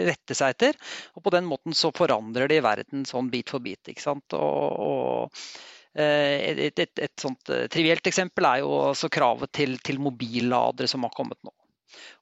rette 0.09 0.41
seg 0.41 0.57
etter. 0.57 0.81
Og 1.13 1.27
på 1.27 1.37
den 1.37 1.45
måten 1.45 1.77
så 1.77 1.93
forandrer 1.93 2.49
de 2.49 2.63
verden 2.65 3.05
sånn 3.05 3.29
bit 3.29 3.53
for 3.53 3.61
bit. 3.61 3.83
ikke 3.85 4.07
sant? 4.09 4.33
Og, 4.33 4.81
og 4.81 5.76
Eh, 5.97 6.65
et, 6.67 6.79
et, 6.79 6.99
et, 7.07 7.13
sånt 7.17 7.49
eh, 7.49 7.65
trivielt 7.73 8.05
eksempel 8.05 8.45
er 8.45 8.61
jo 8.61 8.73
også 8.91 9.09
kravet 9.09 9.49
til, 9.57 9.79
til 9.81 9.97
mobilladere 10.03 10.89
som 10.91 11.07
har 11.07 11.15
kommet 11.15 11.39
nå. 11.41 11.53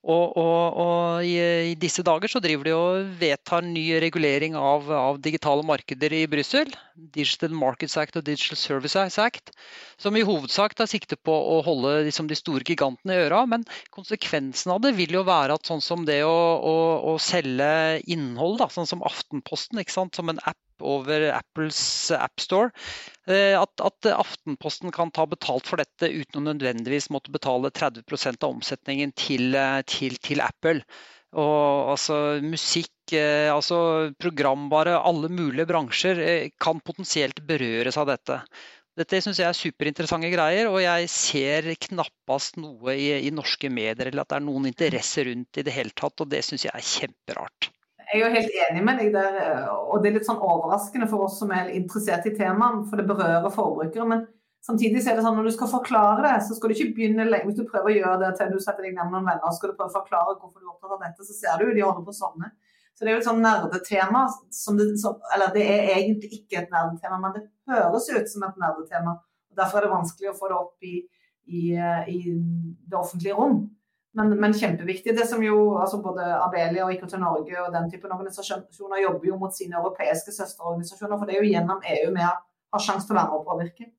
Og, 0.06 0.36
og, 0.38 0.78
og 0.78 1.26
i, 1.26 1.34
i, 1.72 1.74
disse 1.82 2.04
dager 2.06 2.30
så 2.30 2.40
driver 2.44 2.68
de 2.68 2.74
og 2.78 3.08
vedtar 3.20 3.66
ny 3.66 3.84
regulering 4.04 4.54
av, 4.56 4.86
av 4.94 5.18
digitale 5.24 5.66
markeder 5.66 6.14
i 6.14 6.22
Brussel. 6.30 6.70
Digital 6.96 7.56
Markets 7.58 7.98
Act 8.00 8.20
og 8.20 8.28
Digital 8.28 8.60
Services 8.62 9.18
Act. 9.20 9.52
Som 10.00 10.16
i 10.16 10.24
hovedsak 10.28 10.78
tar 10.78 10.88
sikte 10.92 11.18
på 11.18 11.34
å 11.34 11.58
holde 11.66 11.98
liksom, 12.08 12.30
de 12.30 12.38
store 12.38 12.64
gigantene 12.68 13.18
i 13.18 13.26
øra. 13.26 13.42
Men 13.50 13.66
konsekvensen 13.96 14.76
av 14.76 14.84
det 14.86 14.94
vil 15.00 15.18
jo 15.18 15.26
være 15.28 15.58
at 15.58 15.68
sånn 15.68 15.84
som 15.84 16.06
det 16.08 16.22
å, 16.28 16.38
å, 16.62 16.78
å 17.16 17.18
selge 17.20 18.04
innhold, 18.06 18.62
da, 18.62 18.70
sånn 18.72 18.90
som 18.94 19.04
Aftenposten, 19.10 19.82
som 19.90 20.32
en 20.32 20.44
app 20.46 20.62
over 20.82 21.30
Apples 21.32 21.80
AppStore. 22.12 22.72
Eh, 23.28 23.54
at, 23.58 23.82
at, 23.82 24.10
Aftenposten 24.12 24.92
kan 24.96 25.12
ta 25.12 25.26
betalt 25.30 25.68
for 25.70 25.82
dette 25.82 26.12
uten 26.12 26.42
å 26.42 26.52
nødvendigvis 26.52 27.10
måtte 27.14 27.34
betale 27.34 27.72
30% 27.74 28.44
av 28.44 28.56
omsetningen 28.56 29.14
til, 29.18 29.56
eh, 29.56 29.82
til, 29.90 30.18
til 30.22 30.44
Apple. 30.46 30.82
Og 31.36 31.92
altså 31.96 32.40
musikk, 32.44 32.94
eh, 33.12 33.52
altså 33.52 34.14
programvare, 34.22 34.96
alle 35.00 35.30
mulige 35.30 35.68
bransjer 35.70 36.24
kan 36.62 36.80
potensielt 36.86 37.44
berøres 37.48 37.98
av 38.00 38.12
dette. 38.14 38.40
Dette 38.96 39.20
syns 39.20 39.42
jeg 39.42 39.50
er 39.50 39.58
superinteressante 39.58 40.30
greier, 40.32 40.70
og 40.72 40.80
jeg 40.80 41.10
ser 41.12 41.66
knappast 41.90 42.56
noe 42.64 42.94
i, 42.96 43.10
i 43.28 43.32
norske 43.36 43.68
medier 43.68 44.08
eller 44.08 44.24
at 44.24 44.32
det 44.32 44.38
er 44.38 44.46
noen 44.46 44.70
interesse 44.70 45.26
rundt 45.28 45.60
i 45.60 45.66
det 45.68 45.74
hele 45.76 45.92
tatt, 45.92 46.24
og 46.24 46.32
det 46.32 46.40
syns 46.48 46.64
jeg 46.64 46.72
er 46.72 46.88
kjemperart. 46.94 47.68
Jeg 48.16 48.22
er 48.22 48.30
jo 48.30 48.36
helt 48.38 48.54
enig 48.64 48.82
med 48.88 49.00
deg 49.02 49.10
der, 49.12 49.34
og 49.68 50.00
det 50.00 50.08
er 50.08 50.14
litt 50.16 50.28
sånn 50.28 50.40
overraskende 50.40 51.08
for 51.12 51.26
oss 51.26 51.36
som 51.42 51.50
er 51.52 51.74
interessert 51.76 52.24
i 52.30 52.32
temaet, 52.38 52.86
for 52.88 53.02
det 53.02 53.08
berører 53.10 53.52
forbrukere. 53.52 54.06
Men 54.08 54.22
samtidig 54.64 55.02
er 55.04 55.18
det 55.18 55.26
sånn 55.26 55.36
når 55.36 55.50
du 55.50 55.54
skal 55.58 55.72
forklare 55.74 56.24
det, 56.24 56.36
så 56.48 56.56
skal 56.56 56.72
du 56.72 56.78
ikke 56.78 56.94
begynne 56.96 57.26
lenge. 57.28 57.50
Hvis 57.50 57.60
du 57.60 57.68
prøver 57.68 57.92
å 57.92 57.98
gjøre 57.98 58.22
det 58.22 58.30
til 58.40 58.54
du 58.54 58.62
setter 58.64 58.88
deg 58.88 58.96
ned 58.96 59.10
med 59.10 59.18
noen 59.18 59.28
venner 59.28 59.50
og 59.50 59.58
skal 59.58 59.74
du 59.74 59.76
prøve 59.76 59.92
å 59.92 59.98
forklare 59.98 60.38
hvorfor 60.38 60.64
du 60.64 60.64
er 60.64 60.72
opptatt 60.72 60.96
av 60.96 61.04
dette, 61.04 61.28
så 61.28 61.36
ser 61.36 61.60
du 61.60 61.68
jo 61.68 61.76
de 61.76 61.84
holder 61.84 62.08
på 62.08 62.16
sånne. 62.16 62.54
Så 62.96 63.04
det 63.04 63.12
er 63.12 63.18
jo 63.18 63.22
et 63.26 63.28
sånn 63.28 63.44
nerdetema 63.44 64.24
som 64.56 64.80
det, 64.80 64.88
som, 65.02 65.20
Eller 65.36 65.52
det 65.52 65.68
er 65.68 65.92
egentlig 65.98 66.32
ikke 66.40 66.62
et 66.62 66.72
nerdetema, 66.72 67.20
men 67.20 67.36
det 67.36 67.44
høres 67.68 68.08
ut 68.16 68.32
som 68.32 68.48
et 68.48 68.62
nerdetema. 68.64 69.18
Derfor 69.60 69.82
er 69.82 69.90
det 69.90 69.96
vanskelig 69.98 70.32
å 70.32 70.38
få 70.40 70.54
det 70.54 70.62
opp 70.62 70.88
i, 70.88 71.02
i, 71.52 71.66
i 71.76 72.20
det 72.32 72.96
offentlige 72.96 73.36
rom. 73.36 73.66
Men, 74.16 74.32
men, 74.40 74.54
kjempeviktig. 74.56 75.16
Det 75.18 75.28
som 75.28 75.44
jo, 75.44 75.58
altså 75.82 76.00
Både 76.04 76.24
Abelia 76.40 76.86
og 76.86 76.94
IKT 76.94 77.18
Norge 77.20 77.58
og 77.66 77.74
den 77.76 77.90
typen 77.92 78.14
organisasjoner 78.16 79.02
jobber 79.04 79.28
jo 79.28 79.40
mot 79.42 79.56
sine 79.56 79.78
europeiske 79.80 80.32
søsterorganisasjoner. 80.36 81.18
For 81.18 81.28
det 81.28 81.36
er 81.36 81.44
jo 81.44 81.52
gjennom 81.52 81.84
EU 81.98 82.14
vi 82.16 82.24
har, 82.24 82.40
har 82.76 82.86
sjanse 82.86 83.10
til 83.10 83.16
å 83.16 83.20
være 83.20 83.34
med 83.34 83.42
og 83.42 83.50
påvirke. 83.50 83.92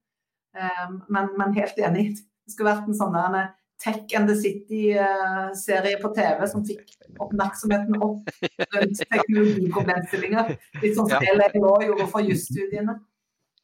Um, 0.57 0.99
men, 1.13 1.31
men, 1.37 1.55
helt 1.59 1.79
enig. 1.85 2.07
Det 2.47 2.55
skulle 2.55 2.73
vært 2.73 2.89
en 2.89 2.97
sånn 2.97 3.17
der 3.17 3.53
Tech 3.83 4.15
and 4.17 4.31
the 4.31 4.37
City-serie 4.41 5.99
på 6.01 6.09
TV 6.17 6.47
som 6.49 6.63
fikk 6.65 6.95
oppmerksomheten 7.21 7.99
opp 8.01 8.31
rundt 8.73 9.03
teknologiproblemstillinger. 9.03 10.55
Litt 10.81 10.97
sånn 10.97 11.11
som 11.11 11.27
ja. 11.29 11.35
LLO 11.37 11.75
gjorde 11.85 12.09
for 12.15 12.25
jusstudiene. 12.25 12.97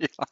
Ja. 0.02 0.28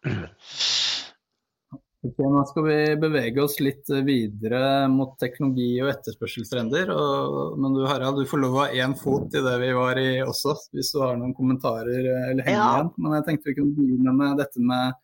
Ok, 2.01 2.17
Nå 2.19 2.41
skal 2.49 2.65
vi 2.65 2.77
bevege 2.97 3.43
oss 3.45 3.59
litt 3.61 3.91
videre 4.07 4.89
mot 4.89 5.19
teknologi 5.21 5.75
og 5.85 5.91
etterspørselstrender. 5.93 6.89
Og, 6.95 7.59
men 7.61 7.77
du 7.77 7.83
Harald, 7.85 8.23
du 8.23 8.31
får 8.31 8.41
lov 8.41 8.57
å 8.57 8.63
ha 8.63 8.71
én 8.73 8.95
fot 8.97 9.37
i 9.37 9.43
det 9.45 9.57
vi 9.61 9.69
var 9.77 10.01
i 10.01 10.09
også, 10.25 10.55
hvis 10.73 10.95
du 10.95 11.03
har 11.03 11.19
noen 11.21 11.37
kommentarer 11.37 12.09
eller 12.09 12.41
henger 12.47 12.57
ja. 12.57 12.71
igjen. 12.79 12.91
Men 12.97 13.19
jeg 13.19 13.27
tenkte 13.27 13.51
vi 13.51 13.57
kunne 13.59 13.77
begynne 13.77 14.15
med 14.17 14.41
dette 14.41 14.65
med 14.65 14.97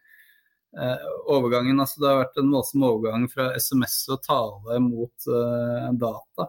eh, 0.80 1.04
overgangen. 1.36 1.84
Altså, 1.84 2.00
det 2.00 2.08
har 2.08 2.22
vært 2.22 2.40
en 2.40 2.56
voldsom 2.56 2.88
overgang 2.88 3.28
fra 3.34 3.50
SMS 3.60 3.98
og 4.16 4.24
tale 4.24 4.80
mot 4.86 5.28
eh, 5.28 5.92
data. 6.00 6.48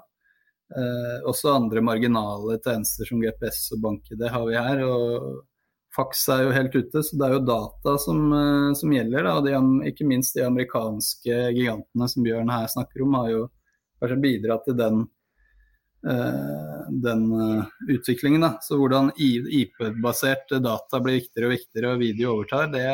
Eh, 0.80 1.28
også 1.28 1.58
andre 1.58 1.84
marginale 1.92 2.56
tjenester 2.64 3.12
som 3.12 3.20
GPS 3.20 3.66
og 3.76 3.84
bank-ID 3.84 4.30
har 4.32 4.48
vi 4.48 4.56
her. 4.56 4.88
og 4.88 5.44
Fax 5.98 6.28
er 6.30 6.44
jo 6.46 6.54
helt 6.54 6.76
ute, 6.78 7.02
så 7.04 7.18
det 7.18 7.26
er 7.28 7.36
jo 7.36 7.46
data 7.48 7.98
som, 7.98 8.24
eh, 8.34 8.72
som 8.78 8.94
gjelder. 8.94 9.26
Da. 9.26 9.36
De, 9.42 9.54
ikke 9.90 10.06
minst 10.06 10.38
de 10.38 10.46
amerikanske 10.46 11.38
gigantene 11.58 12.10
som 12.12 12.26
Bjørn 12.26 12.54
her 12.54 12.68
snakker 12.70 13.06
om, 13.06 13.16
har 13.18 13.32
jo 13.34 13.46
kanskje 13.98 14.20
bidratt 14.22 14.68
til 14.68 14.78
den, 14.78 15.00
uh, 16.06 16.82
den 17.06 17.24
uh, 17.34 17.72
utviklingen. 17.90 18.46
Da. 18.46 18.52
Så 18.62 18.78
hvordan 18.78 19.10
IP-basert 19.18 20.54
data 20.62 21.02
blir 21.02 21.18
viktigere 21.18 21.50
og 21.50 21.56
viktigere 21.56 21.96
og 21.96 22.04
video 22.04 22.36
overtar, 22.36 22.70
det, 22.76 22.86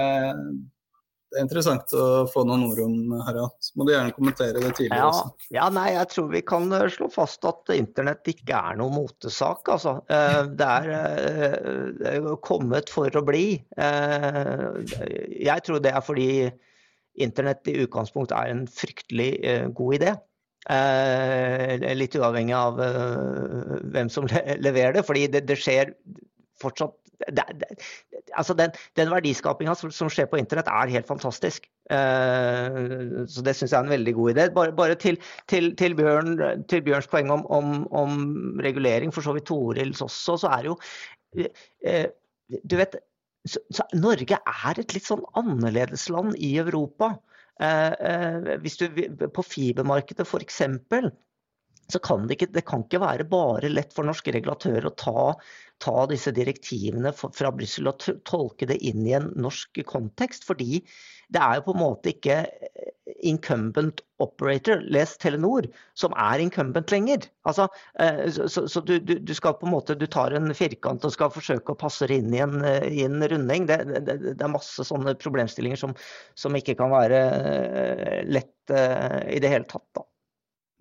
det 1.33 1.39
er 1.39 1.45
interessant 1.47 1.93
å 1.97 2.07
få 2.29 2.43
noen 2.45 2.67
ord 2.67 2.79
om, 2.83 3.13
Harald. 3.25 3.55
Så 3.63 3.73
må 3.79 3.87
du 3.87 3.93
gjerne 3.93 4.13
kommentere 4.13 4.61
det 4.61 4.69
tidligere 4.77 5.01
ja, 5.01 5.07
også. 5.09 5.47
Ja, 5.55 5.69
nei, 5.73 5.87
jeg 5.95 6.09
tror 6.11 6.27
vi 6.29 6.41
kan 6.45 6.67
eh, 6.77 6.85
slå 6.93 7.07
fast 7.13 7.47
at 7.49 7.71
internett 7.73 8.29
ikke 8.29 8.59
er 8.59 8.77
noen 8.77 8.93
motesak. 8.99 9.71
Altså. 9.73 9.95
Eh, 10.13 10.41
det 10.59 10.67
er 10.67 10.91
eh, 12.11 12.29
kommet 12.45 12.93
for 12.93 13.09
å 13.17 13.25
bli. 13.25 13.47
Jeg 13.73 15.65
tror 15.65 15.81
det 15.81 15.95
er 15.95 16.05
fordi 16.05 16.29
internett 17.23 17.65
i 17.69 17.79
utgangspunktet 17.81 18.37
er 18.37 18.53
en 18.53 18.67
fryktelig 18.69 19.31
god 19.77 19.97
idé. 19.97 20.13
Litt 21.97 22.15
uavhengig 22.17 22.55
av 22.57 22.77
hvem 23.93 24.09
som 24.13 24.29
leverer 24.29 24.99
det, 24.99 25.05
fordi 25.09 25.25
det, 25.33 25.43
det 25.49 25.57
skjer 25.59 25.95
fortsatt 26.61 27.02
det, 27.27 27.45
det, 27.61 27.67
altså 28.37 28.55
den, 28.57 28.73
den 28.99 29.11
verdiskapinga 29.11 29.75
som, 29.77 29.91
som, 29.93 30.09
skjer 30.11 30.27
på 30.31 30.39
internett, 30.39 30.69
er 30.71 30.91
helt 30.93 31.09
fantastisk. 31.09 31.67
Uh, 31.91 33.23
så 33.29 33.43
det 33.45 33.55
syns 33.57 33.73
jeg 33.73 33.77
er 33.79 33.87
en 33.87 33.93
veldig 33.93 34.13
god 34.17 34.33
idé. 34.33 34.47
Bare, 34.55 34.75
bare 34.75 34.97
til, 34.99 35.19
til, 35.51 35.71
til, 35.79 35.95
Bjørn, 35.99 36.37
til, 36.71 36.83
Bjørns 36.85 37.09
poeng 37.11 37.31
om, 37.33 37.45
om, 37.47 37.73
om, 37.91 38.21
regulering, 38.63 39.13
for 39.13 39.25
så 39.25 39.35
vidt 39.37 39.49
Torils 39.51 40.03
også, 40.03 40.37
så 40.45 40.53
er 40.57 40.69
jo 40.71 40.77
uh, 40.77 42.07
Du 42.69 42.77
vet, 42.79 42.97
så, 43.47 43.59
så 43.73 43.85
Norge 43.97 44.39
er 44.39 44.79
et 44.79 44.95
litt 44.95 45.07
sånn 45.07 45.23
annerledesland 45.39 46.37
i 46.39 46.55
Europa. 46.63 47.15
Uh, 47.61 48.57
hvis 48.63 48.79
du, 48.81 48.87
på 49.29 49.45
fibermarkedet 49.45 50.25
f.eks 50.25 50.63
så 51.91 51.99
kan 52.03 52.27
det, 52.27 52.37
ikke, 52.37 52.51
det 52.55 52.65
kan 52.67 52.85
ikke 52.85 53.01
være 53.03 53.27
bare 53.29 53.71
lett 53.71 53.93
for 53.95 54.07
norske 54.07 54.31
regulatører 54.35 54.87
å 54.87 54.95
ta 54.97 55.33
ta 55.83 56.05
disse 56.09 56.31
direktivene 56.35 57.11
fra 57.15 57.51
Brussel 57.55 57.89
og 57.91 58.03
tolke 58.27 58.67
det 58.69 58.79
inn 58.87 59.03
i 59.07 59.15
en 59.17 59.31
norsk 59.39 59.81
kontekst. 59.89 60.45
Fordi 60.47 60.81
det 61.33 61.41
er 61.41 61.59
jo 61.59 61.65
på 61.67 61.75
en 61.75 61.81
måte 61.81 62.13
ikke 62.13 62.37
eh, 62.45 62.91
incumbent 63.27 64.03
operator, 64.23 64.83
les 64.93 65.15
Telenor, 65.19 65.67
som 65.99 66.15
er 66.19 66.43
incumbent 66.43 66.93
lenger. 66.93 67.27
Altså, 67.49 67.67
eh, 67.99 68.23
så, 68.31 68.65
så 68.69 68.83
du, 68.85 68.95
du, 69.01 69.33
skal 69.35 69.57
på 69.59 69.67
en 69.67 69.75
måte, 69.75 69.97
du 69.99 70.07
tar 70.07 70.35
en 70.37 70.53
firkant 70.55 71.03
og 71.03 71.15
skal 71.15 71.33
forsøke 71.33 71.75
å 71.75 71.79
passe 71.79 72.07
det 72.07 72.21
inn 72.21 72.31
i 72.35 72.43
en, 72.45 72.59
eh, 72.67 72.87
i 73.01 73.03
en 73.07 73.19
runding. 73.19 73.67
Det, 73.71 73.81
det, 73.91 74.17
det, 74.29 74.39
er 74.39 74.55
masse 74.55 74.87
sånne 74.87 75.17
problemstillinger 75.19 75.83
som, 75.83 75.97
som 76.39 76.55
ikke 76.59 76.77
kan 76.79 76.93
være 76.93 77.23
lett 78.29 78.49
i 78.71 79.39
det 79.43 79.49
hele 79.51 79.67
tatt. 79.67 79.89
da. 79.97 80.07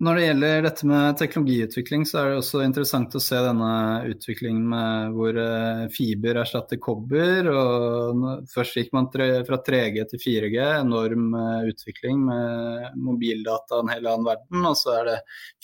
Når 0.03 0.17
det 0.17 0.23
gjelder 0.23 0.63
dette 0.65 0.87
med 0.89 1.15
teknologiutvikling, 1.15 2.01
så 2.07 2.17
er 2.19 2.25
det 2.31 2.39
også 2.41 2.63
interessant 2.65 3.13
å 3.15 3.21
se 3.23 3.37
denne 3.39 3.69
utviklingen 4.09 4.65
med 4.67 5.13
hvor 5.15 5.37
eh, 5.39 5.83
fiber 5.93 6.39
erstatter 6.41 6.79
kobber. 6.83 7.47
og 7.47 8.23
Først 8.51 8.79
gikk 8.79 8.89
man 8.97 9.07
fra 9.13 9.59
3G 9.69 10.03
til 10.11 10.19
4G, 10.19 10.57
enorm 10.81 11.29
eh, 11.39 11.69
utvikling 11.71 12.19
med 12.25 12.97
mobildata 13.05 13.79
en 13.79 13.93
hel 13.93 14.09
annen 14.11 14.27
verden. 14.27 14.65
Og 14.67 14.75
så 14.81 14.97
er 14.97 15.07
det 15.07 15.15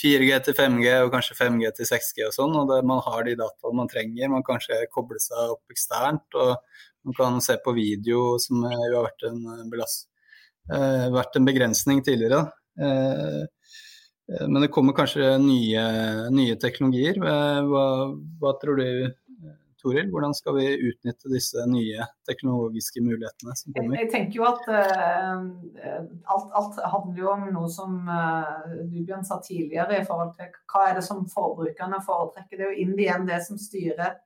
4G 0.06 0.40
til 0.48 0.58
5G 0.62 0.96
og 1.02 1.12
kanskje 1.18 1.40
5G 1.42 1.74
til 1.82 1.92
6G 1.92 2.30
og 2.30 2.38
sånn. 2.38 2.56
og 2.62 2.72
det, 2.72 2.80
Man 2.94 3.04
har 3.10 3.28
de 3.28 3.36
dataene 3.42 3.82
man 3.82 3.92
trenger. 3.92 4.32
Man 4.32 4.46
kan 4.46 4.62
kanskje 4.62 4.86
koble 4.94 5.20
seg 5.20 5.58
opp 5.58 5.76
eksternt. 5.76 6.40
og 6.40 6.56
Man 7.10 7.18
kan 7.18 7.44
se 7.44 7.60
på 7.66 7.76
video, 7.76 8.38
som 8.40 8.64
jo 8.64 8.72
har 8.86 9.10
vært 9.10 9.28
en, 9.34 9.44
belast, 9.74 10.08
vært 10.70 11.36
en 11.36 11.52
begrensning 11.52 12.06
tidligere. 12.08 12.46
Eh, 12.80 13.48
men 14.48 14.62
det 14.62 14.68
kommer 14.74 14.94
kanskje 14.94 15.38
nye, 15.42 15.86
nye 16.34 16.58
teknologier. 16.62 17.18
Eh, 17.18 17.60
hva, 17.66 17.86
hva, 18.42 18.54
tror 18.62 18.78
du, 18.78 18.86
eh, 19.08 19.56
Toril? 19.82 20.10
Hvordan 20.12 20.36
skal 20.38 20.58
vi 20.60 20.68
utnytte 20.90 21.32
disse 21.32 21.64
nye 21.72 22.06
teknologiske 22.28 23.02
mulighetene 23.02 23.56
som 23.58 23.74
kommer? 23.74 23.96
Jeg, 23.98 24.06
jeg 24.06 24.12
tenker 24.14 24.42
jo 24.42 24.48
at 24.50 24.66
uh, 24.70 26.02
alt, 26.36 26.50
alt, 26.60 26.82
handler 26.94 27.22
jo 27.24 27.30
om 27.32 27.46
noe 27.56 27.70
som 27.72 27.96
uh, 28.06 28.66
Bjørn 28.92 29.24
sa 29.26 29.40
tidligere 29.46 30.02
i 30.02 30.08
forhold 30.08 30.36
til 30.36 30.52
hva 30.74 30.90
er 30.90 31.00
det 31.00 31.06
som 31.08 31.24
forbrukerne 31.32 32.02
foretrekker. 32.06 32.60
Det 32.60 32.68
er 32.68 32.74
jo 32.74 32.84
inn 32.84 33.00
igjen 33.00 33.30
det 33.30 33.40
som 33.48 33.62
styrer 33.62 34.20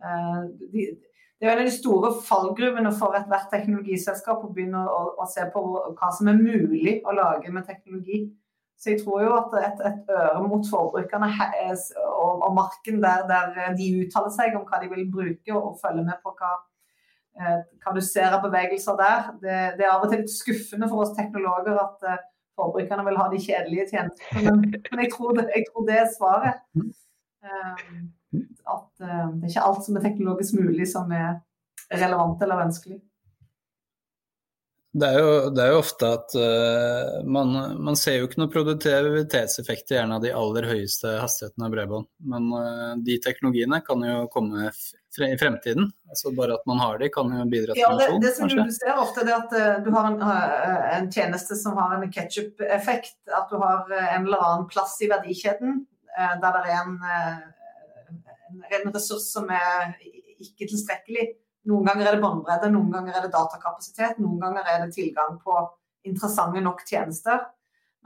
uh, 0.00 0.48
de, 0.72 0.88
det 1.36 1.44
er 1.44 1.52
en 1.52 1.60
av 1.60 1.68
de 1.68 1.72
store 1.74 2.10
fallgruvene 2.24 2.90
for 2.96 3.16
ethvert 3.18 3.50
teknologiselskap 3.52 4.44
å 4.44 4.52
begynne 4.56 4.80
å, 4.88 5.00
å, 5.20 5.26
se 5.28 5.44
på 5.52 5.62
hva 5.68 6.08
som 6.16 6.30
er 6.32 6.40
mulig 6.40 6.94
å 7.04 7.12
lage 7.12 7.52
med 7.52 7.66
teknologi. 7.68 8.22
Så 8.76 8.92
jeg 8.92 9.00
tror 9.00 9.22
jo 9.24 9.32
at 9.38 9.54
et, 9.62 9.82
et 9.88 10.10
øre 10.12 10.42
mot 10.44 10.66
forbrukerne 10.68 11.30
og, 11.32 12.42
og 12.44 12.50
marken 12.54 13.00
der, 13.02 13.24
der, 13.30 13.54
de 13.78 13.86
uttaler 14.02 14.32
seg 14.34 14.56
om 14.58 14.66
hva 14.68 14.80
de 14.82 14.90
vil 14.92 15.06
bruke, 15.12 15.54
og 15.56 15.78
følge 15.80 16.04
med 16.04 16.20
på 16.24 16.34
hva, 16.36 16.50
eh, 17.40 17.62
hva 17.80 17.94
du 17.96 18.02
ser 18.04 18.36
av 18.36 18.44
bevegelser 18.44 18.98
der. 19.00 19.30
Det, 19.40 19.56
det, 19.78 19.86
er 19.86 19.94
av 19.94 20.04
og 20.04 20.12
til 20.12 20.20
litt 20.22 20.34
skuffende 20.34 20.90
for 20.92 21.06
oss 21.06 21.16
teknologer 21.16 21.80
at 21.80 22.04
uh, 22.04 22.20
forbrukerne 22.60 23.08
vil 23.08 23.18
ha 23.22 23.30
de 23.32 23.40
kjedelige 23.46 23.88
tjenestene, 23.94 24.44
men, 24.44 24.62
men 24.90 25.04
jeg, 25.04 25.12
tror 25.16 25.34
det, 25.40 25.48
jeg, 25.54 25.66
tror 25.70 25.88
det, 25.88 25.98
er 26.02 26.12
svaret. 26.12 26.62
At 28.76 28.88
det 29.00 29.08
er 29.08 29.48
ikke 29.48 29.66
alt 29.70 29.84
som 29.86 29.96
er 29.96 30.04
teknologisk 30.04 30.56
mulig 30.60 30.88
som 30.90 31.12
er 31.16 31.38
relevant 31.92 32.42
eller 32.44 32.64
ønskelig. 32.66 33.00
Det 34.96 35.08
er, 35.12 35.18
jo, 35.20 35.32
det 35.52 35.60
er 35.60 35.74
jo, 35.74 35.80
ofte 35.82 36.08
at 36.08 36.34
uh, 36.40 37.24
man, 37.28 37.50
man, 37.84 37.98
ser 38.00 38.14
jo 38.16 38.28
ikke 38.28 38.38
noen 38.40 38.52
produktivitetseffekter 38.54 39.98
gjerne 39.98 40.16
av 40.16 40.22
de 40.24 40.30
aller 40.32 40.68
høyeste 40.70 41.18
hastighetene 41.20 41.66
av 41.66 41.74
bredbånd. 41.74 42.06
Men 42.32 42.46
uh, 42.54 42.94
de 43.04 43.18
teknologiene 43.20 43.82
kan 43.84 44.06
jo 44.06 44.22
komme 44.32 44.70
i 44.70 45.36
fremtiden. 45.36 45.90
Altså 46.08 46.32
Bare 46.38 46.56
at 46.56 46.64
man 46.70 46.80
har 46.80 46.96
de 47.02 47.10
kan 47.12 47.28
jo 47.28 47.44
bidra 47.52 47.76
til 47.76 47.82
ja, 47.82 47.92
det, 48.00 48.08
det 48.24 48.32
som 48.38 48.48
du 48.48 48.62
ser 48.72 48.96
ofte, 48.96 49.26
er 49.26 49.34
at 49.36 49.52
uh, 49.52 49.84
du 49.84 49.92
har 49.92 50.08
en, 50.14 50.18
en, 50.96 51.12
tjeneste 51.12 51.58
som 51.60 51.76
har 51.76 51.92
en 51.98 52.08
ketsjup-effekt. 52.16 53.18
At 53.28 53.52
du 53.52 53.60
har 53.60 53.84
en 53.92 54.24
eller 54.24 54.48
annen 54.48 54.68
plass 54.72 54.96
i 55.04 55.12
verdikjeden 55.12 55.84
der 56.16 56.54
det 56.54 56.70
er 56.72 56.78
en, 56.80 56.94
en 58.72 58.86
ressurs 58.94 59.26
som 59.28 59.50
er 59.52 59.90
ikke 60.40 60.70
tilstrekkelig. 60.70 61.34
Noen 61.66 61.88
ganger 61.88 62.06
er 62.06 62.16
det 62.16 62.22
båndbredde, 62.22 62.70
noen 62.70 62.92
ganger 62.94 63.16
er 63.16 63.26
det 63.26 63.34
datakapasitet, 63.34 64.20
noen 64.22 64.38
ganger 64.42 64.68
er 64.70 64.84
det 64.84 64.94
tilgang 64.94 65.38
på 65.42 65.58
interessante 66.06 66.62
nok 66.62 66.84
tjenester. 66.86 67.42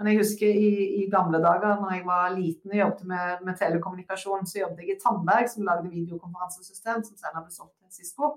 Men 0.01 0.09
jeg 0.09 0.23
husker 0.23 0.49
i, 0.49 0.69
i 1.03 1.07
gamle 1.13 1.43
dager 1.45 1.77
når 1.77 1.91
jeg 1.93 2.05
var 2.07 2.31
liten 2.33 2.73
og 2.73 2.79
jobbet 2.79 3.09
med, 3.11 3.43
med, 3.45 3.57
telekommunikasjon, 3.61 4.47
så 4.49 4.63
jobbet 4.63 4.87
jeg 4.87 4.95
i 4.95 5.01
Tandberg, 5.03 5.51
som 5.53 5.67
lagde 5.69 5.93
videokonferansesystem, 5.93 7.03
som 7.05 7.19
senere 7.21 7.43
ble 7.45 7.53
solgt 7.53 7.75
til 7.77 7.99
Cisco. 7.99 8.31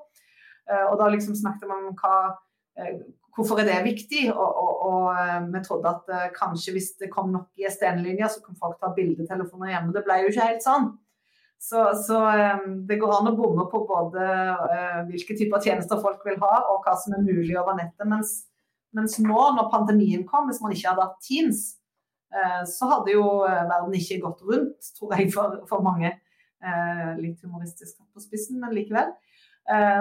Uh, 0.67 0.89
og 0.89 0.97
da 0.99 1.07
liksom 1.11 1.37
snakket 1.39 1.71
man 1.71 1.87
om 1.87 1.95
hva, 2.01 2.17
uh, 2.81 2.97
hvorfor 3.37 3.63
er 3.63 3.69
det 3.69 3.79
viktig. 3.87 4.25
Og, 4.33 4.59
og, 4.65 4.83
og 4.89 5.07
uh, 5.15 5.47
vi 5.55 5.63
trodde 5.63 5.95
at 5.95 6.35
kanskje 6.35 6.75
hvis 6.75 6.91
det 6.99 7.11
kom 7.15 7.31
nok 7.31 7.47
ISDN-linjer, 7.55 8.27
så 8.27 8.43
kunne 8.43 8.59
folk 8.59 8.75
ta 8.83 8.91
bildetelefoner 8.99 9.71
hjemme. 9.71 9.95
Det 9.95 10.03
ble 10.03 10.19
jo 10.19 10.33
ikke 10.33 10.49
helt 10.51 10.67
sånn. 10.67 10.91
Så, 11.63 11.93
så 12.07 12.17
um, 12.19 12.81
det 12.87 12.97
går 12.99 13.13
an 13.15 13.29
å 13.29 13.37
bomme 13.37 13.63
på 13.71 13.85
både 13.87 14.23
uh, 14.23 14.97
hvilke 15.07 15.35
typer 15.39 15.63
tjenester 15.63 16.01
folk 16.03 16.25
vil 16.27 16.35
ha, 16.41 16.57
og 16.73 16.83
hva 16.83 16.95
som 16.99 17.15
er 17.15 17.23
mulig 17.23 17.55
over 17.55 17.77
nettet. 17.77 18.03
Mens, 18.09 18.33
mens 18.95 19.15
nå, 19.23 19.37
når 19.55 19.69
pandemien 19.71 20.25
kom, 20.27 20.49
hvis 20.49 20.59
man 20.63 20.75
ikke 20.75 20.91
hadde 20.91 21.07
hatt 21.07 21.23
Teams, 21.23 21.63
så 22.65 22.87
hadde 22.89 23.13
jo 23.13 23.23
verden 23.45 23.91
ikke 23.93 24.15
gått 24.23 24.39
rundt, 24.41 24.87
tror 24.97 25.11
jeg, 25.13 25.27
for, 25.29 25.59
for 25.69 25.83
mange. 25.85 26.09
Litt 27.19 27.43
humoristisk 27.45 27.99
på 28.09 28.23
spissen, 28.23 28.57
men 28.57 28.73
likevel. 28.73 29.11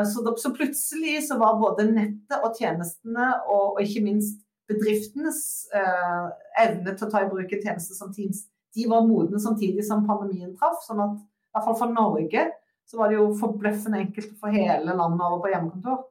Så, 0.09 0.23
så, 0.41 0.53
plutselig 0.57 1.27
så 1.27 1.37
var 1.37 1.59
både 1.61 1.91
nettet 1.91 2.39
og 2.39 2.57
tjenestene, 2.57 3.27
og, 3.53 3.75
og 3.75 3.83
ikke 3.85 4.07
minst 4.07 4.41
bedriftenes 4.73 5.43
evne 5.77 6.97
til 6.97 7.05
å 7.05 7.11
ta 7.13 7.21
i 7.21 7.29
bruk 7.29 7.53
en 7.53 7.67
tjeneste 7.67 7.99
som 8.01 8.17
Teams, 8.17 8.47
de 8.73 8.89
var 8.89 9.05
modne 9.05 9.37
samtidig 9.37 9.85
som 9.85 10.09
pandemien 10.09 10.57
traff. 10.57 10.81
sånn 10.87 11.05
at 11.05 11.21
i 11.53 11.57
hvert 11.57 11.67
fall 11.69 11.79
for 11.79 11.93
Norge 11.93 12.49
så 12.89 12.99
var 12.99 13.09
det 13.09 13.19
jo 13.19 13.31
forbløffende 13.39 14.01
enkelt 14.03 14.35
å 14.35 14.41
få 14.41 14.51
hele 14.53 14.97
landet 14.97 15.25
over 15.25 15.39
på 15.45 15.53
hjemmekontor. 15.53 16.03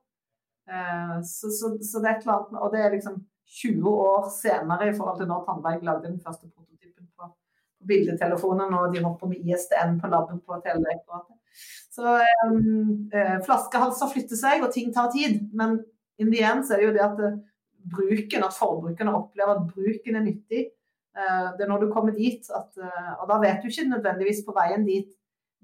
Eh, 0.69 1.17
så, 1.27 1.51
så, 1.53 1.75
så, 1.83 1.99
det 2.01 2.09
er 2.09 2.15
et 2.15 2.25
eller 2.25 2.37
annet, 2.37 2.57
Og 2.61 2.73
det 2.73 2.81
er 2.81 2.95
liksom 2.95 3.19
20 3.61 3.91
år 4.05 4.29
senere 4.33 4.87
i 4.89 4.95
forhold 4.95 5.19
til 5.19 5.29
når 5.29 5.43
Tandberg 5.45 5.85
lagde 5.85 6.07
den 6.07 6.17
første 6.23 6.47
prototypen 6.47 7.09
på, 7.17 7.27
på 7.27 7.89
bildetelefonen, 7.91 8.73
og 8.79 8.95
de 8.95 9.03
hopper 9.05 9.29
med 9.29 9.45
ISDN 9.45 9.99
på 10.01 10.09
laben 10.09 10.41
på 10.41 10.59
Teledirektoratet. 10.63 11.37
Så 11.91 12.15
um, 12.47 13.09
flaskehalser 13.43 14.13
flytter 14.13 14.39
seg, 14.39 14.63
og 14.63 14.71
ting 14.73 14.93
tar 14.95 15.11
tid. 15.11 15.41
Men 15.53 15.81
in 16.21 16.31
the 16.31 16.41
end 16.47 16.63
så 16.65 16.77
er 16.77 16.81
det 16.81 16.87
jo 16.89 16.97
det 16.97 17.07
at 17.09 17.41
bruken, 17.91 18.45
at 18.47 18.55
forbrukerne 18.55 19.17
opplever 19.17 19.57
at 19.57 19.65
bruken 19.67 20.15
er 20.15 20.23
nyttig. 20.23 20.69
Det 21.11 21.65
er 21.65 21.67
når 21.67 21.81
du 21.81 21.89
kommer 21.91 22.15
dit 22.15 22.45
at 22.55 22.77
Og 23.19 23.25
da 23.27 23.35
vet 23.41 23.57
du 23.59 23.67
ikke 23.67 23.83
nødvendigvis 23.89 24.45
på 24.47 24.53
veien 24.55 24.85
dit 24.87 25.09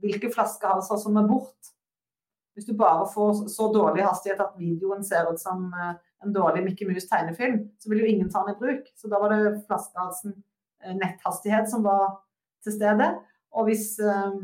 hvilke 0.01 0.31
flaskehalser 0.33 0.99
som 1.01 1.17
er 1.19 1.27
bort. 1.29 1.73
Hvis 2.57 2.65
du 2.65 2.73
bare 2.77 3.05
får 3.13 3.47
så 3.53 3.69
dårlig 3.73 4.05
hastighet 4.05 4.41
at 4.41 4.55
videoen 4.57 5.03
ser 5.05 5.29
ut 5.29 5.41
som 5.41 5.67
eh, 5.73 5.95
en 6.25 6.33
dårlig 6.33 6.63
Mickey 6.65 6.87
Mouse 6.89 7.09
tegnefilm, 7.09 7.59
så 7.79 7.89
vil 7.89 8.01
jo 8.01 8.09
ingen 8.09 8.31
ta 8.33 8.41
den 8.45 8.55
i 8.55 8.61
bruk. 8.61 8.87
Så 8.97 9.09
da 9.11 9.19
var 9.21 9.33
det 9.33 9.59
flaskehalsen 9.67 10.33
eh, 10.83 10.95
netthastighet 10.97 11.69
som 11.69 11.85
var 11.85 12.17
til 12.65 12.73
stede. 12.79 13.11
Og 13.53 13.69
hvis, 13.69 13.99
eh, 14.01 14.39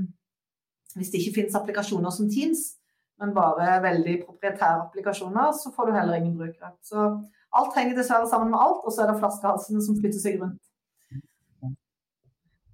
hvis 0.95 1.09
det 1.09 1.21
ikke 1.21 1.39
finnes 1.39 1.57
applikasjoner 1.57 2.13
som 2.13 2.29
Teams, 2.29 2.75
men 3.21 3.33
bare 3.33 3.79
veldig 3.81 4.19
proprietære 4.25 4.85
applikasjoner, 4.87 5.51
så 5.57 5.71
får 5.75 5.89
du 5.89 5.97
heller 5.97 6.19
ingen 6.19 6.37
brukere. 6.37 6.73
Så 6.85 7.07
alt 7.53 7.75
henger 7.77 7.97
dessverre 7.97 8.29
sammen 8.29 8.53
med 8.53 8.61
alt, 8.61 8.85
og 8.85 8.93
så 8.93 9.03
er 9.03 9.11
det 9.11 9.21
flaskehalsene 9.21 9.81
som 9.85 9.97
flytter 9.97 10.21
seg 10.21 10.39
rundt. 10.41 10.61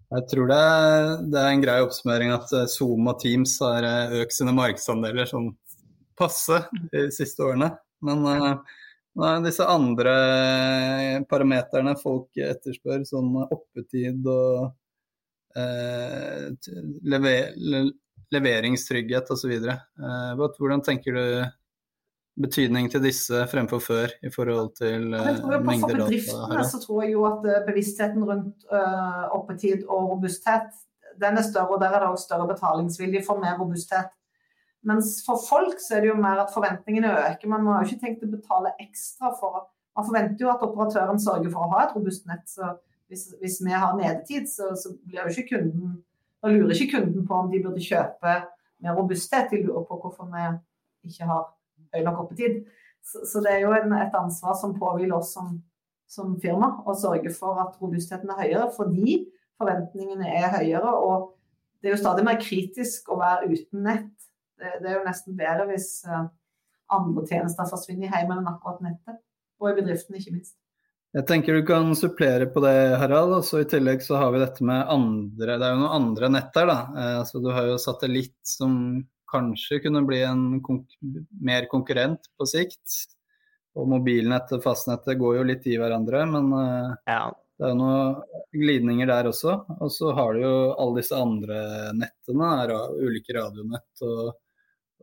Jeg 0.09 0.25
tror 0.31 0.47
det 0.49 0.57
er, 0.57 1.07
det 1.29 1.37
er, 1.37 1.47
en 1.53 1.61
grei 1.61 1.77
oppsummering 1.83 2.31
at 2.33 2.49
eh, 2.57 2.69
Zoom 2.71 3.11
og 3.11 3.19
Teams 3.21 3.59
har 3.61 3.85
eh, 3.85 4.15
økt 4.23 4.33
sine 4.33 4.55
markedsandeler 4.57 5.29
sånn 5.29 5.51
passe 6.17 6.63
de 6.89 7.05
siste 7.13 7.45
årene. 7.45 7.69
Men 8.05 8.25
uh, 8.25 9.37
disse 9.45 9.65
andre 9.69 10.13
parameterne 11.29 11.93
folk 11.99 12.39
etterspør, 12.41 13.05
sånn 13.07 13.35
oppetid 13.45 14.27
og 14.27 14.69
uh, 15.59 16.45
lever, 17.13 17.53
leveringstrygghet 18.35 19.31
osv. 19.35 19.55
Uh, 19.61 20.47
hvordan 20.57 20.83
tenker 20.85 21.15
du 21.15 21.25
betydning 22.41 22.89
til 22.91 23.03
disse 23.03 23.45
fremfor 23.51 23.81
før 23.83 24.13
i 24.23 24.31
forhold 24.33 24.73
til 24.79 25.13
uh, 25.13 25.25
mengder 25.63 25.95
data? 25.95 26.05
For 26.05 26.05
bedriftene 26.05 26.67
så 26.71 26.79
tror 26.83 27.01
jeg 27.03 27.15
jo 27.17 27.25
at 27.29 27.47
uh, 27.47 27.57
bevisstheten 27.67 28.23
rundt 28.23 28.69
uh, 28.71 29.25
oppetid 29.35 29.83
og 29.87 30.13
robusthet 30.15 30.71
den 31.21 31.37
er 31.37 31.41
større, 31.41 31.75
og 31.75 31.81
der 31.81 31.89
er 31.89 31.99
det 31.99 32.09
også 32.09 32.23
større 32.23 32.47
betalingsvilje 32.47 33.23
for 33.27 33.39
mer 33.43 33.57
robusthet. 33.59 34.11
Mens 34.83 35.07
for 35.25 35.41
folk 35.49 35.81
så 35.83 35.95
er 35.95 35.99
det 36.01 36.11
jo 36.11 36.15
mer 36.15 36.43
at 36.43 36.53
forventningene 36.53 37.11
øker. 37.11 37.47
Man 37.47 37.67
har 37.67 37.83
jo 37.83 37.89
ikke 37.89 38.05
tenkt 38.05 38.23
å 38.23 38.31
betale 38.31 38.75
ekstra 38.79 39.33
for 39.39 39.67
Man 39.97 40.05
forventer 40.07 40.45
jo 40.45 40.51
at 40.53 40.61
operatøren 40.63 41.17
sørger 41.19 41.51
for 41.51 41.65
å 41.65 41.71
ha 41.73 41.79
et 41.83 41.95
robust 41.95 42.27
nett. 42.29 42.45
så 42.47 42.77
Hvis, 43.11 43.33
hvis 43.41 43.57
vi 43.65 43.71
har 43.71 43.97
nedetid, 43.97 44.45
så, 44.47 44.69
så 44.77 44.93
blir 45.03 45.25
jo 45.25 45.33
ikke 45.33 45.57
kunden 45.57 45.97
Da 46.39 46.47
lurer 46.47 46.71
ikke 46.71 46.99
kunden 46.99 47.25
på 47.27 47.35
om 47.35 47.49
de 47.51 47.59
burde 47.63 47.83
kjøpe 47.83 48.35
mer 48.79 48.95
robusthet. 48.95 49.49
De 49.51 49.63
lurer 49.65 49.83
på 49.89 49.97
hvorfor 49.99 50.29
vi 50.31 50.45
ikke 51.09 51.27
har 51.27 51.49
høy 51.95 52.03
nok 52.05 52.23
oppetid. 52.25 52.61
Så, 53.05 53.23
så, 53.25 53.41
det 53.43 53.55
er 53.55 53.65
jo 53.65 53.73
en, 53.73 53.93
et 53.97 54.15
ansvar 54.17 54.57
som 54.59 54.75
påhviler 54.77 55.17
oss 55.17 55.33
som, 55.37 55.55
som, 56.09 56.35
firma 56.41 56.73
å 56.85 56.95
sørge 56.97 57.31
for 57.35 57.59
at 57.63 57.77
robustheten 57.81 58.31
er 58.33 58.41
høyere, 58.43 58.69
fordi 58.75 59.19
forventningene 59.59 60.29
er 60.39 60.49
høyere. 60.57 60.93
Og 60.93 61.31
det 61.79 61.89
er 61.89 61.95
jo 61.95 62.03
stadig 62.03 62.25
mer 62.27 62.39
kritisk 62.41 63.09
å 63.11 63.19
være 63.21 63.49
uten 63.51 63.85
nett. 63.87 64.11
Det, 64.59 64.79
det 64.83 64.91
er 64.91 64.99
jo 64.99 65.07
nesten 65.07 65.37
bedre 65.39 65.69
hvis 65.69 65.91
uh, 66.09 66.27
andre 66.91 67.25
tjenester 67.29 67.69
forsvinner 67.69 68.09
i 68.09 68.13
heimen 68.13 68.41
enn 68.41 68.51
akkurat 68.51 68.81
nettet. 68.83 69.21
Og 69.59 69.71
i 69.71 69.77
bedriften, 69.79 70.15
ikke 70.19 70.35
minst. 70.35 70.55
Jeg 71.17 71.25
tenker 71.25 71.55
du 71.57 71.65
kan 71.65 71.89
supplere 71.97 72.45
på 72.53 72.61
det, 72.61 72.75
Harald. 73.01 73.33
Altså, 73.39 73.63
I 73.63 73.69
tillegg 73.69 74.03
så 74.05 74.19
har 74.21 74.33
vi 74.33 74.43
dette 74.43 74.65
med 74.65 74.91
andre 74.93 75.55
Det 75.57 75.65
er 75.65 75.73
jo 75.73 75.81
noen 75.81 75.95
andre 75.95 76.29
nett 76.35 76.51
der, 76.53 76.69
da. 76.69 76.77
Eh, 76.93 77.15
altså, 77.23 77.41
du 77.41 77.49
har 77.55 77.65
jo 77.65 77.79
satellitt 77.81 78.37
som 78.45 78.75
kanskje 79.29 79.79
kunne 79.83 80.03
bli 80.07 80.21
en 80.25 80.43
konk 80.65 80.95
mer 81.41 81.67
konkurrent 81.71 82.29
på 82.37 82.47
sikt. 82.49 82.97
Og 83.77 83.87
mobilnettet 83.87 84.57
og 84.57 84.65
fastnettet 84.65 85.19
går 85.19 85.39
jo 85.39 85.45
litt 85.47 85.67
i 85.69 85.77
hverandre, 85.79 86.23
men 86.27 86.49
uh, 86.51 86.95
ja. 87.07 87.21
det 87.59 87.67
er 87.67 87.73
jo 87.73 87.79
noen 87.79 88.39
glidninger 88.55 89.07
der 89.07 89.29
også. 89.29 89.59
Og 89.77 89.91
så 89.93 90.13
har 90.17 90.33
du 90.35 90.41
jo 90.43 90.55
alle 90.73 91.03
disse 91.03 91.15
andre 91.15 91.59
nettene, 91.95 92.49
ulike 92.97 93.37
radionett 93.37 94.03
og, 94.07 94.33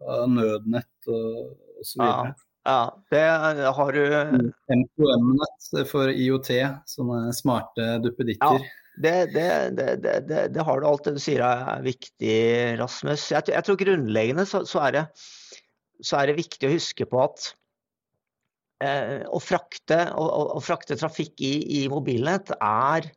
og 0.02 0.26
nødnett 0.34 1.12
og 1.12 1.54
osv. 1.80 2.02
Ja. 2.02 2.34
ja, 2.66 2.80
det 3.14 3.22
har 3.78 3.92
du 3.92 4.02
M2M-nett 4.74 5.70
for 5.90 6.10
IOT, 6.10 6.52
sånne 6.90 7.30
smarte 7.36 7.94
duppeditter. 8.04 8.60
Ja. 8.66 8.74
Det, 8.96 9.26
det, 9.34 9.48
det, 9.76 10.48
det, 10.54 10.62
har 10.64 10.80
du 10.80 10.86
alt 10.88 11.04
det 11.04 11.16
du 11.18 11.20
sier 11.20 11.42
er 11.44 11.84
viktig, 11.84 12.36
Rasmus. 12.80 13.26
Jeg, 13.34 13.44
jeg 13.52 13.66
tror 13.66 13.78
grunnleggende 13.80 14.46
så, 14.48 14.62
så, 14.68 14.86
er 14.86 15.02
så, 16.00 16.22
er 16.22 16.30
det, 16.30 16.38
viktig 16.40 16.68
å 16.68 16.72
huske 16.72 17.08
på 17.10 17.20
at 17.20 17.50
eh, 18.84 19.20
å, 19.28 19.40
frakte, 19.42 20.00
å, 20.16 20.24
å, 20.56 20.62
frakte, 20.64 20.96
trafikk 20.96 21.44
i, 21.44 21.52
i 21.82 21.84
mobilnett 21.92 22.54
er 22.56 23.10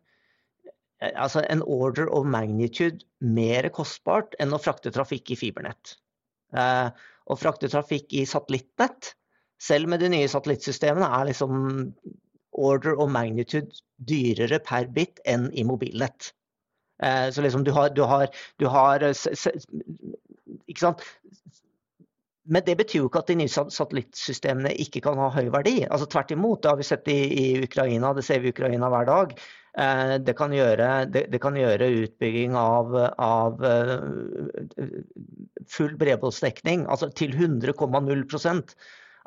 eh, 1.00 1.14
altså 1.14 1.46
en 1.48 1.64
order 1.64 2.12
of 2.12 2.28
magnitude 2.28 3.08
mer 3.24 3.72
kostbart 3.76 4.36
enn 4.44 4.56
å 4.56 4.60
frakte 4.60 4.92
trafikk 4.96 5.32
i 5.32 5.40
fibernett. 5.40 5.96
Eh, 6.52 6.92
å 7.30 7.40
frakte 7.40 7.72
trafikk 7.72 8.12
i 8.20 8.28
satellittnett, 8.28 9.14
selv 9.60 9.92
med 9.92 10.04
de 10.04 10.12
nye 10.12 10.28
satellittsystemene, 10.32 11.08
er 11.08 11.32
liksom 11.32 11.80
order 12.52 12.96
of 12.96 13.12
magnitude 13.12 13.82
dyrere 13.98 14.60
per 14.60 14.88
bit 14.94 15.20
enn 15.26 15.50
i 15.54 15.64
mobilnett. 15.68 16.34
Eh, 17.04 17.30
så 17.32 17.42
liksom 17.42 17.64
du 17.64 17.72
har, 17.72 17.90
du 17.90 18.02
har, 18.02 18.28
du 18.58 18.68
har 18.68 19.04
eh, 19.04 19.14
Ikke 20.68 20.82
sant. 20.82 21.06
Men 22.50 22.66
det 22.66 22.76
betyr 22.80 23.04
jo 23.04 23.08
ikke 23.10 23.22
at 23.22 23.30
de 23.30 23.38
nye 23.44 23.52
satellittsystemene 23.52 24.72
ikke 24.82 25.04
kan 25.06 25.20
ha 25.22 25.30
høy 25.30 25.52
verdi. 25.54 25.84
Altså 25.86 26.08
Tvert 26.10 26.32
imot, 26.34 26.64
det 26.64 26.72
har 26.72 26.80
vi 26.80 26.88
sett 26.88 27.08
i, 27.12 27.20
i 27.30 27.64
Ukraina, 27.64 28.14
det 28.18 28.26
ser 28.26 28.42
vi 28.42 28.50
i 28.50 28.56
Ukraina 28.56 28.90
hver 28.90 29.06
dag. 29.06 29.36
Eh, 29.78 30.16
det 30.26 30.36
kan 30.40 30.56
gjøre, 30.56 30.88
det, 31.14 31.28
det 31.30 31.42
kan 31.44 31.58
gjøre 31.60 31.92
utbygging 32.02 32.58
av, 32.58 32.96
av 33.22 33.62
full 35.70 35.94
bredbåndsdekning 36.02 36.88
altså 36.90 37.12
til 37.14 37.38
100,0 37.38 38.26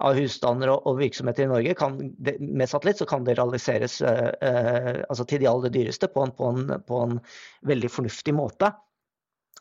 av 0.03 0.18
husstander 0.18 0.72
og, 0.72 0.86
og, 0.88 0.98
virksomheter 1.00 1.46
i 1.46 1.50
Norge 1.50 1.74
kan, 1.78 1.98
med 2.40 2.70
satellitt, 2.70 3.00
så 3.03 3.09
kan 3.09 3.26
det 3.26 3.36
realiseres 3.38 4.00
eh, 4.07 4.30
eh, 4.42 5.03
altså 5.07 5.26
til 5.28 5.42
de 5.42 5.50
aller 5.50 5.74
dyreste 5.74 6.09
på 6.12 6.24
en, 6.26 6.32
på, 6.38 6.48
en, 6.50 6.72
på 6.86 7.03
en, 7.07 7.20
veldig 7.68 7.90
fornuftig 7.92 8.34
måte. 8.34 8.72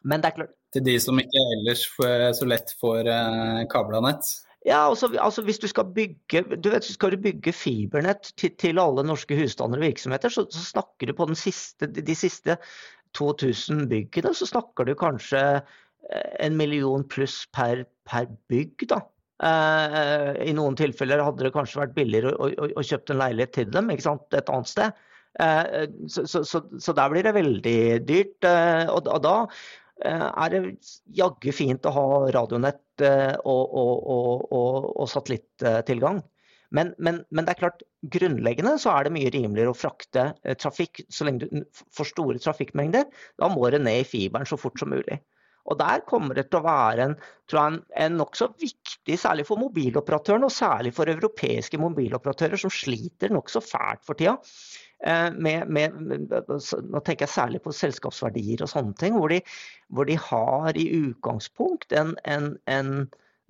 Men 0.07 0.23
det 0.23 0.31
er 0.31 0.39
klart 0.39 0.55
Til 0.73 0.85
de 0.87 0.95
som 1.03 1.19
ikke 1.19 1.43
ellers 1.57 1.83
så 2.37 2.47
lett 2.47 2.73
får 2.81 3.09
eh, 3.11 3.59
kabla 3.69 4.01
nett? 4.05 4.31
Ja, 4.65 4.85
altså, 4.87 5.09
altså, 5.17 5.41
hvis 5.45 5.59
du 5.61 5.67
skal 5.69 5.89
bygge 5.93 6.43
du 6.53 6.69
vet, 6.69 6.85
skal 6.85 7.15
du 7.15 7.21
bygge 7.21 7.53
fibernett 7.53 8.31
til, 8.37 8.53
til 8.61 8.81
alle 8.81 9.05
norske 9.05 9.37
husstander 9.37 9.81
og 9.81 9.87
virksomheter, 9.89 10.33
så, 10.33 10.45
så 10.49 10.65
snakker 10.67 11.09
du 11.09 11.15
på 11.17 11.29
siste, 11.37 11.89
de 11.89 12.17
siste 12.17 12.57
2000 13.17 13.87
byggene, 13.91 14.33
så 14.37 14.47
snakker 14.47 14.87
du 14.87 14.93
kanskje 14.97 15.41
en 16.41 16.55
million 16.57 17.03
pluss 17.07 17.43
per, 17.53 17.85
per 18.09 18.29
bygg. 18.49 18.87
da. 18.89 19.01
Uh, 19.41 20.35
I 20.45 20.53
noen 20.53 20.75
tilfeller 20.77 21.23
hadde 21.25 21.47
det 21.47 21.53
kanskje 21.55 21.79
vært 21.81 21.95
billigere 21.95 22.35
å, 22.35 22.49
å, 22.51 22.67
å 22.77 22.83
kjøpe 22.85 23.15
en 23.15 23.21
leilighet 23.23 23.55
til 23.55 23.71
dem 23.73 23.89
et 23.89 24.05
annet 24.05 24.69
sted. 24.69 24.99
Uh, 25.41 25.87
så, 26.11 26.27
så, 26.27 26.43
så, 26.45 26.93
der 26.93 27.09
blir 27.09 27.25
det 27.25 27.33
veldig 27.33 27.79
dyrt. 28.05 28.49
Og, 28.93 29.09
da 29.25 29.37
er 30.01 30.49
det 30.53 30.59
jaggu 31.13 31.51
fint 31.53 31.85
å 31.85 31.93
ha 31.93 32.05
radionett 32.33 33.03
og, 33.45 33.73
og 33.77 35.09
satellittilgang. 35.09 36.23
Men, 36.73 36.93
men, 36.97 37.19
men, 37.29 37.45
det 37.45 37.53
er 37.53 37.59
klart, 37.59 37.83
grunnleggende 38.13 38.77
så 38.81 38.95
er 38.95 39.05
det 39.05 39.13
mye 39.13 39.29
rimeligere 39.33 39.73
å 39.73 39.77
frakte 39.77 40.31
trafikk 40.61 41.03
så 41.11 41.27
lenge 41.27 41.49
du 41.51 41.65
får 41.93 42.13
store 42.13 42.41
trafikkmengder. 42.41 43.05
Da 43.37 43.49
må 43.51 43.69
det 43.69 43.83
ned 43.83 44.01
i 44.01 44.07
fiberen 44.07 44.49
så 44.49 44.57
fort 44.57 44.81
som 44.81 44.89
mulig. 44.93 45.19
Og 45.69 45.77
Der 45.79 46.01
kommer 46.07 46.37
det 46.37 46.47
til 46.49 46.59
å 46.61 46.65
være 46.65 47.05
en, 47.05 47.15
en, 47.61 47.79
en 48.05 48.15
nokså 48.17 48.47
viktig, 48.59 49.17
særlig 49.19 49.45
for 49.47 49.61
mobiloperatørene, 49.61 50.47
og 50.47 50.55
særlig 50.55 50.93
for 50.97 51.11
europeiske 51.11 51.79
mobiloperatører 51.81 52.59
som 52.59 52.73
sliter 52.73 53.33
nokså 53.33 53.61
fælt 53.65 54.05
for 54.07 54.17
tida. 54.19 54.37
Med, 55.33 55.69
med, 55.73 55.95
nå 56.29 56.99
tenker 57.01 57.25
jeg 57.25 57.33
særlig 57.33 57.61
på 57.65 57.73
selskapsverdier 57.73 58.61
og 58.61 58.69
sånne 58.69 58.93
ting, 58.99 59.15
hvor 59.17 59.33
de, 59.33 59.39
hvor 59.89 60.09
de 60.09 60.17
har 60.29 60.77
i 60.77 60.87
utgangspunkt 60.99 61.95
en, 61.97 62.13
en, 62.29 62.51
en 62.69 62.91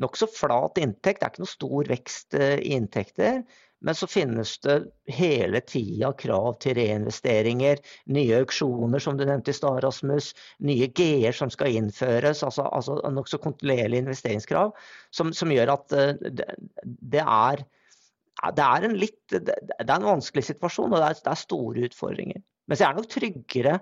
nokså 0.02 0.30
flat 0.32 0.80
inntekt. 0.80 1.20
Det 1.20 1.28
er 1.28 1.34
ikke 1.36 1.46
noe 1.46 1.56
stor 1.56 1.92
vekst 1.92 2.40
i 2.40 2.76
inntekter. 2.78 3.44
Men 3.82 3.98
så 3.98 4.08
finnes 4.08 4.54
det 4.62 4.76
hele 5.10 5.62
tida 5.66 6.12
krav 6.18 6.60
til 6.62 6.76
reinvesteringer, 6.78 7.82
nye 8.14 8.42
auksjoner 8.44 9.02
som 9.02 9.18
du 9.18 9.26
nevnte 9.26 9.54
i 9.54 9.58
stad, 9.58 9.80
Rasmus, 9.86 10.32
nye 10.68 10.90
G-er 10.94 11.34
som 11.34 11.50
skal 11.54 11.80
innføres, 11.80 12.44
altså, 12.46 12.68
altså 12.70 13.00
nokså 13.10 13.42
kontinuerlige 13.42 14.06
investeringskrav, 14.06 14.76
som, 15.10 15.34
som, 15.34 15.54
gjør 15.54 15.74
at 15.74 15.98
eh, 15.98 16.14
det, 16.30 16.48
det, 16.86 17.26
er, 17.26 17.66
det, 18.54 18.68
er 18.68 18.88
litt, 18.94 19.20
det 19.34 19.58
er 19.82 19.98
en 19.98 20.12
vanskelig 20.12 20.46
situasjon, 20.52 20.94
og 20.94 21.02
det 21.02 21.10
er, 21.10 21.20
det 21.26 21.34
er 21.34 21.42
store 21.42 21.90
utfordringer. 21.90 22.46
Mens 22.70 22.84
jeg 22.84 22.90
er 22.92 23.02
nok 23.02 23.10
tryggere 23.12 23.80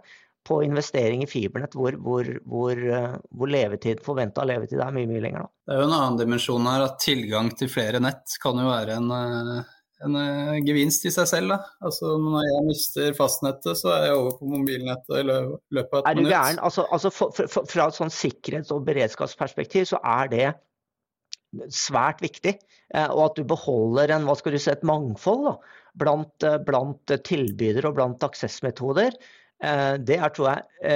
på 0.47 0.62
investering 0.64 1.24
i 1.24 1.28
fibernett, 1.28 1.76
hvor, 1.76 1.97
hvor, 2.00 2.30
hvor, 2.47 2.80
eh, 2.80 3.18
hvor 3.36 3.52
levetid, 3.52 4.00
forventa 4.06 4.45
levetid 4.47 4.80
er 4.80 4.95
mye 4.95 5.10
mye 5.10 5.26
lenger. 5.26 5.43
Da. 5.43 5.52
Det 5.68 5.76
er 5.76 5.84
jo 5.84 5.89
en 5.89 5.97
annen 5.97 6.22
dimensjon 6.22 6.72
her, 6.72 6.86
at 6.88 7.04
tilgang 7.04 7.52
til 7.60 7.70
flere 7.70 8.00
nett 8.00 8.39
kan 8.41 8.64
jo 8.64 8.70
være 8.72 8.95
en 9.02 9.12
eh, 9.18 9.76
en 10.06 10.16
uh, 10.16 10.56
gevinst 10.66 11.06
i 11.08 11.12
seg 11.14 11.28
selv. 11.30 11.54
Da. 11.54 11.58
Altså, 11.86 12.14
når 12.22 12.47
jeg 12.47 12.66
mister 12.68 13.18
fastnettet, 13.18 13.80
så 13.80 13.91
er 13.95 14.08
jeg 14.08 14.20
over 14.20 14.38
på 14.39 14.52
mobilnettet 14.54 15.20
i 15.20 15.26
løpet 15.28 15.97
av 15.97 16.00
et 16.00 16.10
er 16.12 16.20
du 16.20 16.24
Gæren? 16.30 16.62
Altså, 16.70 16.86
altså 16.89 17.12
for, 17.14 17.36
for, 17.39 17.68
fra 17.70 17.89
et 17.89 18.00
sånn 18.00 18.14
sikkerhets- 18.14 18.74
og 18.76 18.86
beredskapsperspektiv 18.88 19.89
så 19.91 20.02
er 20.06 20.32
det 20.34 20.47
svært 21.74 22.24
viktig. 22.24 22.56
Uh, 22.95 23.10
og 23.10 23.24
at 23.30 23.41
du 23.41 23.43
beholder 23.50 24.16
en, 24.16 24.28
hva 24.30 24.38
skal 24.39 24.56
du 24.56 24.62
si, 24.62 24.72
et 24.74 24.88
mangfold 24.88 25.45
da, 25.50 25.56
blant, 26.06 26.47
uh, 26.47 26.58
blant 26.64 27.18
tilbydere 27.28 27.91
og 27.91 28.00
blant 28.00 28.30
aksessmetoder. 28.30 29.20
det 29.60 30.16
er, 30.16 30.30
tror 30.32 30.54
jeg, 30.54 30.93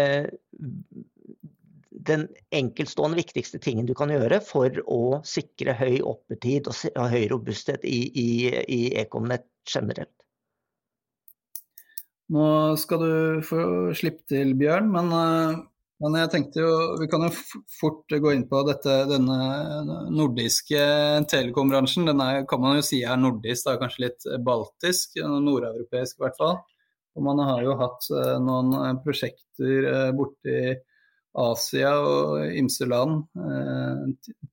den 2.07 2.27
enkeltstående 2.53 3.19
viktigste 3.19 3.59
tingen 3.63 3.87
du 3.87 3.93
kan 3.97 4.11
gjøre 4.13 4.39
for 4.45 4.81
å 4.89 5.21
sikre 5.27 5.75
høy 5.79 6.01
oppetid 6.01 6.69
og 6.71 7.05
høy 7.13 7.23
robusthet 7.31 7.85
i, 7.87 7.99
i, 8.09 8.29
i 8.67 8.81
Ekomnett 9.03 9.47
generelt. 9.69 10.11
Nå 12.33 12.47
skal 12.79 13.03
du 13.03 13.43
få 13.45 13.61
slippe 13.97 14.25
til, 14.31 14.55
Bjørn, 14.57 14.87
men, 14.93 15.11
eh, 15.13 15.57
men, 16.01 16.15
jeg 16.21 16.31
tenkte 16.33 16.63
jo 16.63 16.69
vi 17.01 17.07
kan 17.11 17.25
jo 17.27 17.31
fort 17.77 18.15
gå 18.25 18.31
inn 18.33 18.45
på 18.49 18.63
dette, 18.67 18.95
denne 19.11 19.37
nordiske 20.15 20.85
telekombransjen. 21.29 22.07
Den 22.09 22.23
er, 22.23 22.45
kan 22.49 22.63
man 22.63 22.79
jo 22.79 22.85
si 22.87 23.03
er 23.03 23.19
nordisk, 23.19 23.67
da, 23.67 23.75
kanskje 23.81 24.07
litt 24.07 24.29
baltisk, 24.47 25.19
nordeuropeisk 25.19 26.17
i 26.17 26.25
hvert 26.25 26.39
fall. 26.39 26.57
Og 27.13 27.27
man 27.27 27.43
har 27.45 27.61
jo 27.65 27.77
hatt 27.77 28.09
eh, 28.09 28.39
noen 28.41 29.03
prosjekter 29.03 29.89
eh, 29.91 30.09
borti 30.17 30.57
Asia 31.33 31.91
og 31.97 32.53
ymse 32.53 32.85
land 32.85 33.23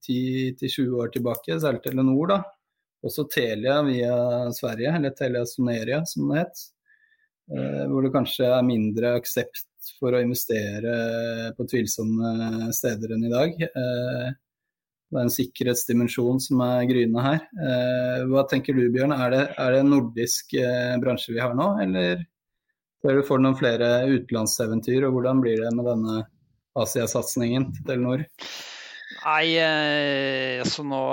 10-20 0.09 0.65
eh, 0.65 0.95
år 0.97 1.13
tilbake, 1.13 1.59
særlig 1.61 1.83
Telenor. 1.85 2.27
da. 2.33 2.41
Også 3.05 3.27
Telia 3.33 3.81
via 3.85 4.15
Sverige, 4.53 4.95
eller 4.97 5.17
Telia 5.17 5.45
Soneria 5.47 6.03
som 6.07 6.31
det 6.31 6.45
het. 6.45 6.63
Eh, 7.53 7.85
hvor 7.91 8.05
det 8.05 8.15
kanskje 8.15 8.49
er 8.49 8.65
mindre 8.67 9.17
aksept 9.19 9.67
for 9.99 10.15
å 10.15 10.23
investere 10.23 11.53
på 11.57 11.67
tvilsomme 11.69 12.71
steder 12.77 13.17
enn 13.17 13.29
i 13.29 13.35
dag. 13.35 13.61
Eh, 13.61 14.33
det 15.11 15.19
er 15.19 15.27
en 15.27 15.33
sikkerhetsdimensjon 15.35 16.39
som 16.41 16.61
er 16.63 16.85
gryende 16.87 17.23
her. 17.25 17.41
Hva 18.31 18.45
tenker 18.47 18.77
du 18.77 18.85
Bjørn, 18.95 19.11
er 19.11 19.33
det, 19.35 19.41
er 19.59 19.73
det 19.75 19.81
en 19.83 19.91
nordisk 19.91 20.55
bransje 21.03 21.35
vi 21.35 21.41
har 21.43 21.57
nå, 21.59 21.67
eller 21.83 22.23
får 23.03 23.41
du 23.41 23.43
noen 23.43 23.59
flere 23.59 23.89
utenlandseventyr, 24.07 25.09
og 25.09 25.17
hvordan 25.17 25.43
blir 25.43 25.65
det 25.65 25.73
med 25.75 25.89
denne 25.91 26.21
Asia-satsingen 26.79 27.71
til 27.75 27.87
Telenor? 27.89 28.25
Nei, 29.25 29.47
eh, 29.59 30.61
altså 30.63 30.87
nå 30.87 31.05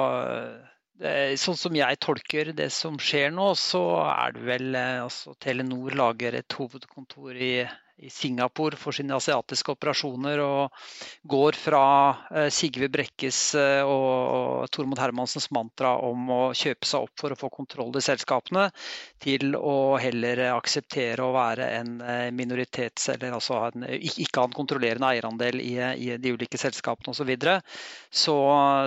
Sånn 0.97 1.57
som 1.59 1.75
jeg 1.77 1.97
tolker 2.01 2.49
det 2.57 2.71
som 2.73 2.95
skjer 2.97 3.29
nå, 3.29 3.51
så 3.53 3.81
er 4.09 4.31
det 4.33 4.45
vel 4.47 4.77
eh, 4.79 5.03
altså 5.03 5.35
Telenor 5.37 5.93
lager 5.93 6.33
et 6.39 6.55
hovedkontor 6.57 7.37
i 7.37 7.51
i 7.97 8.09
Singapore 8.13 8.77
for 8.77 8.95
sine 8.95 9.15
asiatiske 9.17 9.73
operasjoner. 9.73 10.41
Og 10.43 11.27
går 11.27 11.57
fra 11.57 11.83
eh, 12.31 12.49
Sigve 12.53 12.89
Brekkes 12.93 13.39
eh, 13.57 13.81
og 13.81 14.67
Tormod 14.73 15.01
Hermansens 15.01 15.49
mantra 15.55 15.95
om 16.05 16.29
å 16.33 16.41
kjøpe 16.57 16.87
seg 16.87 17.07
opp 17.07 17.23
for 17.23 17.33
å 17.33 17.39
få 17.39 17.49
kontroll 17.53 17.95
i 17.97 18.03
selskapene, 18.03 18.67
til 19.23 19.55
å 19.57 19.97
heller 20.01 20.43
akseptere 20.53 21.25
å 21.25 21.33
være 21.35 21.69
en 21.79 21.97
eh, 22.01 22.27
minoritets- 22.35 23.09
eller 23.15 23.37
altså 23.37 23.63
en, 23.71 23.87
ikke 23.97 24.43
ha 24.43 24.47
en 24.49 24.57
kontrollerende 24.57 25.09
eierandel 25.09 25.61
i, 25.63 25.73
i 25.77 26.11
de 26.21 26.35
ulike 26.35 26.59
selskapene 26.61 27.13
osv. 27.13 27.17
Så, 27.17 27.25
videre. 27.27 27.57
så 28.13 28.35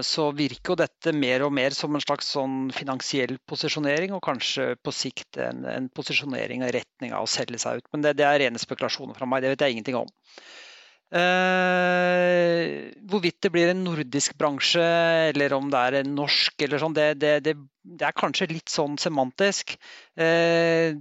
så 0.07 0.31
virker 0.33 0.73
jo 0.73 0.79
dette 0.81 1.13
mer 1.13 1.43
og 1.45 1.53
mer 1.53 1.75
som 1.77 1.93
en 1.93 2.03
slags 2.03 2.31
sånn 2.33 2.71
finansiell 2.73 3.35
posisjonering, 3.51 4.15
og 4.17 4.23
kanskje 4.25 4.71
på 4.81 4.95
sikt 4.95 5.37
en, 5.43 5.67
en 5.69 5.91
posisjonering 5.93 6.65
i 6.65 6.71
retning 6.73 7.13
av 7.17 7.27
å 7.27 7.31
selge 7.31 7.61
seg 7.61 7.81
ut. 7.83 7.91
Men 7.93 8.07
det, 8.07 8.15
det 8.21 8.25
er 8.25 8.41
rene 8.45 8.61
spekulasjoner 8.61 9.00
informasjoner 9.01 9.19
fra 9.19 9.27
meg. 9.27 9.43
Det 9.43 9.53
vet 9.55 9.65
jeg 9.65 9.77
ingenting 9.77 9.99
om. 10.01 10.09
Eh, 11.11 12.93
hvorvidt 13.11 13.41
det 13.43 13.51
blir 13.51 13.73
en 13.73 13.85
nordisk 13.85 14.37
bransje 14.39 14.85
eller 15.33 15.53
om 15.57 15.71
det 15.71 15.79
er 15.79 16.01
en 16.01 16.15
norsk, 16.15 16.55
eller 16.63 16.79
sånn, 16.79 16.95
det, 16.95 17.19
det, 17.19 17.41
det, 17.43 17.57
det 17.83 18.07
er 18.07 18.15
kanskje 18.15 18.53
litt 18.53 18.71
sånn 18.71 18.99
semantisk. 19.01 19.77
Eh, 20.17 20.95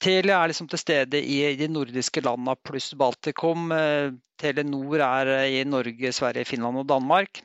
Telia 0.00 0.38
er 0.38 0.52
liksom 0.52 0.68
til 0.70 0.78
stede 0.78 1.18
i 1.18 1.40
de 1.58 1.68
nordiske 1.68 2.22
landene 2.22 2.54
pluss 2.62 2.92
Baltikum. 2.96 3.72
Eh, 3.74 4.14
Telenor 4.40 5.02
er 5.02 5.34
i 5.50 5.64
Norge, 5.66 6.12
Sverige, 6.14 6.46
Finland 6.48 6.80
og 6.80 6.88
Danmark. 6.88 7.42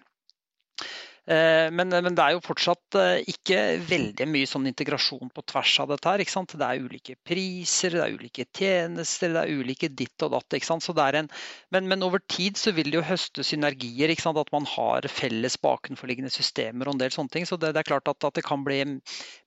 Eh, 1.29 1.67
men, 1.69 1.91
men, 1.93 2.15
det 2.17 2.23
er 2.23 2.33
jo 2.33 2.41
fortsatt 2.41 2.95
eh, 2.97 3.19
ikke 3.29 3.57
veldig 3.85 4.25
mye 4.31 4.47
sånn 4.49 4.65
integrasjon 4.65 5.29
på 5.29 5.43
tvers 5.51 5.75
av 5.83 5.91
dette. 5.91 6.09
her, 6.09 6.23
ikke 6.23 6.33
sant? 6.33 6.55
Det 6.57 6.65
er 6.65 6.81
ulike 6.81 7.13
priser, 7.27 7.93
det 7.93 8.01
er 8.01 8.15
ulike 8.17 8.45
tjenester, 8.57 9.35
det 9.35 9.43
er 9.43 9.59
ulike 9.59 9.91
ditt 9.93 10.25
og 10.25 10.31
datt. 10.33 10.55
ikke 10.57 10.69
sant? 10.71 10.81
Så 10.85 10.95
det 10.97 11.03
er 11.05 11.19
en, 11.19 11.27
men, 11.75 11.89
men 11.91 12.05
over 12.07 12.23
tid 12.33 12.57
så 12.57 12.73
vil 12.73 12.89
det 12.89 12.97
jo 12.97 13.05
høste 13.05 13.45
synergier. 13.45 14.09
ikke 14.09 14.25
sant? 14.25 14.39
At 14.41 14.49
man 14.55 14.65
har 14.71 15.05
felles 15.13 15.59
bakenforliggende 15.61 16.33
systemer 16.33 16.89
og 16.89 16.97
en 16.97 17.03
del 17.03 17.13
sånne 17.13 17.33
ting. 17.35 17.45
Så 17.45 17.59
det, 17.61 17.75
det 17.77 17.83
er 17.83 17.89
klart 17.91 18.09
at, 18.09 18.25
at, 18.25 18.33
det 18.39 18.45
kan 18.47 18.65
bli 18.65 18.79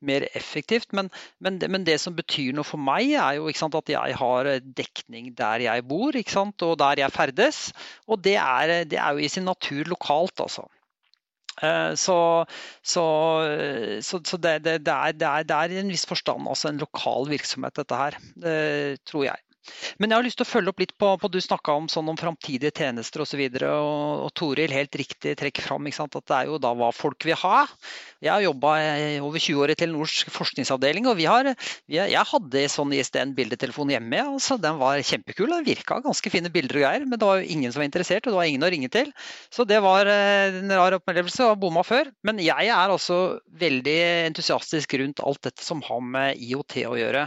mer 0.06 0.26
effektivt. 0.38 0.94
Men, 0.94 1.10
men, 1.42 1.58
men, 1.66 1.88
det 1.88 1.96
som 1.98 2.14
betyr 2.14 2.54
noe 2.54 2.68
for 2.68 2.78
meg, 2.78 3.10
er 3.16 3.40
jo 3.40 3.48
ikke 3.50 3.64
sant, 3.64 3.80
at 3.80 3.90
jeg 3.90 4.20
har 4.20 4.52
dekning 4.62 5.32
der 5.34 5.66
jeg 5.66 5.86
bor 5.90 6.14
ikke 6.14 6.36
sant? 6.36 6.62
og 6.62 6.78
der 6.78 7.02
jeg 7.02 7.16
ferdes. 7.16 7.64
Og 8.06 8.22
det 8.22 8.36
er, 8.38 8.84
det 8.86 9.02
er 9.02 9.18
jo 9.18 9.26
i 9.26 9.32
sin 9.32 9.50
natur 9.50 9.90
lokalt, 9.90 10.38
altså. 10.46 10.68
Eh, 11.60 11.92
så, 12.00 12.18
så, 12.80 13.04
så, 14.00 14.20
så 14.24 14.40
det, 14.40 14.56
det, 14.64 14.78
det, 14.86 14.94
er, 14.94 15.12
det, 15.12 15.28
er, 15.28 15.48
det, 15.48 15.56
er, 15.56 15.74
i 15.74 15.80
en 15.82 15.92
viss 15.92 16.06
forstand 16.08 16.48
også 16.48 16.72
en 16.72 16.80
lokal 16.80 17.28
virksomhet, 17.32 17.76
dette 17.76 17.98
her. 17.98 18.18
Det 18.40 19.02
tror 19.08 19.28
jeg. 19.28 19.42
Men 19.98 20.10
jeg 20.10 20.18
har 20.18 20.26
lyst 20.26 20.38
til 20.40 20.46
å 20.46 20.50
følge 20.50 20.72
opp 20.72 20.82
litt 20.82 20.94
på, 20.98 21.10
på 21.20 21.30
du 21.32 21.38
snakka 21.42 21.74
om, 21.78 21.88
sånn 21.90 22.10
om 22.10 22.18
framtidige 22.18 22.72
tjenester 22.74 23.24
osv. 23.24 23.40
Og, 23.42 23.62
og, 23.62 24.24
og 24.26 24.32
Toril 24.38 24.74
helt 24.74 24.96
riktig 24.98 25.34
trekker 25.38 25.66
fram 25.66 25.88
at 25.92 26.16
det 26.18 26.36
er 26.36 26.50
jo 26.50 26.58
da 26.62 26.72
hva 26.76 26.90
folk 26.94 27.26
vil 27.26 27.38
ha. 27.42 27.64
Jeg 28.22 28.32
har 28.32 28.44
jobba 28.44 28.72
over 29.26 29.42
20 29.42 29.62
år 29.62 29.72
i 29.72 29.76
Telenors 29.78 30.22
forskningsavdeling, 30.30 31.08
og 31.10 31.18
vi 31.18 31.26
har, 31.30 31.52
vi 31.90 32.00
jeg 32.00 32.28
hadde 32.32 32.64
sånn 32.70 32.94
ISDN-bildetelefon 32.96 33.92
hjemme. 33.94 34.22
Altså, 34.34 34.58
den 34.62 34.78
var 34.80 35.02
kjempekul, 35.06 35.50
den 35.52 35.66
virka 35.66 36.00
ganske 36.04 36.32
fine 36.32 36.50
bilder 36.52 36.80
og 36.80 36.86
greier, 36.86 37.06
men 37.06 37.18
det 37.18 37.28
var 37.28 37.40
jo 37.40 37.50
ingen 37.56 37.74
som 37.74 37.82
var 37.82 37.88
interessert, 37.90 38.26
og 38.26 38.34
det 38.34 38.40
var 38.40 38.50
ingen 38.50 38.66
å 38.66 38.72
ringe 38.72 38.90
til. 38.92 39.12
Så 39.52 39.66
det 39.68 39.80
var 39.84 40.10
eh, 40.10 40.60
en 40.62 40.74
rar 40.78 40.98
opplevelse, 40.98 41.50
og 41.50 41.60
bomma 41.62 41.84
før. 41.86 42.10
Men 42.26 42.40
jeg 42.42 42.70
er 42.72 42.94
også 42.94 43.20
veldig 43.62 43.98
entusiastisk 44.30 44.96
rundt 45.02 45.22
alt 45.22 45.42
dette 45.46 45.64
som 45.64 45.82
har 45.86 46.02
med 46.02 46.42
IOT 46.42 46.78
å 46.88 46.96
gjøre. 46.98 47.26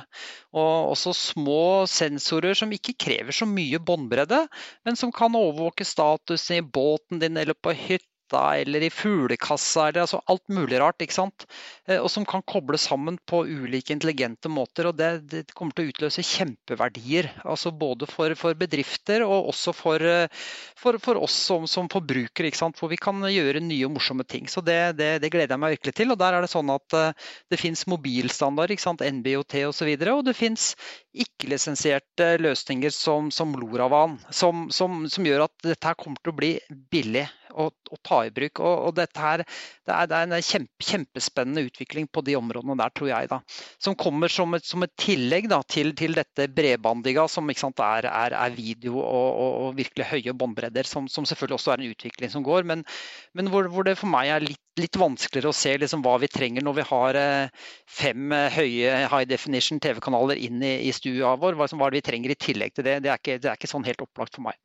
Og 0.55 0.93
også 0.95 1.11
små 1.15 1.61
sensorer 1.91 2.24
som 2.57 2.73
ikke 2.73 2.95
krever 3.05 3.35
så 3.35 3.47
mye 3.49 3.79
båndbredde, 3.79 4.45
men 4.85 4.97
som 4.99 5.11
kan 5.15 5.35
overvåke 5.37 5.85
statusen 5.85 6.57
i 6.59 6.65
båten 6.65 7.21
din 7.21 7.37
eller 7.37 7.57
på 7.57 7.73
hytta 7.75 8.09
eller 8.33 8.83
i 8.83 8.89
fuglekassa 8.89 9.89
eller 9.89 10.01
altså 10.01 10.21
alt 10.25 10.47
mulig 10.49 10.79
rart. 10.81 11.01
ikke 11.01 11.13
sant? 11.13 11.45
Eh, 11.87 11.99
og 11.99 12.09
som 12.11 12.25
kan 12.25 12.41
kobles 12.41 12.87
sammen 12.89 13.17
på 13.25 13.43
ulike 13.45 13.93
intelligente 13.93 14.49
måter. 14.49 14.87
og 14.87 14.95
Det, 14.97 15.29
det 15.29 15.53
kommer 15.53 15.73
til 15.73 15.85
å 15.85 15.93
utløse 15.93 16.25
kjempeverdier. 16.25 17.29
altså 17.43 17.71
Både 17.71 18.07
for, 18.09 18.33
for 18.35 18.57
bedrifter 18.57 19.25
og 19.25 19.51
også 19.53 19.73
for, 19.73 20.01
eh, 20.01 20.27
for, 20.75 20.97
for 20.99 21.21
oss 21.21 21.35
som, 21.35 21.67
som 21.67 21.89
forbrukere. 21.89 22.51
Hvor 22.55 22.89
vi 22.89 22.97
kan 22.97 23.21
gjøre 23.21 23.61
nye 23.61 23.85
og 23.85 23.95
morsomme 23.95 24.25
ting. 24.27 24.49
Så 24.49 24.61
det, 24.65 24.97
det, 24.97 25.21
det, 25.21 25.31
gleder 25.33 25.55
jeg 25.55 25.61
meg 25.61 25.77
virkelig 25.77 25.95
til. 25.95 26.11
og 26.11 26.19
Der 26.19 26.33
er 26.37 26.45
det 26.45 26.51
sånn 26.51 26.71
at 26.73 26.97
eh, 26.97 27.31
det 27.51 27.61
finnes 27.61 27.85
mobilstandard, 27.91 28.73
ikke 28.73 28.87
sant? 28.87 29.05
NBOT 29.05 29.59
osv. 29.61 29.69
Og, 29.69 29.73
så 29.75 29.87
videre, 29.87 30.13
og 30.15 30.25
det 30.27 30.35
finnes 30.37 30.71
ikke-lisensierte 31.15 32.35
løsninger 32.41 32.93
som, 32.93 33.31
som 33.31 33.55
Loravan, 33.59 34.17
som, 34.33 34.67
som, 34.73 35.03
som 35.11 35.27
gjør 35.27 35.45
at 35.47 35.55
dette 35.65 35.95
kommer 35.99 36.21
til 36.21 36.33
å 36.33 36.39
bli 36.39 36.51
billig 36.91 37.25
å, 37.55 37.69
å 37.69 37.99
ta 38.03 38.24
i 38.29 38.33
bruk. 38.35 38.61
Og, 38.63 38.89
og 38.89 38.95
dette 38.99 39.21
her, 39.21 39.43
det 39.85 39.95
er, 39.95 40.09
det 40.09 40.17
er 40.17 40.29
en 40.29 40.45
kjempe, 40.45 40.87
kjempespennende 40.89 41.65
utvikling 41.69 42.09
på 42.11 42.23
de 42.25 42.37
områdene 42.39 42.77
der, 42.79 42.93
tror 42.95 43.11
jeg. 43.11 43.29
da, 43.31 43.41
Som 43.81 43.97
kommer 43.99 44.31
som 44.31 44.53
et, 44.57 44.65
som 44.67 44.85
et 44.85 44.93
tillegg 45.01 45.49
da, 45.51 45.61
til, 45.69 45.93
til, 45.97 46.15
dette 46.17 46.49
bredbandiga, 46.55 47.27
som 47.31 47.49
sant, 47.55 47.79
er, 47.79 48.09
er, 48.09 48.35
er, 48.35 48.55
video 48.55 48.99
og, 48.99 49.29
og, 49.29 49.51
og 49.65 49.79
virkelig 49.79 50.09
høye 50.11 50.35
båndbredder, 50.37 50.87
som, 50.87 51.09
som, 51.11 51.25
selvfølgelig 51.25 51.59
også 51.59 51.73
er 51.73 51.83
en 51.83 51.95
utvikling 51.95 52.33
som 52.33 52.45
går. 52.45 52.67
Men, 52.67 52.85
men 53.33 53.51
hvor, 53.53 53.69
hvor, 53.71 53.87
det 53.87 53.97
for 53.99 54.11
meg 54.11 54.31
er 54.33 54.45
litt, 54.45 54.61
litt 54.79 54.99
vanskeligere 54.99 55.51
å 55.51 55.55
se 55.55 55.75
liksom, 55.79 56.03
hva 56.05 56.17
vi 56.21 56.31
trenger 56.31 56.65
når 56.65 56.79
vi 56.79 56.87
har 56.89 57.19
eh, 57.19 57.65
fem 57.87 58.31
eh, 58.35 58.51
høye 58.55 58.95
high 59.11 59.27
definition 59.29 59.79
TV-kanaler 59.83 60.39
inn 60.47 60.63
i, 60.63 60.77
i 60.89 60.93
stua 60.95 61.35
vår. 61.39 61.59
Hva, 61.59 61.69
hva 61.71 61.89
er 61.89 61.95
det 61.95 62.03
vi 62.03 62.07
trenger 62.11 62.33
i 62.33 62.39
tillegg 62.47 62.75
til 62.75 62.87
det? 62.87 63.01
Det 63.05 63.11
er 63.11 63.21
ikke, 63.21 63.41
det 63.41 63.51
er 63.51 63.59
ikke 63.59 63.71
sånn 63.71 63.87
helt 63.87 64.03
opplagt 64.03 64.35
for 64.37 64.47
meg. 64.47 64.59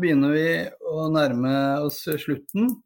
begynner 0.00 0.32
vi 0.32 0.64
å 0.88 1.12
nærme 1.12 1.84
oss 1.84 2.08
slutten. 2.24 2.80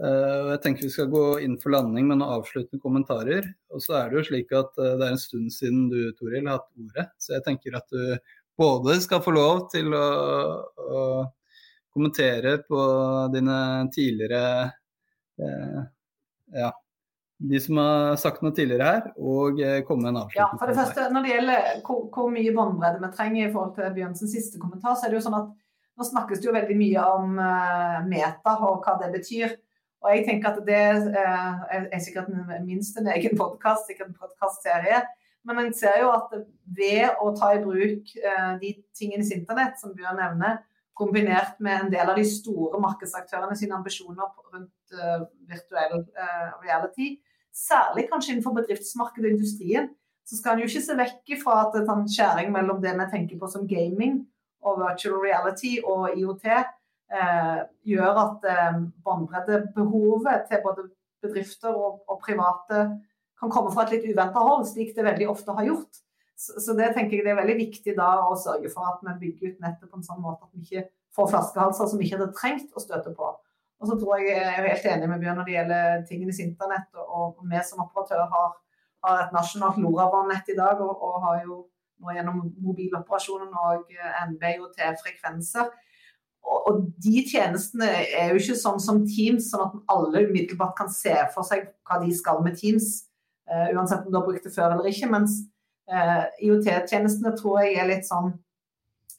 Uh, 0.00 0.54
jeg 0.54 0.60
tenker 0.64 0.86
vi 0.86 0.92
skal 0.94 1.10
gå 1.12 1.24
inn 1.44 1.58
for 1.60 1.74
landing 1.74 2.06
med 2.08 2.22
noen 2.22 2.38
avsluttende 2.38 2.80
kommentarer. 2.80 3.50
Og 3.74 3.82
så 3.84 3.98
er 3.98 4.08
det 4.08 4.20
jo 4.20 4.28
slik 4.30 4.54
at 4.56 4.72
uh, 4.80 4.94
det 4.96 5.06
er 5.06 5.12
en 5.12 5.20
stund 5.20 5.52
siden 5.52 5.90
du, 5.92 5.98
Toril, 6.16 6.46
har 6.48 6.56
hatt 6.56 6.70
ordet. 6.80 7.06
Så 7.20 7.34
jeg 7.34 7.44
tenker 7.44 7.76
at 7.76 7.92
du 7.92 8.16
både 8.60 8.96
skal 9.04 9.20
få 9.24 9.36
lov 9.36 9.66
til 9.74 9.92
å, 9.96 10.06
å 10.80 11.02
kommentere 11.92 12.56
på 12.64 12.80
dine 13.34 13.60
tidligere 13.92 14.42
uh, 15.42 15.80
Ja, 16.56 16.72
de 17.52 17.60
som 17.60 17.76
har 17.80 18.16
sagt 18.20 18.40
noe 18.44 18.56
tidligere 18.56 18.88
her, 18.88 19.04
og 19.20 19.60
komme 19.86 20.06
med 20.08 20.14
en 20.14 20.24
avslutning. 20.24 20.40
Ja, 20.40 20.48
for 20.58 20.68
det 20.68 20.80
første, 20.80 21.08
Når 21.12 21.24
det 21.24 21.30
gjelder 21.34 21.72
hvor, 21.86 22.04
hvor 22.12 22.32
mye 22.32 22.52
båndbredde 22.56 23.00
vi 23.04 23.16
trenger 23.16 23.44
i 23.44 23.52
forhold 23.52 23.76
til 23.76 23.94
Bjørnsens 24.00 24.34
siste 24.34 24.60
kommentar, 24.60 24.96
så 24.96 25.06
er 25.06 25.12
det 25.12 25.20
jo 25.20 25.26
sånn 25.28 25.38
at 25.38 25.48
nå 26.00 26.08
snakkes 26.08 26.40
det 26.40 26.48
jo 26.48 26.56
veldig 26.56 26.76
mye 26.80 27.06
om 27.20 27.40
meta 28.10 28.56
og 28.66 28.84
hva 28.84 28.96
det 29.00 29.12
betyr. 29.14 29.60
Og 30.00 30.14
jeg 30.14 30.24
tenker 30.26 30.52
at 30.52 30.60
det 30.64 30.84
eh, 31.20 31.86
er 31.92 32.02
sikkert 32.02 32.30
minst 32.64 32.96
en 32.96 33.10
egen 33.12 33.36
podkast, 33.36 33.88
sikkert 33.88 34.10
en 34.10 34.20
podkastserie. 34.20 35.02
Men 35.44 35.62
jeg 35.64 35.76
ser 35.78 36.00
jo 36.02 36.10
at 36.12 36.32
ved 36.76 37.20
å 37.20 37.30
ta 37.36 37.52
i 37.56 37.62
bruk 37.64 38.12
eh, 38.16 38.50
de 38.62 38.74
tingene 38.96 39.24
i 39.24 39.36
internett 39.36 39.80
som 39.80 39.94
Bjørn 39.96 40.20
nevner, 40.20 40.60
kombinert 41.00 41.60
med 41.64 41.86
en 41.86 41.92
del 41.92 42.12
av 42.12 42.18
de 42.18 42.26
store 42.28 42.80
markedsaktørene 42.80 43.56
sine 43.56 43.72
ambisjoner 43.72 44.26
rundt 44.52 44.98
uh, 44.98 45.22
virtuell 45.48 46.02
reality, 46.60 47.14
særlig 47.56 48.04
kanskje 48.10 48.34
innenfor 48.34 48.52
bedriftsmarkedet 48.58 49.30
og 49.30 49.36
industrien, 49.38 49.88
så 50.30 50.36
skal 50.38 50.54
en 50.54 50.62
jo 50.62 50.68
ikke 50.68 50.82
se 50.84 50.96
vekk 50.98 51.32
fra 51.40 51.56
at 51.64 51.78
en 51.80 52.04
skjæring 52.10 52.52
mellom 52.54 52.82
det 52.82 52.92
vi 52.98 53.06
tenker 53.14 53.40
på 53.40 53.48
som 53.50 53.64
gaming 53.70 54.20
og 54.60 54.82
virtual 54.82 55.18
reality 55.24 55.78
og 55.82 56.12
IOT, 56.14 56.44
eh, 56.46 56.68
gjør 57.10 58.18
at 58.22 58.44
eh, 58.46 58.76
båndbreddebehovet 59.04 60.46
til 60.50 60.62
både 60.62 60.86
bedrifter 61.24 61.74
og, 61.74 62.04
og, 62.06 62.20
private 62.22 62.84
kan 63.40 63.50
komme 63.50 63.72
fra 63.74 63.86
et 63.86 63.96
litt 63.96 64.06
uventa 64.12 64.42
hold, 64.44 64.66
slik 64.68 64.94
det 64.96 65.04
veldig 65.04 65.28
ofte 65.32 65.56
har 65.56 65.66
gjort. 65.66 66.00
Så, 66.36 66.60
så, 66.62 66.76
det 66.76 66.92
tenker 66.94 67.18
jeg 67.18 67.26
det 67.26 67.34
er 67.34 67.40
veldig 67.40 67.56
viktig 67.58 67.94
da 67.98 68.12
å 68.28 68.36
sørge 68.38 68.70
for 68.72 68.86
at 68.88 69.02
vi 69.04 69.16
bygger 69.24 69.52
ut 69.52 69.64
nettet 69.64 69.90
på 69.90 69.98
en 69.98 70.06
sånn 70.06 70.22
måte 70.22 70.46
at 70.46 70.54
vi 70.54 70.62
ikke 70.64 70.86
får 71.16 71.32
flaskehalser 71.32 71.90
som 71.90 72.00
vi 72.00 72.06
ikke 72.06 72.20
hadde 72.20 72.36
trengt 72.38 72.76
å 72.76 72.84
støte 72.84 73.12
på. 73.16 73.32
Og 73.80 73.88
så 73.88 73.96
tror 73.96 74.20
jeg 74.20 74.30
jeg 74.30 74.40
er 74.44 74.68
helt 74.68 74.88
enig 74.92 75.08
med 75.08 75.22
Bjørn 75.24 75.38
når 75.40 75.48
det 75.48 75.56
gjelder 75.56 76.06
tingenes 76.08 76.40
internett. 76.44 76.88
Og, 76.94 77.36
og 77.40 77.44
vi 77.50 77.60
som 77.66 77.82
operatør 77.84 78.26
har, 78.32 78.56
har 79.06 79.22
et 79.24 79.36
nasjonalt 79.36 79.80
LoRaWAN-nett 79.80 80.52
i 80.52 80.58
dag, 80.58 80.80
og, 80.84 80.94
og, 81.00 81.20
har 81.24 81.42
jo 81.46 81.62
nå 82.00 82.14
gjennom 82.16 82.42
mobiloperasjonen 82.64 83.52
og 83.60 83.90
NB-IoT-frekvenser 84.30 85.68
og 86.70 86.80
de 87.02 87.22
tjenestene 87.28 87.88
er 88.16 88.32
jo 88.32 88.40
ikke 88.40 88.58
sånn 88.58 88.80
som 88.82 89.02
Teams, 89.08 89.50
sånn 89.50 89.66
at 89.66 89.76
alle 89.92 90.24
umiddelbart 90.28 90.76
kan 90.78 90.90
se 90.92 91.14
for 91.34 91.46
seg 91.46 91.68
hva 91.88 92.00
de 92.02 92.12
skal 92.16 92.42
med 92.44 92.58
Teams, 92.58 92.90
uh, 93.50 93.68
uansett 93.74 94.06
om 94.06 94.12
du 94.12 94.18
har 94.18 94.26
brukt 94.26 94.46
det 94.46 94.54
før 94.54 94.74
eller 94.74 94.88
ikke. 94.90 95.10
Mens 95.12 95.40
uh, 95.90 96.24
IOT-tjenestene 96.42 97.34
tror 97.38 97.62
jeg 97.64 97.76
er 97.80 97.90
litt 97.90 98.08
sånn 98.08 98.32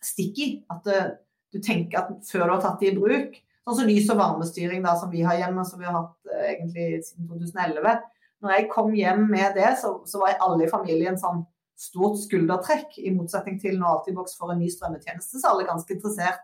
sticky. 0.01 0.49
At 0.71 0.87
uh, 0.91 1.13
du 1.51 1.61
tenker 1.63 2.03
at 2.03 2.11
før 2.29 2.47
du 2.47 2.55
har 2.55 2.63
tatt 2.63 2.83
de 2.83 2.91
i 2.91 2.97
bruk, 2.97 3.37
sånn 3.67 3.81
som 3.81 3.89
lys- 3.89 4.09
og 4.13 4.21
varmestyring 4.21 4.83
da, 4.85 4.95
som 4.99 5.11
vi 5.13 5.23
har 5.27 5.39
hjemme, 5.39 5.65
som 5.67 5.81
vi 5.81 5.89
har 5.89 5.99
hatt 5.99 6.35
egentlig 6.47 7.03
siden 7.05 7.29
2011. 7.29 7.97
Når 8.41 8.55
jeg 8.55 8.69
kom 8.71 8.93
hjem 8.97 9.27
med 9.29 9.57
det, 9.59 9.75
så, 9.81 9.99
så 10.09 10.21
var 10.21 10.39
alle 10.41 10.65
i 10.65 10.71
familien 10.71 11.19
sånn 11.19 11.43
stort 11.81 12.17
skuldertrekk, 12.21 12.97
i 13.01 13.11
motsetning 13.13 13.59
til 13.61 13.77
når 13.77 13.99
Altibox 13.99 14.35
får 14.37 14.53
en 14.53 14.59
ny 14.61 14.69
strømmetjeneste, 14.69 15.37
så 15.37 15.47
er 15.47 15.51
alle 15.51 15.67
ganske 15.69 15.93
interessert 15.93 16.41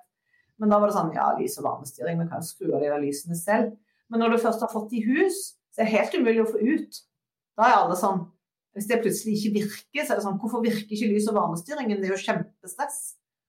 men 0.57 0.71
da 0.71 0.79
var 0.79 0.89
det 0.89 0.97
sånn 0.97 1.13
ja, 1.15 1.27
lys- 1.37 1.57
og 1.61 1.67
varmestyring, 1.67 2.17
vi 2.21 2.31
kan 2.31 2.45
skru 2.45 2.71
av 2.71 2.81
de 2.81 2.89
der 2.89 3.03
lysene 3.03 3.37
selv. 3.37 3.75
Men 4.09 4.23
når 4.23 4.33
du 4.33 4.43
først 4.45 4.63
har 4.63 4.71
fått 4.71 4.95
i 4.97 5.03
hus, 5.05 5.57
så 5.73 5.83
er 5.83 5.89
det 5.89 5.93
helt 5.97 6.17
umulig 6.17 6.41
å 6.43 6.49
få 6.49 6.61
ut. 6.63 6.99
Da 7.57 7.69
er 7.69 7.79
alle 7.83 7.99
sånn 7.99 8.25
Hvis 8.77 8.85
det 8.91 8.99
plutselig 9.01 9.39
ikke 9.39 9.53
virker, 9.55 10.03
så 10.05 10.13
er 10.13 10.19
det 10.19 10.23
sånn 10.27 10.35
Hvorfor 10.37 10.61
virker 10.61 10.93
ikke 10.93 11.07
lys- 11.09 11.25
og 11.31 11.33
varmestyringen? 11.39 11.97
Det 11.97 12.11
er 12.11 12.13
jo 12.13 12.25
kjempestress 12.27 12.99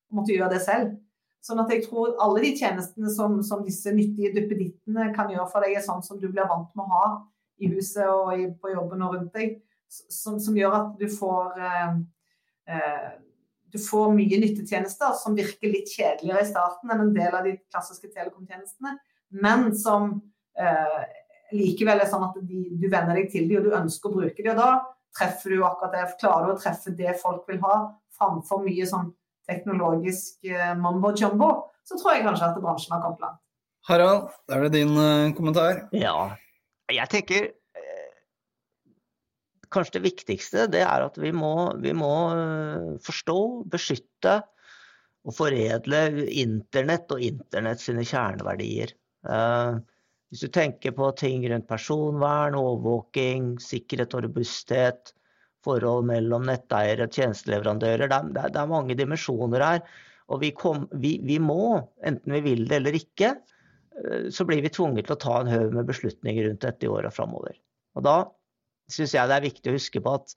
å 0.09 0.17
måtte 0.17 0.33
gjøre 0.33 0.55
det 0.55 0.63
selv. 0.65 0.95
Sånn 1.45 1.61
at 1.61 1.69
jeg 1.73 1.85
tror 1.85 2.15
alle 2.25 2.41
de 2.47 2.55
tjenestene 2.57 3.11
som, 3.13 3.37
som 3.45 3.61
disse 3.65 3.93
nyttige 3.93 4.33
duppedittene 4.33 5.11
kan 5.17 5.29
gjøre 5.29 5.51
for 5.53 5.65
deg, 5.65 5.77
er 5.77 5.85
sånn 5.85 6.01
som 6.07 6.17
du 6.17 6.31
blir 6.31 6.49
vant 6.49 6.73
med 6.73 6.87
å 6.87 6.95
ha 6.95 7.11
i 7.61 7.69
huset 7.75 8.09
og 8.09 8.33
i, 8.39 8.49
på 8.57 8.73
jobben 8.73 9.05
og 9.05 9.19
rundt 9.19 9.37
deg. 9.37 9.59
Som, 9.89 10.39
som 10.41 10.57
gjør 10.57 10.75
at 10.79 10.97
du 11.01 11.07
får 11.13 11.61
eh, 11.65 11.93
eh, 12.73 13.13
du 13.73 13.79
får 13.83 14.13
mye 14.17 14.41
nyttetjenester 14.41 15.15
som 15.19 15.37
virker 15.37 15.73
litt 15.73 15.91
kjedeligere 15.93 16.45
i 16.45 16.49
starten 16.49 16.93
enn 16.93 17.05
en 17.05 17.15
del 17.17 17.35
av 17.37 17.47
de 17.47 17.57
klassiske 17.69 18.11
telekomtjenestene, 18.15 18.95
men 19.45 19.71
som 19.77 20.15
eh, 20.59 21.01
likevel 21.53 22.03
er 22.03 22.11
sånn 22.11 22.27
at 22.29 22.39
de, 22.41 22.65
du 22.81 22.89
venner 22.89 23.19
deg 23.19 23.29
til 23.33 23.49
dem 23.49 23.61
og 23.61 23.69
du 23.69 23.77
ønsker 23.77 24.11
å 24.11 24.21
bruke 24.21 24.41
dem. 24.41 24.53
Og 24.55 24.61
da 24.61 24.71
treffer 25.19 25.55
du 25.55 25.65
akkurat 25.67 25.97
det, 25.97 26.07
klarer 26.21 26.49
du 26.49 26.57
å 26.57 26.61
treffe 26.61 26.95
det 26.97 27.17
folk 27.21 27.45
vil 27.51 27.61
ha, 27.65 27.77
framfor 28.19 28.65
mye 28.65 28.89
sånn 28.89 29.13
teknologisk 29.49 30.49
eh, 30.49 30.75
mambo 30.77 31.13
jumbo, 31.17 31.53
så 31.87 31.97
tror 31.97 32.17
jeg 32.17 32.27
kanskje 32.27 32.51
at 32.51 32.59
bransjen 32.61 32.97
har 32.97 33.05
kommet 33.05 33.23
langt. 33.25 33.45
Harald, 33.89 34.29
da 34.49 34.59
er 34.59 34.67
det 34.67 34.75
din 34.77 34.93
eh, 35.01 35.31
kommentar. 35.37 35.87
Ja, 35.97 36.35
jeg 36.93 37.09
tenker 37.13 37.49
kanskje 39.73 39.99
det 39.99 40.05
viktigste 40.07 40.69
det 40.73 40.85
er 40.85 41.05
at 41.05 41.19
vi 41.21 41.33
må, 41.35 41.53
vi 41.83 41.93
må 41.97 42.13
eh, 42.35 42.95
forstå, 43.05 43.39
beskytte 43.71 44.39
og 45.29 45.37
foredle 45.37 46.03
internett 46.41 47.11
og 47.13 47.23
internett 47.25 47.83
sine 47.83 48.05
kjerneverdier. 48.07 48.95
Uh, 49.29 49.81
hvis 50.31 50.45
du 50.45 50.51
tenker 50.53 50.95
på 50.97 51.11
ting 51.19 51.45
rundt 51.51 51.69
personvern, 51.69 52.57
overvåking, 52.57 53.57
sikkerhet 53.61 54.15
og 54.17 54.25
robusthet, 54.29 55.13
forhold 55.67 56.07
mellom 56.09 56.47
netteiere 56.49 57.09
og 57.09 57.17
tjenesteleverandører, 57.17 58.09
det 58.09 58.19
er, 58.21 58.53
det 58.55 58.63
er, 58.63 58.71
mange 58.71 58.97
dimensjoner 58.97 59.65
her. 59.65 59.83
Og 60.33 60.43
vi, 60.45 60.53
kom, 60.57 60.87
vi, 61.03 61.17
vi, 61.25 61.39
må, 61.43 61.77
enten 62.07 62.37
vi 62.39 62.43
vil 62.45 62.67
det 62.71 62.81
eller 62.81 62.97
ikke, 62.97 63.35
uh, 63.99 64.29
så 64.33 64.49
blir 64.49 64.65
vi 64.65 64.73
tvunget 64.73 65.11
til 65.11 65.19
å 65.19 65.23
ta 65.27 65.41
en 65.43 65.53
haug 65.53 65.77
med 65.77 65.89
beslutninger 65.91 66.49
rundt 66.49 66.65
dette 66.65 66.89
i 66.89 66.93
åra 66.93 67.13
framover. 67.13 67.59
Og 67.99 68.07
da 68.07 68.21
syns 68.93 69.15
jeg 69.15 69.29
det 69.29 69.37
er 69.37 69.49
viktig 69.49 69.71
å 69.73 69.77
huske 69.77 70.03
på 70.05 70.17
at 70.21 70.37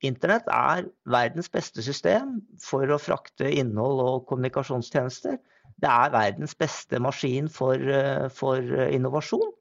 Internett 0.00 0.46
er 0.48 0.86
verdens 1.12 1.50
beste 1.52 1.82
system 1.84 2.38
for 2.64 2.88
å 2.88 2.96
frakte 3.00 3.50
innhold 3.52 4.00
og 4.00 4.22
kommunikasjonstjenester. 4.30 5.36
Det 5.80 5.90
er 5.90 6.14
verdens 6.14 6.54
beste 6.56 7.00
maskin 7.04 7.50
for, 7.52 7.76
eh, 7.76 8.28
for 8.32 8.64
innovasjon. 8.88 9.52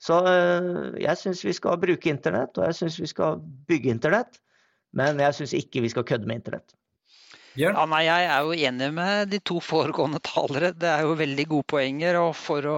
Så 0.00 0.20
eh, 0.26 1.00
jeg 1.02 1.18
syns 1.18 1.42
vi 1.44 1.54
skal 1.56 1.80
bruke 1.82 2.12
internett, 2.12 2.54
og 2.58 2.68
jeg 2.68 2.78
syns 2.78 3.00
vi 3.02 3.10
skal 3.10 3.42
bygge 3.68 3.90
internett. 3.90 4.38
Men 4.94 5.18
jeg 5.22 5.34
syns 5.38 5.54
ikke 5.58 5.82
vi 5.82 5.90
skal 5.92 6.06
kødde 6.06 6.30
med 6.30 6.40
internett. 6.40 6.74
Ja, 7.58 7.82
nei, 7.90 8.04
jeg 8.06 8.26
er 8.30 8.44
jo 8.46 8.54
enig 8.68 8.88
med 8.94 9.30
de 9.32 9.40
to 9.42 9.56
foregående 9.64 10.20
talere. 10.22 10.70
Det 10.76 10.86
er 10.86 11.02
jo 11.02 11.16
veldig 11.18 11.46
gode 11.50 11.66
poenger. 11.72 12.18
og 12.20 12.36
For 12.38 12.66
å 12.70 12.76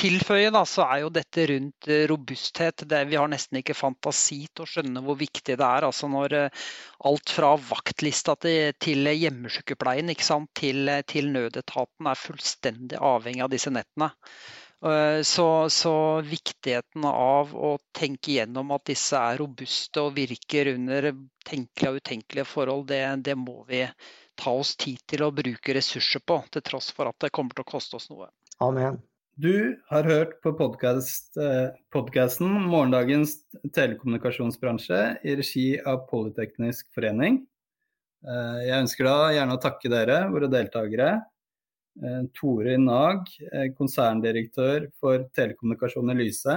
tilføye, 0.00 0.50
da, 0.52 0.66
så 0.68 0.84
er 0.84 1.02
jo 1.06 1.12
dette 1.14 1.46
rundt 1.48 1.88
eh, 1.88 2.04
robusthet 2.10 2.84
det, 2.90 3.06
Vi 3.08 3.16
har 3.16 3.30
nesten 3.32 3.62
ikke 3.62 3.78
fantasi 3.78 4.42
til 4.52 4.66
å 4.66 4.68
skjønne 4.68 5.04
hvor 5.06 5.16
viktig 5.20 5.56
det 5.56 5.64
er. 5.64 5.88
altså 5.88 6.10
Når 6.12 6.36
eh, 6.42 6.62
alt 7.08 7.32
fra 7.32 7.54
vaktlista 7.70 8.36
til, 8.36 8.74
til 8.76 9.08
hjemmesykepleien 9.08 10.12
til, 10.60 10.94
til 11.08 11.32
nødetaten 11.32 12.10
er 12.10 12.24
fullstendig 12.28 13.00
avhengig 13.00 13.46
av 13.46 13.54
disse 13.54 13.72
nettene. 13.72 14.12
Eh, 14.84 15.22
så, 15.22 15.70
så, 15.70 16.20
viktigheten 16.24 17.04
av 17.04 17.52
å 17.52 17.74
tenke 17.92 18.38
gjennom 18.38 18.72
at 18.72 18.86
disse 18.88 19.18
er 19.18 19.42
robuste 19.42 20.06
og 20.06 20.14
virker 20.16 20.72
under 20.72 21.10
tenkelige 21.44 21.90
og 21.90 22.00
utenkelige 22.00 22.48
forhold, 22.48 22.86
det, 22.88 23.02
det 23.28 23.36
må 23.36 23.60
vi 23.68 23.84
ta 24.40 24.54
oss 24.56 24.72
tid 24.80 25.02
til 25.10 25.26
å 25.26 25.34
bruke 25.36 25.76
ressurser 25.76 26.24
på, 26.24 26.38
til 26.48 26.64
tross 26.64 26.88
for 26.96 27.10
at 27.10 27.18
det 27.20 27.32
kommer 27.36 27.52
til 27.56 27.66
å 27.66 27.72
koste 27.74 28.00
oss 28.00 28.08
noe. 28.12 28.30
Amen. 28.64 28.96
Du 29.40 29.76
har 29.88 30.04
hørt 30.08 30.40
på 30.44 30.52
podkasten 30.56 31.76
podcast, 31.92 32.40
'Morgendagens 32.40 33.36
telekommunikasjonsbransje' 33.76 35.20
i 35.24 35.36
regi 35.36 35.68
av 35.80 36.06
Politeknisk 36.08 36.88
forening. 36.96 37.42
Eh, 38.24 38.58
jeg 38.64 38.80
ønsker 38.84 39.08
da 39.08 39.30
gjerne 39.36 39.56
å 39.56 39.60
takke 39.60 39.92
dere, 39.92 40.22
våre 40.32 40.48
deltakere. 40.52 41.12
Eh, 41.98 42.22
Tore 42.38 42.76
Nag, 42.78 43.26
eh, 43.52 43.68
konserndirektør 43.76 44.88
for 45.00 45.26
telekommunikasjon 45.36 46.12
i 46.14 46.18
Lyse. 46.22 46.56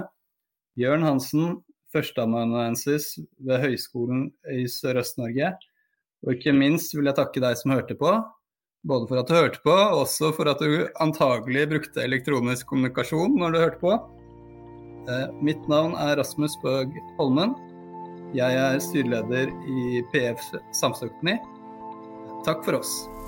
Bjørn 0.78 1.04
Hansen, 1.04 1.58
førsteamanuensis 1.94 3.18
ved 3.42 3.62
Høgskolen 3.66 4.30
i 4.50 4.66
Sørøst-Norge. 4.70 5.54
Og 6.24 6.38
ikke 6.38 6.56
minst 6.56 6.96
vil 6.96 7.10
jeg 7.10 7.18
takke 7.20 7.44
deg 7.44 7.58
som 7.60 7.76
hørte 7.76 7.98
på. 8.00 8.14
Både 8.84 9.08
for 9.08 9.20
at 9.20 9.30
du 9.30 9.36
hørte 9.36 9.62
på, 9.64 9.74
og 9.74 10.04
også 10.04 10.34
for 10.36 10.50
at 10.52 10.60
du 10.60 10.88
antagelig 11.04 11.70
brukte 11.72 12.04
elektronisk 12.04 12.68
kommunikasjon 12.68 13.38
når 13.40 13.54
du 13.54 13.62
hørte 13.62 13.82
på. 13.84 13.94
Eh, 15.08 15.28
mitt 15.44 15.68
navn 15.72 15.96
er 16.00 16.18
Rasmus 16.20 16.56
Bøg 16.64 16.92
Holmen. 17.20 17.56
Jeg 18.34 18.58
er 18.58 18.80
styreleder 18.82 19.52
i 19.70 20.04
PF 20.12 20.42
Samfunnsøkonomi. 20.80 21.38
Takk 22.48 22.64
for 22.66 22.80
oss. 22.80 23.13